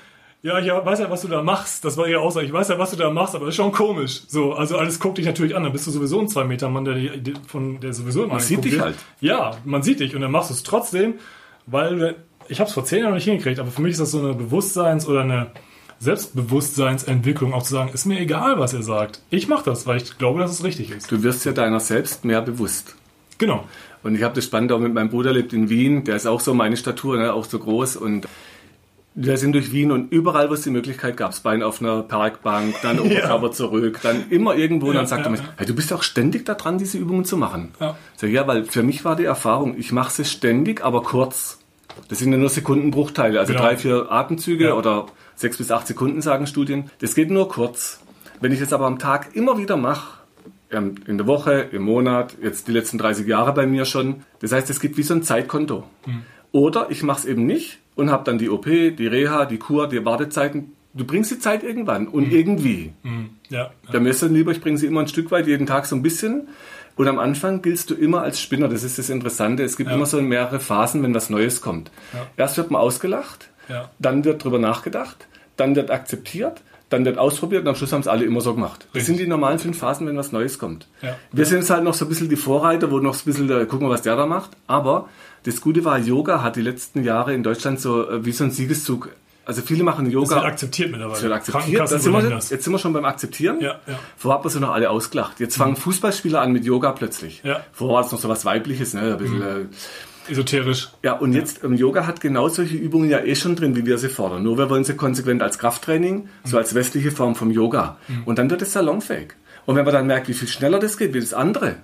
ja, 0.43 0.59
ich 0.59 0.69
weiß 0.69 0.99
ja, 0.99 1.11
was 1.11 1.23
du 1.23 1.29
da 1.29 1.43
machst. 1.43 1.85
Das 1.85 1.97
war 1.97 2.09
ihre 2.09 2.21
Aussage. 2.21 2.47
Ich 2.47 2.53
weiß 2.53 2.69
ja, 2.69 2.79
was 2.79 2.91
du 2.91 2.97
da 2.97 3.11
machst, 3.11 3.35
aber 3.35 3.47
das 3.47 3.53
ist 3.53 3.57
schon 3.57 3.71
komisch. 3.71 4.23
So, 4.27 4.55
also 4.55 4.77
alles 4.77 4.99
guckt 4.99 5.19
dich 5.19 5.27
natürlich 5.27 5.55
an. 5.55 5.63
Dann 5.63 5.73
bist 5.73 5.87
du 5.87 5.93
sowieso 5.93 6.21
ein 6.21 6.29
zwei 6.29 6.45
Meter 6.45 6.69
Mann, 6.69 6.85
der, 6.85 6.97
von, 7.47 7.79
der 7.79 7.93
sowieso 7.93 8.25
immer 8.25 8.35
Man 8.35 8.43
sieht 8.43 8.65
dich 8.65 8.81
halt. 8.81 8.97
Ja, 9.21 9.57
man 9.65 9.83
sieht 9.83 10.01
dich 10.01 10.17
und 10.17 10.21
dann 10.21 10.33
machst 10.33 10.51
du 10.51 10.55
es 10.55 10.65
trotzdem, 10.65 11.15
weil 11.67 12.17
ich 12.49 12.59
habe 12.59 12.69
es 12.69 12.75
vor 12.75 12.85
zehn 12.85 13.01
Jahren 13.01 13.11
noch 13.11 13.17
nicht 13.17 13.25
hingekriegt, 13.25 13.61
aber 13.61 13.71
für 13.71 13.83
mich 13.83 13.93
ist 13.93 14.01
das 14.01 14.11
so 14.11 14.19
eine 14.19 14.35
Bewusstseins- 14.35 15.07
oder 15.07 15.21
eine 15.21 15.53
Selbstbewusstseinsentwicklung, 16.01 17.55
auch 17.55 17.63
zu 17.63 17.75
sagen, 17.75 17.93
ist 17.95 18.07
mir 18.07 18.19
egal, 18.19 18.59
was 18.59 18.73
ihr 18.73 18.83
sagt. 18.83 19.21
Ich 19.31 19.47
mache 19.47 19.65
das, 19.65 19.87
weil 19.87 19.99
ich 19.99 20.19
glaube, 20.19 20.41
dass 20.41 20.51
es 20.51 20.65
richtig 20.65 20.91
ist. 20.91 21.13
Du 21.13 21.23
wirst 21.23 21.45
ja 21.45 21.53
deiner 21.53 21.79
selbst 21.79 22.25
mehr 22.25 22.43
bewusst. 22.43 22.97
Genau. 23.39 23.65
Und 24.03 24.17
ich 24.17 24.25
habe 24.25 24.35
das 24.35 24.45
spannend 24.45 24.73
auch 24.73 24.81
mit 24.81 24.93
meinem 24.93 25.11
Bruder 25.11 25.33
lebt 25.33 25.53
in 25.53 25.71
Wien, 25.71 26.03
der 26.03 26.17
ist 26.17 26.27
auch 26.27 26.41
so 26.41 26.55
meine 26.55 26.77
Statur, 26.77 27.19
ne, 27.19 27.33
auch 27.33 27.45
so 27.45 27.61
groß 27.61 27.97
und 27.97 28.27
wir 29.15 29.37
sind 29.37 29.53
durch 29.53 29.73
Wien 29.73 29.91
und 29.91 30.11
überall, 30.11 30.49
wo 30.49 30.55
es 30.55 30.63
die 30.63 30.71
Möglichkeit 30.71 31.17
gab, 31.17 31.41
Bein 31.43 31.63
auf 31.63 31.81
einer 31.81 32.03
Parkbank, 32.03 32.77
dann 32.83 32.99
Oberkörper 33.01 33.47
ja. 33.47 33.53
zurück, 33.53 34.01
dann 34.03 34.31
immer 34.31 34.55
irgendwo. 34.55 34.89
Und 34.89 34.95
dann 34.95 35.07
sagt 35.07 35.27
ja, 35.27 35.27
er 35.27 35.31
mir, 35.33 35.49
hey, 35.57 35.67
du 35.67 35.75
bist 35.75 35.93
auch 35.93 36.03
ständig 36.03 36.45
da 36.45 36.55
dran, 36.55 36.79
diese 36.79 36.99
Übungen 36.99 37.25
zu 37.25 37.37
machen. 37.37 37.73
Ja. 37.81 37.97
Sag, 38.17 38.31
ja, 38.31 38.47
weil 38.47 38.65
für 38.65 38.83
mich 38.83 39.05
war 39.05 39.17
die 39.17 39.25
Erfahrung, 39.25 39.77
ich 39.79 39.93
mache 39.93 40.13
sie 40.13 40.25
ständig, 40.25 40.85
aber 40.85 41.03
kurz. 41.03 41.59
Das 42.09 42.19
sind 42.19 42.33
ja 42.33 42.39
nur 42.39 42.49
Sekundenbruchteile, 42.49 43.39
also 43.39 43.53
genau. 43.53 43.65
drei, 43.65 43.77
vier 43.77 44.11
Atemzüge 44.11 44.75
oder 44.75 45.07
sechs 45.35 45.59
bis 45.59 45.71
acht 45.71 45.87
Sekunden, 45.87 46.23
sagen 46.23 46.47
Studien. 46.47 46.91
Das 47.01 47.15
geht 47.15 47.31
nur 47.31 47.49
kurz. 47.49 48.01
Wenn 48.41 48.51
ich 48.51 48.61
das 48.61 48.73
aber 48.73 48.87
am 48.87 48.99
Tag 48.99 49.37
immer 49.37 49.59
wieder 49.59 49.77
mache, 49.77 50.23
in 50.71 51.19
der 51.19 51.27
Woche, 51.27 51.69
im 51.73 51.83
Monat, 51.83 52.35
jetzt 52.41 52.67
die 52.67 52.73
letzten 52.73 52.97
30 52.97 53.27
Jahre 53.27 53.53
bei 53.53 53.67
mir 53.67 53.85
schon, 53.85 54.23
das 54.41 54.53
heißt, 54.53 54.71
es 54.71 54.81
gibt 54.81 54.97
wie 54.97 55.03
so 55.03 55.13
ein 55.13 55.23
Zeitkonto. 55.23 55.85
Mhm. 56.07 56.23
Oder 56.53 56.91
ich 56.91 57.03
mache 57.03 57.21
es 57.21 57.25
eben 57.25 57.47
nicht 57.47 57.79
und 57.95 58.11
habe 58.11 58.25
dann 58.25 58.39
die 58.39 58.51
OP, 58.51 58.67
die 58.67 59.07
Reha, 59.07 59.47
die 59.47 59.59
Kur, 59.59 59.89
die 59.89 60.05
Wartezeiten. 60.05 60.73
Du 60.95 61.05
bringst 61.07 61.31
die 61.31 61.39
Zeit 61.39 61.63
irgendwann 61.63 62.07
und 62.07 62.29
mhm. 62.29 62.37
irgendwie. 62.37 62.93
Mhm. 63.03 63.31
Ja, 63.49 63.59
ja. 63.59 63.71
Der 63.93 64.01
Messer 64.01 64.29
lieber, 64.29 64.53
ich 64.53 64.61
bringe 64.61 64.77
sie 64.77 64.87
immer 64.87 65.01
ein 65.01 65.09
Stück 65.09 65.31
weit, 65.31 65.47
jeden 65.47 65.67
Tag 65.67 65.87
so 65.87 65.97
ein 65.97 66.03
bisschen. 66.03 66.49
Und 66.97 67.09
am 67.09 67.19
Anfang 67.19 67.63
giltst 67.63 67.89
du 67.89 67.95
immer 67.95 68.21
als 68.21 68.41
Spinner. 68.41 68.69
Das 68.69 68.83
ist 68.83 68.99
das 68.99 69.09
Interessante. 69.09 69.63
Es 69.63 69.79
gibt 69.79 69.89
ja. 69.89 69.97
immer 69.97 70.05
so 70.05 70.21
mehrere 70.21 70.61
Phasen, 70.61 71.03
wenn 71.03 71.15
was 71.15 71.31
Neues 71.31 71.63
kommt. 71.63 71.91
Ja. 72.13 72.27
Erst 72.37 72.59
wird 72.59 72.71
man 72.71 72.83
ausgelacht, 72.83 73.49
ja. 73.71 73.91
dann 73.99 74.25
wird 74.27 74.45
drüber 74.45 74.59
nachgedacht, 74.59 75.27
dann 75.57 75.75
wird 75.75 75.91
akzeptiert, 75.91 76.61
dann 76.91 77.07
wird 77.07 77.17
ausprobiert 77.17 77.63
und 77.63 77.69
am 77.69 77.75
Schluss 77.75 77.95
haben 77.95 78.03
es 78.03 78.09
alle 78.09 78.27
immer 78.27 78.43
so 78.43 78.53
gemacht. 78.53 78.83
Richtig. 78.83 79.01
Das 79.01 79.07
sind 79.07 79.19
die 79.19 79.27
normalen 79.27 79.59
fünf 79.59 79.79
Phasen, 79.79 80.07
wenn 80.07 80.19
was 80.19 80.33
Neues 80.33 80.59
kommt. 80.59 80.87
Wir 81.33 81.47
sind 81.47 81.61
jetzt 81.61 81.71
halt 81.71 81.85
noch 81.85 81.95
so 81.95 82.05
ein 82.05 82.09
bisschen 82.11 82.29
die 82.29 82.37
Vorreiter, 82.37 82.91
wo 82.91 82.99
noch 82.99 83.15
so 83.15 83.23
ein 83.23 83.33
bisschen, 83.33 83.69
gucken 83.69 83.87
wir, 83.87 83.91
was 83.91 84.03
der 84.03 84.17
da 84.17 84.27
macht. 84.27 84.51
Aber 84.67 85.09
das 85.45 85.61
Gute 85.61 85.85
war, 85.85 85.99
Yoga 85.99 86.43
hat 86.43 86.57
die 86.57 86.63
letzten 86.63 87.05
Jahre 87.05 87.35
in 87.35 87.43
Deutschland 87.43 87.81
so 87.81 88.09
äh, 88.09 88.25
wie 88.25 88.33
so 88.33 88.45
ein 88.45 88.51
Siegeszug. 88.51 89.11
Also 89.45 89.63
viele 89.63 89.83
machen 89.83 90.09
Yoga. 90.09 90.37
Das 90.37 90.37
wird 90.37 90.53
akzeptiert 90.53 90.91
mittlerweile. 90.91 91.15
Das 91.15 91.23
wird 91.23 91.33
akzeptiert. 91.33 91.81
Das 91.81 92.03
sind 92.03 92.13
wir, 92.13 92.31
jetzt 92.31 92.49
sind 92.49 92.73
wir 92.73 92.79
schon 92.79 92.93
beim 92.93 93.05
Akzeptieren. 93.05 93.61
Ja, 93.61 93.81
ja. 93.87 93.99
Vorher 94.17 94.39
haben 94.39 94.45
wir 94.45 94.51
sie 94.51 94.61
noch 94.61 94.71
alle 94.71 94.89
ausgelacht. 94.89 95.41
Jetzt 95.41 95.57
fangen 95.57 95.73
mhm. 95.73 95.79
Fußballspieler 95.79 96.41
an 96.41 96.53
mit 96.53 96.65
Yoga 96.65 96.93
plötzlich. 96.93 97.43
Ja. 97.43 97.65
Vorher 97.73 97.97
war 97.97 98.05
es 98.05 98.13
noch 98.13 98.21
so 98.21 98.29
was 98.29 98.45
Weibliches, 98.45 98.95
ne? 98.95 99.13
Ein 99.13 99.19
bisschen, 99.19 99.39
mhm. 99.39 99.43
äh, 99.43 100.31
Esoterisch. 100.31 100.91
Ja, 101.03 101.15
und 101.15 101.33
jetzt, 101.33 101.65
ähm, 101.65 101.75
Yoga 101.75 102.07
hat 102.07 102.21
genau 102.21 102.49
solche 102.49 102.77
Übungen 102.77 103.11
ja 103.11 103.19
eh 103.19 103.35
schon 103.35 103.57
drin, 103.57 103.75
wie 103.75 103.85
wir 103.85 103.99
sie 103.99 104.09
fordern. 104.09 104.45
Nur 104.45 104.57
wir 104.57 104.71
wollen 104.71 104.85
sie 104.85 104.95
konsequent 104.95 105.43
als 105.43 105.59
Krafttraining, 105.59 106.17
mhm. 106.19 106.29
so 106.45 106.59
als 106.59 106.75
westliche 106.75 107.11
Form 107.11 107.35
vom 107.35 107.51
Yoga. 107.51 107.97
Mhm. 108.07 108.23
Und 108.25 108.39
dann 108.39 108.49
wird 108.49 108.63
es 108.63 108.73
salonfähig. 108.73 109.35
Und 109.67 109.77
wenn 109.77 109.85
man 109.85 109.95
dann 109.95 110.07
merkt, 110.07 110.29
wie 110.29 110.35
viel 110.35 110.49
schneller 110.49 110.79
das 110.79 110.97
geht, 110.97 111.15
wie 111.15 111.21
das 111.21 111.35
andere, 111.35 111.77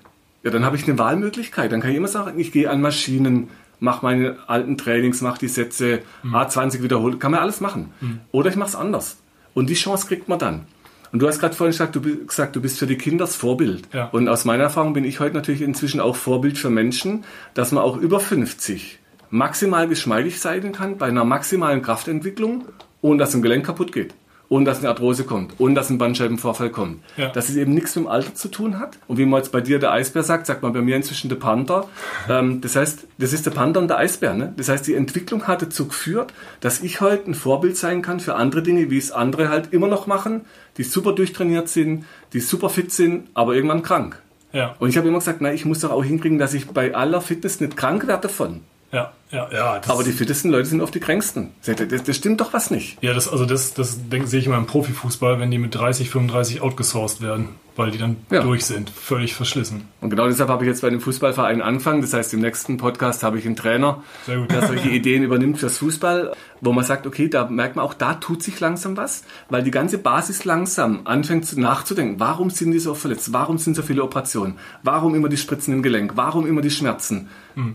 ja, 0.43 0.51
dann 0.51 0.65
habe 0.65 0.77
ich 0.77 0.87
eine 0.89 0.99
Wahlmöglichkeit. 0.99 1.73
Dann 1.73 1.81
kann 1.81 1.91
ich 1.91 1.97
immer 1.97 2.09
sagen, 2.09 2.39
ich 2.39 2.53
gehe 2.53 2.71
an 2.71 2.81
Maschinen, 2.81 3.49
mach 3.81 4.03
meine 4.03 4.37
alten 4.47 4.77
Trainings, 4.77 5.21
mach 5.21 5.39
die 5.39 5.49
Sätze, 5.49 6.01
mhm. 6.23 6.35
A20 6.35 6.83
wiederholt, 6.83 7.21
kann 7.21 7.33
man 7.33 7.41
alles 7.41 7.61
machen. 7.61 7.93
Mhm. 8.01 8.21
Oder 8.33 8.51
ich 8.51 8.57
mache 8.57 8.71
es 8.71 8.77
anders. 8.77 9.19
Und 9.55 9.69
die 9.69 9.75
Chance 9.75 10.07
kriegt 10.07 10.29
man 10.29 10.39
dann. 10.39 10.67
Und 11.11 11.21
du 11.21 11.27
hast 11.27 11.39
gerade 11.39 11.55
vorhin 11.55 11.73
gesagt 11.73 11.97
du, 11.97 12.27
gesagt, 12.27 12.55
du 12.55 12.61
bist 12.61 12.79
für 12.79 12.87
die 12.87 12.99
Kinder 12.99 13.25
das 13.25 13.35
Vorbild. 13.35 13.89
Ja. 13.95 14.07
Und 14.07 14.29
aus 14.29 14.45
meiner 14.45 14.65
Erfahrung 14.65 14.93
bin 14.93 15.05
ich 15.05 15.21
heute 15.21 15.35
natürlich 15.35 15.63
inzwischen 15.63 16.01
auch 16.01 16.17
Vorbild 16.17 16.59
für 16.59 16.71
Menschen, 16.71 17.25
dass 17.55 17.73
man 17.73 17.83
auch 17.83 17.97
über 17.97 18.21
50 18.21 18.99
maximal 19.31 19.89
geschmeidig 19.89 20.39
sein 20.41 20.73
kann 20.73 20.99
bei 20.99 21.07
einer 21.07 21.25
maximalen 21.25 21.83
Kraftentwicklung, 21.83 22.67
ohne 23.01 23.19
dass 23.19 23.35
ein 23.35 23.43
Gelenk 23.43 23.65
kaputt 23.67 23.93
geht 23.93 24.15
ohne 24.49 24.65
dass 24.65 24.79
eine 24.79 24.89
Arthrose 24.89 25.25
kommt, 25.25 25.55
ohne 25.59 25.75
dass 25.75 25.91
ein 25.91 25.99
Bandscheibenvorfall 25.99 26.71
kommt. 26.71 27.03
Ja. 27.17 27.29
Dass 27.29 27.49
es 27.49 27.57
eben 27.57 27.75
nichts 27.75 27.95
mit 27.97 28.07
dem 28.07 28.09
Alter 28.09 28.35
zu 28.35 28.49
tun 28.49 28.79
hat. 28.79 28.99
Und 29.07 29.19
wie 29.19 29.27
man 29.27 29.39
jetzt 29.39 29.53
bei 29.53 29.61
dir 29.61 29.79
der 29.79 29.93
Eisbär 29.93 30.23
sagt, 30.23 30.47
sagt 30.47 30.63
man 30.63 30.73
bei 30.73 30.81
mir 30.81 30.97
inzwischen 30.97 31.29
der 31.29 31.37
Panther. 31.37 31.87
Ähm, 32.29 32.61
das 32.61 32.75
heißt, 32.77 33.07
das 33.19 33.33
ist 33.33 33.45
der 33.45 33.51
Panther 33.51 33.81
und 33.81 33.89
der 33.89 33.99
Eisbär. 33.99 34.35
Ne? 34.35 34.55
Das 34.57 34.69
heißt, 34.69 34.87
die 34.87 34.95
Entwicklung 34.95 35.47
hat 35.47 35.61
dazu 35.61 35.87
geführt, 35.89 36.33
dass 36.61 36.81
ich 36.81 37.01
heute 37.01 37.31
ein 37.31 37.35
Vorbild 37.35 37.77
sein 37.77 38.01
kann 38.01 38.21
für 38.21 38.37
andere 38.37 38.63
Dinge, 38.63 38.91
wie 38.91 38.99
es 38.99 39.13
andere 39.13 39.51
halt 39.51 39.73
immer 39.73 39.89
noch 39.89 40.07
machen, 40.07 40.43
die 40.79 40.83
super 40.83 41.13
durchtrainiert 41.13 41.69
sind, 41.69 42.07
die 42.33 42.41
super 42.41 42.71
fit 42.71 42.93
sind, 42.93 43.29
aber 43.35 43.55
irgendwann 43.55 43.83
krank. 43.83 44.23
Ja. 44.53 44.77
Und 44.79 44.89
ich 44.89 44.97
habe 44.97 45.09
immer 45.09 45.19
gesagt, 45.19 45.41
na, 45.41 45.53
ich 45.53 45.67
muss 45.67 45.81
doch 45.81 45.91
auch 45.91 46.05
hinkriegen, 46.05 46.39
dass 46.39 46.55
ich 46.55 46.69
bei 46.69 46.95
aller 46.95 47.21
Fitness 47.21 47.61
nicht 47.61 47.77
krank 47.77 48.07
werde 48.07 48.23
davon. 48.23 48.63
Ja, 48.91 49.13
ja, 49.31 49.49
ja. 49.53 49.81
Aber 49.87 50.03
die 50.03 50.13
fittesten 50.13 50.51
Leute 50.51 50.67
sind 50.67 50.81
oft 50.81 50.95
die 50.95 51.01
kränksten. 51.01 51.51
Das, 51.67 52.05
das 52.05 52.17
stimmt 52.17 52.41
doch 52.41 52.55
was 52.55 52.71
nicht. 52.71 52.97
Ja, 53.03 53.13
das, 53.13 53.29
also 53.29 53.45
das, 53.45 53.75
das 53.75 54.09
denke, 54.09 54.27
sehe 54.27 54.41
ich 54.41 54.47
immer 54.47 54.57
im 54.57 54.67
Profifußball, 54.67 55.39
wenn 55.39 55.51
die 55.51 55.59
mit 55.59 55.75
30, 55.75 56.09
35 56.09 56.63
outgesourced 56.63 57.21
werden, 57.21 57.51
weil 57.77 57.91
die 57.91 57.99
dann 57.99 58.17
ja. 58.31 58.43
durch 58.43 58.65
sind, 58.65 58.89
völlig 58.89 59.35
verschlissen. 59.35 59.89
Und 60.01 60.09
genau 60.09 60.27
deshalb 60.27 60.49
habe 60.49 60.65
ich 60.65 60.69
jetzt 60.69 60.81
bei 60.81 60.89
dem 60.89 61.03
Fußballverein 61.03 61.61
angefangen. 61.61 62.01
Das 62.01 62.15
heißt, 62.15 62.33
im 62.33 62.41
nächsten 62.41 62.79
Podcast 62.79 63.23
habe 63.23 63.39
ich 63.39 63.45
einen 63.45 63.57
Trainer, 63.57 64.03
der 64.27 64.67
solche 64.67 64.89
Ideen 64.89 65.23
übernimmt 65.23 65.59
fürs 65.59 65.77
Fußball, 65.77 66.33
wo 66.63 66.73
man 66.73 66.85
sagt, 66.85 67.07
okay, 67.07 67.29
da 67.29 67.47
merkt 67.47 67.77
man 67.77 67.85
auch, 67.85 67.93
da 67.93 68.15
tut 68.15 68.43
sich 68.43 68.59
langsam 68.59 68.97
was, 68.97 69.25
weil 69.51 69.63
die 69.63 69.71
ganze 69.71 69.99
Basis 69.99 70.47
langsam 70.47 71.03
anfängt 71.05 71.55
nachzudenken. 71.59 72.19
Warum 72.19 72.49
sind 72.49 72.71
die 72.71 72.79
so 72.79 72.95
verletzt? 72.95 73.35
Warum 73.35 73.59
sind 73.59 73.77
so 73.77 73.83
viele 73.83 74.03
Operationen? 74.03 74.55
Warum 74.83 75.15
immer 75.15 75.29
die 75.29 75.37
Spritzen 75.37 75.75
im 75.75 75.83
Gelenk? 75.83 76.13
Warum 76.15 76.47
immer 76.47 76.63
die 76.63 76.71
Schmerzen? 76.71 77.29
Mhm 77.55 77.75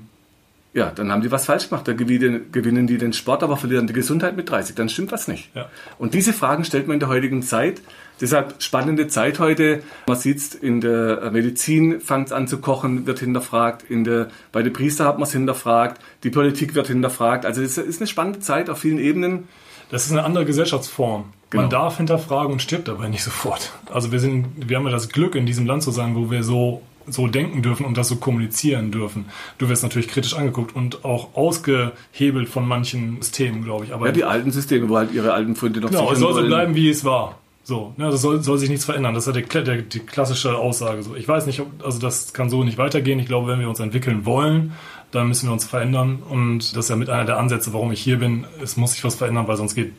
ja, 0.74 0.90
dann 0.90 1.12
haben 1.12 1.22
die 1.22 1.32
was 1.32 1.46
falsch 1.46 1.70
gemacht. 1.70 1.88
Da 1.88 1.94
gewinnen, 1.94 2.52
gewinnen 2.52 2.88
die 2.88 2.98
den 2.98 3.14
Sport, 3.14 3.44
aber 3.44 3.58
verlieren 3.58 3.86
die 3.86 3.94
Gesundheit 3.94 4.36
mit 4.36 4.50
30. 4.50 4.76
Dann 4.76 4.90
stimmt 4.90 5.12
was 5.12 5.28
nicht. 5.28 5.56
Ja. 5.56 5.70
Und 6.00 6.16
diese 6.16 6.34
Fragen 6.34 6.66
stellt 6.66 6.88
man 6.88 6.96
in 6.96 7.00
der 7.00 7.10
heutigen 7.10 7.44
Zeit. 7.44 7.82
Deshalb 8.20 8.62
spannende 8.62 9.08
Zeit 9.08 9.40
heute. 9.40 9.84
Man 10.08 10.18
sieht 10.18 10.38
es 10.38 10.56
in 10.56 10.82
der 10.82 11.30
Medizin, 11.32 12.02
fängt 12.02 12.28
es 12.28 12.34
an 12.34 12.48
zu 12.48 12.58
kochen, 12.58 13.06
wird 13.06 13.20
hinterfragt. 13.20 13.84
In 13.90 14.04
der, 14.04 14.30
bei 14.52 14.64
den 14.64 14.74
Priester 14.74 15.06
hat 15.06 15.20
man 15.20 15.28
es 15.28 15.32
hinterfragt. 15.32 16.02
Die 16.24 16.32
Politik 16.32 16.74
wird 16.74 16.88
hinterfragt. 16.88 17.46
Also 17.46 17.62
es 17.62 17.78
ist 17.78 18.02
eine 18.02 18.08
spannende 18.08 18.40
Zeit 18.40 18.70
auf 18.70 18.80
vielen 18.80 19.00
Ebenen. 19.00 19.48
Das 19.92 20.08
ist 20.08 20.12
eine 20.12 20.24
andere 20.24 20.46
Gesellschaftsform. 20.46 21.26
Genau. 21.52 21.64
Man 21.64 21.70
darf 21.70 21.98
hinterfragen 21.98 22.52
und 22.52 22.64
stirbt 22.64 22.88
dabei 22.88 23.10
nicht 23.10 23.24
sofort. 23.24 23.74
Also 23.92 24.12
wir 24.12 24.20
sind, 24.20 24.48
wir 24.68 24.78
haben 24.78 24.86
ja 24.86 24.92
das 24.92 25.10
Glück, 25.10 25.36
in 25.36 25.46
diesem 25.46 25.68
Land 25.68 25.84
zu 25.84 25.92
sein, 25.92 26.16
wo 26.16 26.32
wir 26.32 26.42
so 26.42 26.82
so 27.08 27.28
denken 27.28 27.62
dürfen 27.62 27.86
und 27.86 27.98
das 27.98 28.08
so 28.08 28.16
kommunizieren 28.18 28.92
dürfen. 28.92 29.26
Du 29.58 29.70
wirst 29.70 29.84
natürlich 29.84 30.08
kritisch 30.08 30.36
angeguckt 30.36 30.76
und 30.76 31.06
auch 31.06 31.36
ausgehebelt 31.36 32.50
von 32.50 32.68
manchen 32.68 33.22
Systemen, 33.22 33.64
glaube 33.64 33.86
ich. 33.86 33.94
Aber 33.94 34.08
Ja, 34.08 34.12
die 34.12 34.24
alten 34.24 34.52
Systeme, 34.52 34.90
wo 34.90 34.98
halt 34.98 35.14
ihre 35.14 35.34
alten 35.34 35.56
Funde 35.56 35.82
noch 35.82 35.90
genau, 35.90 36.12
es 36.12 36.20
soll 36.20 36.34
so 36.34 36.46
bleiben, 36.46 36.76
wie 36.76 36.90
es 36.90 37.04
war. 37.06 37.40
So, 37.66 37.94
ne, 37.96 38.10
das 38.10 38.22
soll, 38.22 38.44
soll 38.44 38.58
sich 38.58 38.70
nichts 38.70 38.84
verändern. 38.84 39.14
Das 39.14 39.26
ist 39.26 39.34
ja 39.34 39.42
die, 39.42 39.64
der, 39.64 39.82
die 39.82 40.00
klassische 40.00 40.58
Aussage. 40.58 41.02
So, 41.02 41.16
ich 41.16 41.28
weiß 41.28 41.46
nicht, 41.46 41.62
ob, 41.62 41.68
also 41.84 41.98
das 41.98 42.34
kann 42.34 42.50
so 42.50 42.64
nicht 42.64 42.78
weitergehen. 42.78 43.20
Ich 43.20 43.28
glaube, 43.28 43.48
wenn 43.48 43.60
wir 43.60 43.70
uns 43.70 43.80
entwickeln 43.80 44.26
wollen, 44.26 44.74
dann 45.12 45.30
müssen 45.30 45.48
wir 45.48 45.54
uns 45.54 45.64
verändern. 45.64 46.22
Und 46.28 46.76
das 46.76 46.86
ist 46.86 46.90
ja 46.90 46.98
mit 46.98 47.10
einer 47.10 47.24
der 47.24 47.38
Ansätze, 47.38 47.72
warum 47.74 47.92
ich 47.94 48.02
hier 48.02 48.20
bin. 48.20 48.46
Es 48.62 48.76
muss 48.76 48.94
sich 48.94 49.04
was 49.06 49.16
verändern, 49.16 49.48
weil 49.48 49.56
sonst 49.56 49.76
geht, 49.76 49.94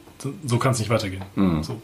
so 0.45 0.59
kann 0.59 0.73
es 0.73 0.79
nicht 0.79 0.91
weitergehen. 0.91 1.23
So, 1.63 1.73
ja. 1.73 1.79